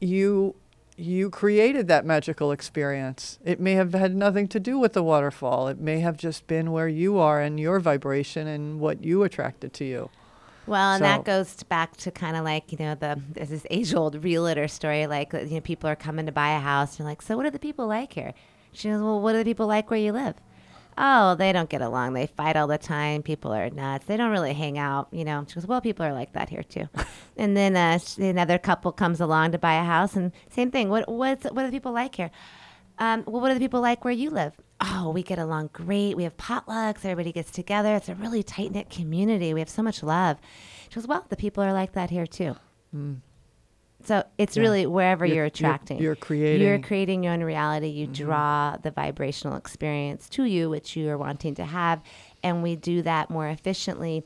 you 0.00 0.54
you 0.96 1.28
created 1.28 1.88
that 1.88 2.06
magical 2.06 2.52
experience. 2.52 3.38
It 3.44 3.60
may 3.60 3.72
have 3.72 3.92
had 3.92 4.14
nothing 4.14 4.48
to 4.48 4.60
do 4.60 4.78
with 4.78 4.92
the 4.92 5.02
waterfall. 5.02 5.68
It 5.68 5.78
may 5.78 6.00
have 6.00 6.16
just 6.16 6.46
been 6.46 6.72
where 6.72 6.88
you 6.88 7.18
are 7.18 7.40
and 7.40 7.58
your 7.58 7.80
vibration 7.80 8.46
and 8.46 8.80
what 8.80 9.04
you 9.04 9.24
attracted 9.24 9.72
to 9.74 9.84
you. 9.84 10.10
Well, 10.66 10.92
and 10.94 11.00
So- 11.00 11.04
that 11.04 11.24
goes 11.24 11.62
back 11.64 11.96
to 11.98 12.10
kind 12.10 12.36
of 12.36 12.44
like 12.44 12.72
you 12.72 12.78
know 12.78 12.94
the 12.94 13.20
there's 13.32 13.50
this 13.50 13.66
age 13.70 13.94
old 13.94 14.22
realtor 14.24 14.68
story. 14.68 15.06
Like 15.06 15.32
you 15.32 15.46
know, 15.46 15.60
people 15.60 15.88
are 15.90 15.96
coming 15.96 16.26
to 16.26 16.32
buy 16.32 16.50
a 16.52 16.60
house. 16.60 16.92
And 16.92 17.00
you're 17.00 17.08
like, 17.08 17.22
so 17.22 17.36
what 17.36 17.44
do 17.44 17.50
the 17.50 17.58
people 17.58 17.86
like 17.86 18.12
here? 18.12 18.32
She 18.72 18.88
goes, 18.88 19.00
well, 19.00 19.20
what 19.20 19.32
do 19.32 19.38
the 19.38 19.44
people 19.44 19.66
like 19.66 19.90
where 19.90 20.00
you 20.00 20.12
live? 20.12 20.34
Oh, 20.96 21.34
they 21.34 21.52
don't 21.52 21.68
get 21.68 21.82
along. 21.82 22.12
They 22.12 22.26
fight 22.26 22.56
all 22.56 22.68
the 22.68 22.78
time. 22.78 23.22
People 23.22 23.52
are 23.52 23.68
nuts. 23.68 24.06
They 24.06 24.16
don't 24.16 24.30
really 24.30 24.52
hang 24.54 24.78
out. 24.78 25.08
You 25.10 25.24
know. 25.24 25.44
She 25.48 25.54
goes, 25.56 25.66
well, 25.66 25.80
people 25.80 26.06
are 26.06 26.12
like 26.12 26.32
that 26.32 26.48
here 26.48 26.62
too. 26.62 26.88
and 27.36 27.56
then 27.56 27.76
uh, 27.76 27.98
another 28.18 28.58
couple 28.58 28.92
comes 28.92 29.20
along 29.20 29.52
to 29.52 29.58
buy 29.58 29.74
a 29.74 29.84
house, 29.84 30.14
and 30.16 30.32
same 30.50 30.70
thing. 30.70 30.88
What 30.88 31.08
what's, 31.08 31.44
what 31.44 31.62
do 31.62 31.66
the 31.66 31.72
people 31.72 31.92
like 31.92 32.14
here? 32.14 32.30
Um, 32.98 33.24
well, 33.26 33.40
what 33.40 33.48
do 33.48 33.54
the 33.54 33.60
people 33.60 33.80
like 33.80 34.04
where 34.04 34.12
you 34.14 34.30
live? 34.30 34.52
Oh, 34.80 35.10
we 35.10 35.22
get 35.22 35.38
along 35.38 35.70
great. 35.72 36.16
We 36.16 36.24
have 36.24 36.36
potlucks. 36.36 37.04
Everybody 37.04 37.32
gets 37.32 37.50
together. 37.50 37.96
It's 37.96 38.08
a 38.08 38.14
really 38.14 38.42
tight 38.42 38.72
knit 38.72 38.90
community. 38.90 39.52
We 39.54 39.60
have 39.60 39.68
so 39.68 39.82
much 39.82 40.02
love. 40.02 40.38
She 40.88 40.94
goes, 40.96 41.06
well, 41.06 41.24
the 41.28 41.36
people 41.36 41.62
are 41.64 41.72
like 41.72 41.92
that 41.92 42.10
here 42.10 42.26
too. 42.26 42.54
So 44.04 44.22
it's 44.36 44.56
Yeah. 44.56 44.62
really 44.62 44.86
wherever 44.86 45.24
You're- 45.24 45.36
you're, 45.36 45.44
you're- 45.44 45.48
attracting. 45.48 45.98
you're 45.98 46.14
creating- 46.14 46.66
You're 46.66 46.78
creating 46.78 47.24
your 47.24 47.32
own 47.32 47.42
reality. 47.42 47.88
You 47.88 48.06
draw 48.06 48.76
the 48.76 48.90
vibrational 48.90 49.56
experience 49.56 50.28
to 50.30 50.44
you, 50.44 50.68
which 50.68 50.94
you 50.94 51.08
are 51.08 51.16
wanting 51.18 51.54
to 51.54 51.64
have, 51.64 52.02
and 52.42 52.62
we 52.62 52.76
do 52.76 53.00
that 53.02 53.30
more 53.30 53.48
efficiently 53.48 54.22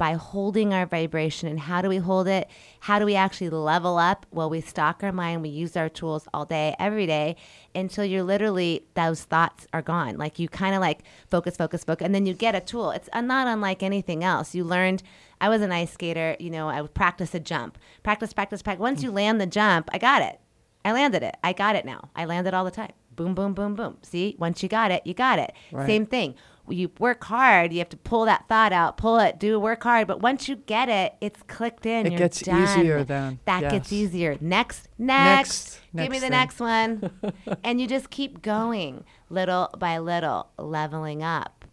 by 0.00 0.14
holding 0.14 0.72
our 0.72 0.86
vibration. 0.86 1.46
And 1.46 1.60
how 1.60 1.82
do 1.82 1.88
we 1.90 1.98
hold 1.98 2.26
it? 2.26 2.48
How 2.80 2.98
do 2.98 3.04
we 3.04 3.16
actually 3.16 3.50
level 3.50 3.98
up? 3.98 4.24
Well, 4.30 4.48
we 4.48 4.62
stock 4.62 5.02
our 5.02 5.12
mind. 5.12 5.42
We 5.42 5.50
use 5.50 5.76
our 5.76 5.90
tools 5.90 6.26
all 6.32 6.46
day, 6.46 6.74
every 6.78 7.04
day, 7.04 7.36
until 7.74 8.06
you're 8.06 8.22
literally 8.22 8.86
those 8.94 9.24
thoughts 9.24 9.66
are 9.74 9.82
gone. 9.82 10.16
Like 10.16 10.38
you 10.38 10.48
kind 10.48 10.74
of 10.74 10.80
like 10.80 11.02
focus, 11.28 11.54
focus, 11.54 11.84
focus, 11.84 12.06
and 12.06 12.14
then 12.14 12.24
you 12.24 12.32
get 12.32 12.54
a 12.54 12.60
tool. 12.60 12.92
It's 12.92 13.10
not 13.14 13.46
unlike 13.46 13.82
anything 13.82 14.24
else. 14.24 14.54
You 14.54 14.64
learned. 14.64 15.02
I 15.38 15.50
was 15.50 15.60
an 15.60 15.70
ice 15.70 15.92
skater. 15.92 16.34
You 16.40 16.48
know, 16.48 16.70
I 16.70 16.80
would 16.80 16.94
practice 16.94 17.34
a 17.34 17.40
jump, 17.40 17.76
practice, 18.02 18.32
practice, 18.32 18.62
practice. 18.62 18.80
Once 18.80 19.02
you 19.02 19.10
land 19.10 19.38
the 19.38 19.46
jump, 19.46 19.90
I 19.92 19.98
got 19.98 20.22
it. 20.22 20.40
I 20.82 20.92
landed 20.92 21.22
it. 21.22 21.36
I 21.44 21.52
got 21.52 21.76
it 21.76 21.84
now. 21.84 22.08
I 22.16 22.24
land 22.24 22.46
it 22.46 22.54
all 22.54 22.64
the 22.64 22.70
time. 22.70 22.92
Boom, 23.16 23.34
boom, 23.34 23.52
boom, 23.52 23.74
boom. 23.74 23.98
See, 24.00 24.34
once 24.38 24.62
you 24.62 24.68
got 24.70 24.90
it, 24.90 25.06
you 25.06 25.12
got 25.12 25.38
it. 25.38 25.52
Right. 25.70 25.86
Same 25.86 26.06
thing. 26.06 26.36
You 26.70 26.90
work 26.98 27.24
hard. 27.24 27.72
You 27.72 27.78
have 27.78 27.88
to 27.90 27.96
pull 27.96 28.24
that 28.26 28.48
thought 28.48 28.72
out, 28.72 28.96
pull 28.96 29.18
it, 29.18 29.38
do 29.38 29.58
work 29.58 29.82
hard. 29.82 30.06
But 30.06 30.20
once 30.20 30.48
you 30.48 30.56
get 30.56 30.88
it, 30.88 31.14
it's 31.20 31.42
clicked 31.48 31.86
in. 31.86 32.06
It 32.06 32.16
gets 32.16 32.40
done. 32.40 32.62
easier 32.62 33.04
then. 33.04 33.40
That 33.44 33.70
gets 33.70 33.92
easier. 33.92 34.36
Next, 34.40 34.88
next. 34.98 35.80
Next, 35.92 36.04
Give 36.04 36.10
me 36.10 36.18
the 36.18 36.22
thing. 36.22 36.30
next 36.30 36.60
one. 36.60 37.10
and 37.64 37.80
you 37.80 37.86
just 37.86 38.10
keep 38.10 38.42
going 38.42 39.04
little 39.28 39.70
by 39.78 39.98
little, 39.98 40.48
leveling 40.58 41.22
up. 41.22 41.64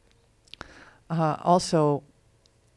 Uh, 1.09 1.37
also, 1.43 2.03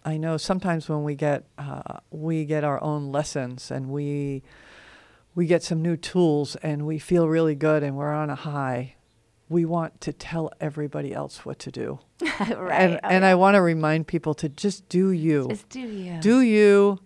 I 0.05 0.17
know 0.17 0.37
sometimes 0.37 0.89
when 0.89 1.03
we 1.03 1.15
get 1.15 1.45
uh, 1.59 1.99
we 2.11 2.45
get 2.45 2.65
our 2.65 2.83
own 2.83 3.13
lessons 3.13 3.71
and 3.71 3.89
we 3.89 4.43
we 5.35 5.47
get 5.47 5.63
some 5.63 5.83
new 5.83 5.97
tools 5.97 6.57
and 6.57 6.87
we 6.87 6.99
feel 6.99 7.29
really 7.29 7.55
good 7.55 7.83
and 7.83 7.97
we're 7.97 8.13
on 8.13 8.31
a 8.31 8.35
high. 8.35 8.95
We 9.51 9.67
want 9.67 10.01
to 10.03 10.13
tell 10.15 10.51
everybody 10.61 11.13
else 11.13 11.45
what 11.45 11.59
to 11.59 11.71
do. 11.71 11.99
right. 12.23 12.49
And, 12.49 13.01
Oh, 13.03 13.09
and. 13.09 13.25
I 13.25 13.35
want 13.35 13.57
to 13.57 13.61
remind 13.61 14.07
people 14.07 14.33
to 14.35 14.49
just 14.49 14.89
do 14.89 15.11
you. 15.11 15.49
just 15.49 15.69
do 15.69 15.81
you. 15.81 16.19
do 16.21 16.41
you 16.41 17.01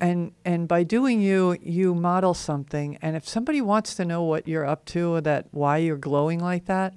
and 0.00 0.32
and 0.44 0.66
by 0.66 0.82
doing 0.82 1.20
you 1.20 1.56
you 1.62 1.94
model 1.94 2.34
something 2.34 2.96
and 3.00 3.14
if 3.14 3.28
somebody 3.28 3.60
wants 3.60 3.94
to 3.94 4.04
know 4.04 4.22
what 4.24 4.48
you're 4.48 4.66
up 4.66 4.84
to 4.84 5.14
or 5.14 5.20
that 5.20 5.46
why 5.52 5.76
you're 5.76 5.96
glowing 5.96 6.40
like 6.40 6.64
that 6.64 6.92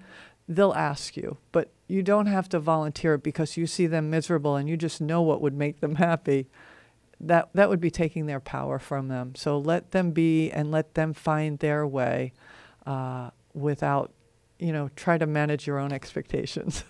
they'll 0.50 0.74
ask 0.74 1.16
you 1.16 1.38
but 1.52 1.70
you 1.88 2.02
don't 2.02 2.26
have 2.26 2.50
to 2.50 2.60
volunteer 2.60 3.20
because 3.20 3.56
you 3.56 3.68
see 3.68 3.86
them 3.86 4.10
miserable 4.10 4.56
and 4.56 4.68
you 4.68 4.76
just 4.76 5.00
know 5.00 5.22
what 5.22 5.42
would 5.42 5.54
make 5.54 5.80
them 5.80 5.96
happy 5.96 6.48
that 7.20 7.48
that 7.54 7.70
would 7.70 7.80
be 7.80 7.92
taking 7.92 8.26
their 8.26 8.40
power 8.40 8.80
from 8.80 9.10
them 9.10 9.36
so 9.36 9.60
let 9.60 9.92
them 9.92 10.10
be 10.10 10.50
and 10.50 10.72
let 10.72 10.96
them 10.96 11.14
find 11.14 11.60
their 11.60 11.86
way 11.86 12.34
uh, 12.88 13.30
without 13.54 14.12
you 14.60 14.72
know 14.72 14.90
try 14.96 15.18
to 15.18 15.26
manage 15.26 15.68
your 15.68 15.78
own 15.80 15.92
expectations 15.92 16.84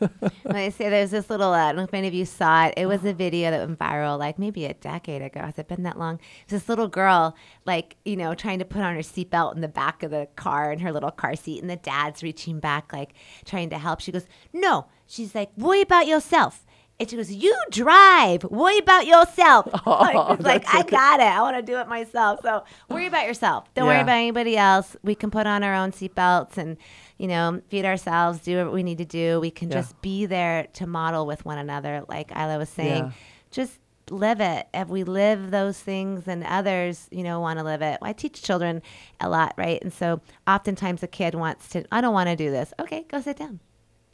When 0.43 0.55
I 0.55 0.69
say 0.69 0.89
there's 0.89 1.11
this 1.11 1.29
little, 1.29 1.51
uh, 1.51 1.57
I 1.57 1.67
don't 1.69 1.77
know 1.77 1.83
if 1.83 1.93
any 1.93 2.07
of 2.07 2.13
you 2.13 2.25
saw 2.25 2.67
it. 2.67 2.75
It 2.77 2.85
was 2.85 3.03
a 3.03 3.13
video 3.13 3.51
that 3.51 3.67
went 3.67 3.79
viral 3.79 4.17
like 4.19 4.37
maybe 4.37 4.65
a 4.65 4.73
decade 4.73 5.21
ago. 5.21 5.41
Has 5.41 5.57
it 5.57 5.67
been 5.67 5.83
that 5.83 5.97
long? 5.97 6.19
It's 6.43 6.51
this 6.51 6.69
little 6.69 6.87
girl, 6.87 7.35
like, 7.65 7.97
you 8.05 8.15
know, 8.15 8.35
trying 8.35 8.59
to 8.59 8.65
put 8.65 8.81
on 8.81 8.95
her 8.95 9.01
seatbelt 9.01 9.55
in 9.55 9.61
the 9.61 9.67
back 9.67 10.03
of 10.03 10.11
the 10.11 10.27
car 10.35 10.71
in 10.71 10.79
her 10.79 10.91
little 10.91 11.11
car 11.11 11.35
seat. 11.35 11.61
And 11.61 11.69
the 11.69 11.75
dad's 11.75 12.23
reaching 12.23 12.59
back, 12.59 12.93
like, 12.93 13.13
trying 13.45 13.69
to 13.71 13.77
help. 13.77 14.01
She 14.01 14.11
goes, 14.11 14.27
No. 14.53 14.85
She's 15.07 15.33
like, 15.33 15.49
Worry 15.57 15.81
about 15.81 16.07
yourself. 16.07 16.65
And 16.99 17.09
she 17.09 17.15
goes, 17.15 17.31
You 17.31 17.55
drive. 17.71 18.43
Worry 18.45 18.77
about 18.77 19.07
yourself. 19.07 19.67
like, 19.85 20.39
it's 20.39 20.45
like 20.45 20.73
I 20.73 20.83
got 20.83 21.19
it. 21.19 21.23
I 21.23 21.41
want 21.41 21.57
to 21.57 21.61
do 21.61 21.77
it 21.79 21.87
myself. 21.87 22.39
So 22.41 22.63
worry 22.89 23.07
about 23.07 23.25
yourself. 23.25 23.73
Don't 23.73 23.87
worry 23.87 24.01
about 24.01 24.17
anybody 24.17 24.55
else. 24.57 24.95
We 25.03 25.15
can 25.15 25.31
put 25.31 25.47
on 25.47 25.63
our 25.63 25.73
own 25.73 25.91
seatbelts 25.91 26.57
and, 26.57 26.77
you 27.17 27.27
know, 27.27 27.61
feed 27.69 27.85
ourselves, 27.85 28.39
do 28.39 28.63
what 28.63 28.73
we 28.73 28.83
need 28.83 28.97
to 28.97 29.05
do. 29.05 29.39
We 29.39 29.51
can 29.51 29.69
Yeah. 29.69 29.75
just 29.77 30.01
be 30.01 30.25
there 30.25 30.67
to 30.73 30.85
model 30.87 31.25
with 31.25 31.45
one 31.45 31.57
another. 31.57 32.03
Like 32.09 32.31
Isla 32.35 32.57
was 32.57 32.69
saying, 32.69 33.05
Yeah. 33.05 33.11
just 33.51 33.79
live 34.11 34.39
it. 34.41 34.67
If 34.73 34.87
we 34.89 35.03
live 35.03 35.49
those 35.49 35.79
things 35.79 36.27
and 36.27 36.43
others, 36.43 37.07
you 37.11 37.23
know, 37.23 37.39
want 37.39 37.57
to 37.59 37.65
live 37.65 37.81
it. 37.81 37.97
I 38.01 38.13
teach 38.13 38.43
children 38.43 38.81
a 39.19 39.29
lot, 39.29 39.53
right? 39.57 39.81
And 39.81 39.91
so 39.91 40.21
oftentimes 40.47 41.01
a 41.03 41.07
kid 41.07 41.33
wants 41.35 41.69
to, 41.69 41.85
I 41.91 42.01
don't 42.01 42.13
want 42.13 42.29
to 42.29 42.35
do 42.35 42.51
this. 42.51 42.71
Okay, 42.79 43.05
go 43.09 43.19
sit 43.21 43.37
down. 43.37 43.61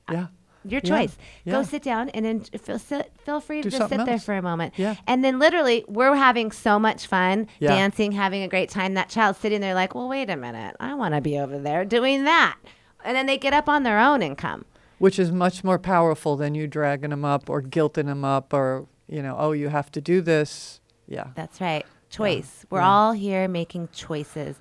yeah 0.09 0.27
Your 0.63 0.79
choice. 0.79 1.17
yeah. 1.43 1.53
Go 1.53 1.63
sit 1.63 1.81
down 1.81 2.07
and 2.09 2.23
then 2.23 2.39
feel 2.41 2.77
sit, 2.79 3.11
feel 3.25 3.39
free 3.41 3.61
Do 3.63 3.69
to 3.71 3.77
just 3.77 3.89
sit 3.89 3.89
something 3.89 4.05
there 4.05 4.19
for 4.19 4.35
a 4.35 4.41
moment. 4.43 4.75
Yeah. 4.77 4.95
And 5.07 5.25
then 5.25 5.39
literally, 5.39 5.83
we're 5.87 6.15
having 6.15 6.51
so 6.51 6.77
much 6.79 7.07
fun 7.07 7.47
Yeah. 7.59 7.69
dancing, 7.69 8.11
having 8.11 8.43
a 8.43 8.47
great 8.47 8.69
time. 8.69 8.93
That 8.93 9.09
child's 9.09 9.39
sitting 9.39 9.59
there 9.59 9.73
like, 9.73 9.95
well, 9.95 10.07
wait 10.07 10.29
a 10.29 10.37
minute, 10.37 10.75
I 10.79 10.93
want 10.93 11.15
to 11.15 11.21
be 11.21 11.37
over 11.39 11.57
there 11.57 11.83
doing 11.83 12.23
that. 12.25 12.57
And 13.03 13.15
then 13.15 13.25
they 13.25 13.37
get 13.37 13.53
up 13.53 13.67
on 13.67 13.83
their 13.83 13.99
own 13.99 14.21
and 14.21 14.37
come. 14.37 14.65
Which 14.99 15.17
is 15.17 15.31
much 15.31 15.63
more 15.63 15.79
powerful 15.79 16.35
than 16.35 16.53
you 16.53 16.67
dragging 16.67 17.09
them 17.09 17.25
up 17.25 17.49
or 17.49 17.61
guilting 17.61 18.05
them 18.05 18.23
up 18.23 18.53
or, 18.53 18.87
you 19.07 19.21
know, 19.23 19.35
oh, 19.37 19.51
you 19.51 19.69
have 19.69 19.91
to 19.93 20.01
do 20.01 20.21
this. 20.21 20.79
Yeah. 21.07 21.29
That's 21.35 21.59
right. 21.59 21.85
Choice. 22.09 22.65
We're 22.69 22.79
yeah. 22.79 22.89
all 22.89 23.11
here 23.13 23.47
making 23.47 23.89
choices. 23.93 24.57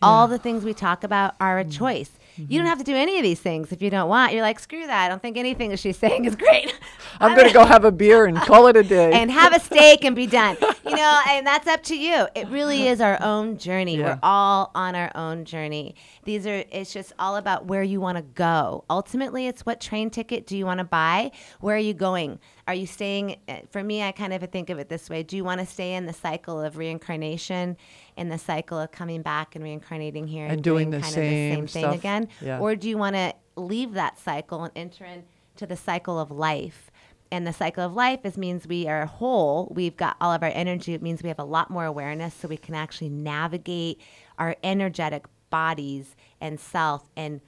All 0.00 0.26
the 0.26 0.38
things 0.38 0.64
we 0.64 0.74
talk 0.74 1.04
about 1.04 1.36
are 1.40 1.60
a 1.60 1.64
mm. 1.64 1.70
choice. 1.70 2.10
You 2.36 2.46
don't 2.46 2.58
mm-hmm. 2.60 2.66
have 2.66 2.78
to 2.78 2.84
do 2.84 2.94
any 2.94 3.18
of 3.18 3.22
these 3.22 3.40
things 3.40 3.72
if 3.72 3.82
you 3.82 3.90
don't 3.90 4.08
want. 4.08 4.32
You're 4.32 4.42
like, 4.42 4.58
screw 4.58 4.86
that. 4.86 5.04
I 5.04 5.08
don't 5.08 5.20
think 5.20 5.36
anything 5.36 5.70
that 5.70 5.78
she's 5.78 5.98
saying 5.98 6.24
is 6.24 6.34
great. 6.34 6.74
I'm 7.20 7.36
going 7.36 7.46
to 7.52 7.52
go 7.52 7.64
have 7.64 7.84
a 7.84 7.92
beer 7.92 8.26
and 8.26 8.36
call 8.38 8.66
it 8.68 8.76
a 8.76 8.82
day. 8.82 9.12
and 9.12 9.30
have 9.30 9.54
a 9.54 9.60
steak 9.60 10.04
and 10.04 10.16
be 10.16 10.26
done. 10.26 10.56
You 10.84 10.96
know, 10.96 11.20
and 11.28 11.46
that's 11.46 11.68
up 11.68 11.84
to 11.84 11.96
you. 11.96 12.26
It 12.34 12.48
really 12.48 12.88
is 12.88 13.00
our 13.00 13.16
own 13.22 13.56
journey. 13.56 13.96
Yeah. 13.96 14.04
We're 14.04 14.18
all 14.22 14.72
on 14.74 14.94
our 14.94 15.10
own 15.14 15.44
journey. 15.44 15.94
These 16.24 16.46
are 16.46 16.64
it's 16.70 16.92
just 16.92 17.12
all 17.18 17.36
about 17.36 17.66
where 17.66 17.84
you 17.84 18.00
want 18.00 18.16
to 18.16 18.22
go. 18.22 18.84
Ultimately, 18.90 19.46
it's 19.46 19.64
what 19.64 19.80
train 19.80 20.10
ticket 20.10 20.46
do 20.46 20.56
you 20.56 20.66
want 20.66 20.78
to 20.78 20.84
buy? 20.84 21.30
Where 21.60 21.76
are 21.76 21.78
you 21.78 21.94
going? 21.94 22.40
Are 22.68 22.74
you 22.74 22.86
staying 22.86 23.36
uh, 23.48 23.56
for 23.70 23.82
me 23.82 24.02
I 24.02 24.12
kind 24.12 24.32
of 24.32 24.42
think 24.50 24.70
of 24.70 24.78
it 24.78 24.88
this 24.88 25.10
way. 25.10 25.22
Do 25.22 25.36
you 25.36 25.44
want 25.44 25.60
to 25.60 25.66
stay 25.66 25.94
in 25.94 26.06
the 26.06 26.12
cycle 26.12 26.60
of 26.60 26.76
reincarnation 26.76 27.76
in 28.16 28.28
the 28.28 28.38
cycle 28.38 28.78
of 28.78 28.92
coming 28.92 29.22
back 29.22 29.54
and 29.54 29.64
reincarnating 29.64 30.26
here 30.28 30.46
And 30.46 30.62
doing 30.62 30.90
the 30.90 31.00
kind 31.00 31.08
of 31.08 31.12
same 31.14 31.50
the 31.50 31.54
same 31.54 31.66
thing 31.66 31.82
stuff? 31.82 31.94
again? 31.94 32.28
Yeah. 32.40 32.60
Or 32.60 32.76
do 32.76 32.88
you 32.88 32.98
want 32.98 33.16
to 33.16 33.34
leave 33.56 33.94
that 33.94 34.18
cycle 34.18 34.62
and 34.64 34.72
enter 34.76 35.04
into 35.04 35.66
the 35.66 35.76
cycle 35.76 36.18
of 36.20 36.30
life? 36.30 36.90
And 37.32 37.46
the 37.46 37.52
cycle 37.52 37.82
of 37.82 37.94
life 37.94 38.20
is 38.24 38.36
means 38.36 38.66
we 38.68 38.86
are 38.86 39.06
whole. 39.06 39.72
We've 39.74 39.96
got 39.96 40.16
all 40.20 40.32
of 40.32 40.42
our 40.42 40.50
energy. 40.52 40.92
It 40.92 41.00
means 41.00 41.22
we 41.22 41.30
have 41.30 41.38
a 41.38 41.44
lot 41.44 41.70
more 41.70 41.86
awareness, 41.86 42.34
so 42.34 42.46
we 42.46 42.58
can 42.58 42.74
actually 42.74 43.08
navigate 43.08 44.00
our 44.38 44.54
energetic 44.62 45.24
bodies 45.48 46.14
and 46.42 46.60
self 46.60 47.08
and 47.16 47.40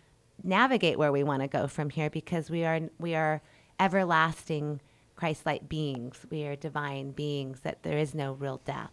navigate 0.42 0.98
where 0.98 1.12
we 1.12 1.22
want 1.22 1.42
to 1.42 1.48
go 1.48 1.66
from 1.66 1.90
here 1.90 2.08
because 2.08 2.48
we 2.50 2.64
are 2.64 2.80
we 2.98 3.14
are 3.14 3.42
everlasting 3.78 4.80
Christ-like 5.16 5.68
beings. 5.68 6.26
We 6.30 6.44
are 6.44 6.56
divine 6.56 7.12
beings. 7.12 7.60
That 7.60 7.82
there 7.82 7.98
is 7.98 8.14
no 8.14 8.32
real 8.32 8.60
death. 8.64 8.90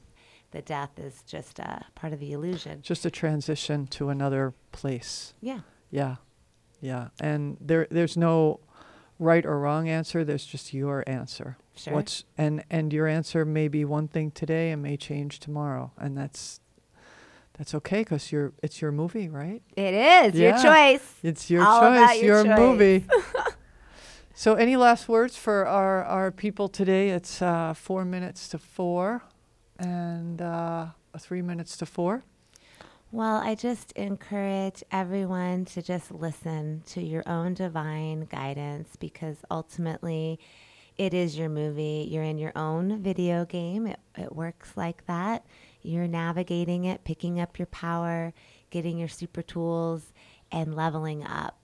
The 0.51 0.61
death 0.61 0.99
is 0.99 1.24
just 1.26 1.59
a 1.59 1.86
part 1.95 2.13
of 2.13 2.19
the 2.19 2.34
illusion. 2.34 2.82
Just 2.82 3.05
a 3.05 3.11
transition 3.11 3.88
to 3.88 4.09
another 4.09 4.53
place. 4.72 5.34
Yeah. 5.41 5.61
Yeah. 5.89 6.17
Yeah. 6.82 7.07
And 7.19 7.57
there 7.61 7.88
there's 7.89 8.17
no 8.17 8.59
right 9.17 9.45
or 9.45 9.59
wrong 9.59 9.88
answer. 9.88 10.24
There's 10.26 10.45
just 10.45 10.74
your 10.74 11.03
answer. 11.07 11.57
Sure. 11.76 11.93
What's 11.93 12.26
and 12.38 12.63
and 12.69 12.91
your 12.91 13.07
answer 13.07 13.45
may 13.45 13.67
be 13.69 13.86
one 13.86 14.07
thing 14.09 14.32
today 14.32 14.72
and 14.72 14.82
may 14.84 14.97
change 14.97 15.39
tomorrow, 15.39 15.93
and 15.97 16.17
that's 16.17 16.59
that's 17.57 17.74
okay 17.76 18.01
because 18.01 18.32
you're 18.32 18.51
it's 18.61 18.82
your 18.82 18.91
movie, 18.91 19.30
right? 19.30 19.61
It 19.78 19.93
is 19.93 20.36
your 20.36 20.57
choice. 20.61 21.13
It's 21.24 21.49
your 21.49 21.63
All 21.63 21.80
choice, 21.80 22.22
your 22.22 22.43
your 22.43 22.43
choice. 22.43 22.59
movie. 22.59 23.05
so, 24.34 24.55
any 24.55 24.75
last 24.75 25.07
words 25.09 25.36
for 25.36 25.65
our 25.67 26.03
our 26.03 26.32
people 26.32 26.67
today? 26.67 27.09
It's 27.09 27.41
uh, 27.41 27.73
four 27.73 28.05
minutes 28.05 28.47
to 28.49 28.57
four, 28.57 29.23
and 29.77 30.41
uh, 30.41 30.88
three 31.19 31.41
minutes 31.41 31.77
to 31.77 31.86
four. 31.86 32.23
Well, 33.13 33.38
I 33.38 33.55
just 33.55 33.91
encourage 33.93 34.84
everyone 34.89 35.65
to 35.65 35.82
just 35.82 36.11
listen 36.11 36.82
to 36.88 37.01
your 37.01 37.23
own 37.27 37.55
divine 37.55 38.21
guidance 38.21 38.95
because 38.95 39.36
ultimately 39.51 40.39
it 40.97 41.13
is 41.13 41.38
your 41.38 41.49
movie. 41.49 42.07
You're 42.09 42.23
in 42.23 42.38
your 42.38 42.53
own 42.55 43.01
video 43.03 43.43
game. 43.43 43.86
It, 43.86 43.99
it 44.17 44.34
works 44.34 44.77
like 44.77 45.05
that. 45.07 45.45
You're 45.82 46.07
navigating 46.07 46.86
it, 46.86 47.03
picking 47.03 47.38
up 47.38 47.59
your 47.59 47.65
power, 47.65 48.34
getting 48.69 48.97
your 48.97 49.09
super 49.09 49.41
tools, 49.41 50.13
and 50.49 50.73
leveling 50.73 51.25
up. 51.25 51.61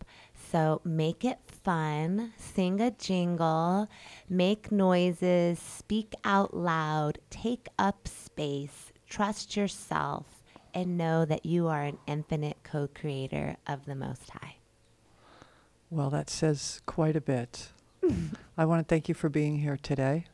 So 0.52 0.82
make 0.86 1.26
it 1.26 1.39
fun, 1.43 2.34
sing 2.38 2.80
a 2.80 2.91
jingle, 2.91 3.89
make 4.30 4.72
noises, 4.72 5.60
speak 5.60 6.14
out 6.24 6.56
loud, 6.56 7.20
take 7.30 7.68
up 7.78 8.08
space, 8.08 8.93
trust 9.10 9.58
yourself, 9.58 10.43
and 10.74 10.98
know 10.98 11.26
that 11.26 11.45
you 11.45 11.68
are 11.68 11.84
an 11.84 11.98
infinite 12.08 12.58
co 12.64 12.88
creator 12.88 13.58
of 13.68 13.86
the 13.86 13.95
Most 13.95 14.30
High. 14.30 14.56
Well, 15.89 16.10
that 16.12 16.30
says 16.30 16.82
quite 16.86 17.16
a 17.16 17.22
bit. 17.22 17.70
I 18.58 18.66
want 18.66 18.88
to 18.88 18.93
thank 18.93 19.10
you 19.10 19.16
for 19.16 19.30
being 19.30 19.60
here 19.60 19.78
today 19.82 20.28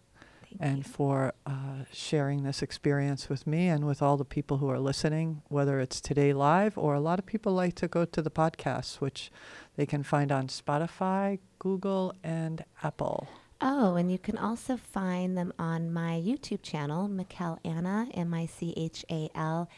Thank 0.60 0.62
and 0.62 0.78
you. 0.80 0.84
for 0.84 1.34
uh, 1.46 1.86
sharing 1.92 2.44
this 2.44 2.62
experience 2.62 3.30
with 3.30 3.48
me 3.48 3.68
and 3.68 3.86
with 3.86 4.02
all 4.02 4.18
the 4.18 4.26
people 4.26 4.58
who 4.58 4.70
are 4.70 4.80
listening, 4.80 5.42
whether 5.48 5.80
it's 5.80 6.02
today 6.02 6.34
live 6.34 6.78
or 6.78 6.94
a 6.94 7.00
lot 7.00 7.20
of 7.20 7.26
people 7.26 7.54
like 7.54 7.76
to 7.76 7.88
go 7.88 8.06
to 8.06 8.22
the 8.22 8.32
podcasts, 8.32 8.96
which 9.02 9.32
they 9.76 9.86
can 9.86 10.04
find 10.04 10.32
on 10.32 10.48
Spotify, 10.48 11.40
Google, 11.60 12.14
and 12.24 12.64
Apple. 12.84 13.28
Oh, 13.62 13.96
and 13.96 14.12
you 14.12 14.18
can 14.20 14.38
also 14.38 14.76
find 14.76 15.38
them 15.38 15.54
on 15.58 15.92
my 15.94 16.22
YouTube 16.22 16.62
channel, 16.62 17.08
Michael 17.08 17.60
Anna, 17.64 18.08
M 18.14 18.34
I 18.34 18.46
C 18.46 18.74
H 18.76 19.06
A 19.10 19.30
L 19.34 19.70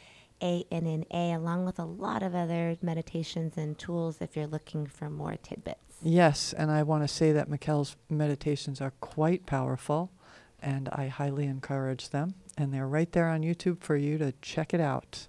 A 0.42 0.66
N 0.72 0.88
N 0.88 1.06
A, 1.12 1.34
along 1.34 1.66
with 1.66 1.78
a 1.78 1.86
lot 1.86 2.24
of 2.24 2.34
other 2.34 2.78
meditations 2.82 3.58
and 3.58 3.78
tools 3.78 4.18
if 4.22 4.36
you're 4.36 4.48
looking 4.48 4.88
for 4.88 5.10
more 5.10 5.36
tidbits. 5.36 5.80
Yes, 6.02 6.52
and 6.52 6.72
I 6.72 6.84
want 6.84 7.04
to 7.04 7.08
say 7.08 7.32
that 7.32 7.50
Mikkel's 7.50 7.96
meditations 8.10 8.82
are 8.82 8.94
quite 9.00 9.46
powerful, 9.46 10.12
and 10.62 10.90
I 10.90 11.08
highly 11.08 11.46
encourage 11.46 12.10
them. 12.10 12.34
And 12.58 12.74
they're 12.74 12.88
right 12.88 13.12
there 13.12 13.30
on 13.30 13.42
YouTube 13.42 13.82
for 13.82 13.96
you 13.96 14.18
to 14.18 14.34
check 14.42 14.74
it 14.74 14.82
out. 14.82 15.28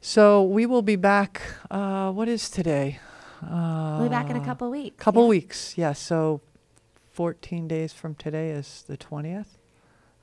So 0.00 0.42
we 0.42 0.66
will 0.66 0.82
be 0.82 0.96
back. 0.96 1.42
Uh, 1.70 2.10
what 2.10 2.28
is 2.28 2.50
today? 2.50 2.98
Uh, 3.42 3.96
We'll 3.98 4.08
be 4.08 4.12
back 4.12 4.30
in 4.30 4.36
a 4.36 4.44
couple 4.44 4.70
weeks. 4.70 5.02
Couple 5.02 5.24
yeah. 5.24 5.28
weeks, 5.28 5.78
yes. 5.78 5.98
so 5.98 6.40
14 7.12 7.66
days 7.68 7.92
from 7.92 8.14
today 8.14 8.50
is 8.50 8.84
the 8.86 8.96
20th. 8.96 9.56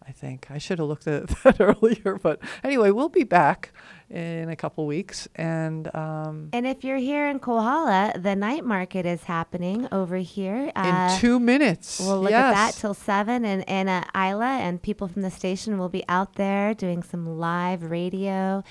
I 0.06 0.12
think 0.12 0.48
I 0.52 0.58
should 0.58 0.80
have 0.80 0.88
looked 0.90 1.08
at 1.08 1.28
that 1.44 1.62
earlier, 1.62 2.20
but 2.22 2.40
anyway, 2.64 2.92
we'll 2.92 3.08
be 3.10 3.24
back 3.24 3.72
in 4.10 4.50
a 4.50 4.56
couple 4.56 4.86
weeks, 4.86 5.28
and 5.36 5.94
um, 5.96 6.50
And 6.52 6.68
if 6.68 6.84
you're 6.84 6.98
here 6.98 7.28
in 7.30 7.40
Kohala, 7.40 8.12
the 8.20 8.36
night 8.36 8.66
market 8.66 9.06
is 9.06 9.24
happening 9.24 9.88
over 9.92 10.18
here. 10.18 10.72
Uh, 10.76 11.10
in 11.14 11.20
two 11.22 11.40
minutes. 11.40 12.02
We'll 12.02 12.22
look 12.22 12.34
at 12.34 12.52
that 12.52 12.74
till 12.74 12.94
seven, 12.94 13.46
and 13.46 13.68
and 13.68 13.90
uh, 13.90 14.04
Isla 14.14 14.58
and 14.60 14.82
people 14.82 15.08
from 15.08 15.22
the 15.22 15.32
station 15.32 15.78
will 15.78 15.90
be 15.90 16.04
out 16.10 16.36
there 16.36 16.74
doing 16.74 17.02
some 17.02 17.40
live 17.40 17.90
radio, 17.90 18.64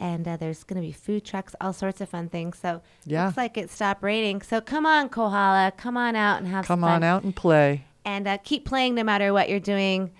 and 0.00 0.26
uh, 0.26 0.36
there's 0.36 0.64
going 0.64 0.80
to 0.80 0.86
be 0.86 0.90
food 0.92 1.24
trucks, 1.24 1.54
all 1.60 1.72
sorts 1.72 2.00
of 2.00 2.08
fun 2.08 2.28
things. 2.28 2.58
So 2.58 2.80
Yeah. 3.04 3.26
looks 3.26 3.36
like 3.36 3.56
it 3.56 3.70
stopped 3.70 4.02
raining. 4.02 4.40
So 4.42 4.60
come 4.60 4.86
on, 4.86 5.08
Kohala, 5.10 5.72
come 5.76 5.96
on 5.96 6.16
out 6.16 6.38
and 6.38 6.48
have 6.48 6.66
Come 6.66 6.82
on 6.82 7.04
out 7.04 7.22
and 7.22 7.36
play. 7.36 7.84
and 8.04 8.26
uh, 8.26 8.38
keep 8.42 8.64
playing 8.64 8.94
no 8.96 9.04
matter 9.04 9.32
what 9.32 9.48
you're 9.48 9.60
doing. 9.60 10.10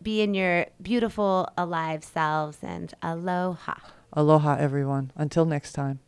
Be 0.00 0.20
in 0.22 0.34
your 0.34 0.66
beautiful 0.80 1.48
alive 1.58 2.04
selves 2.04 2.58
and 2.62 2.94
aloha. 3.02 3.74
Aloha, 4.12 4.56
everyone. 4.58 5.10
Until 5.16 5.44
next 5.44 5.72
time. 5.72 5.98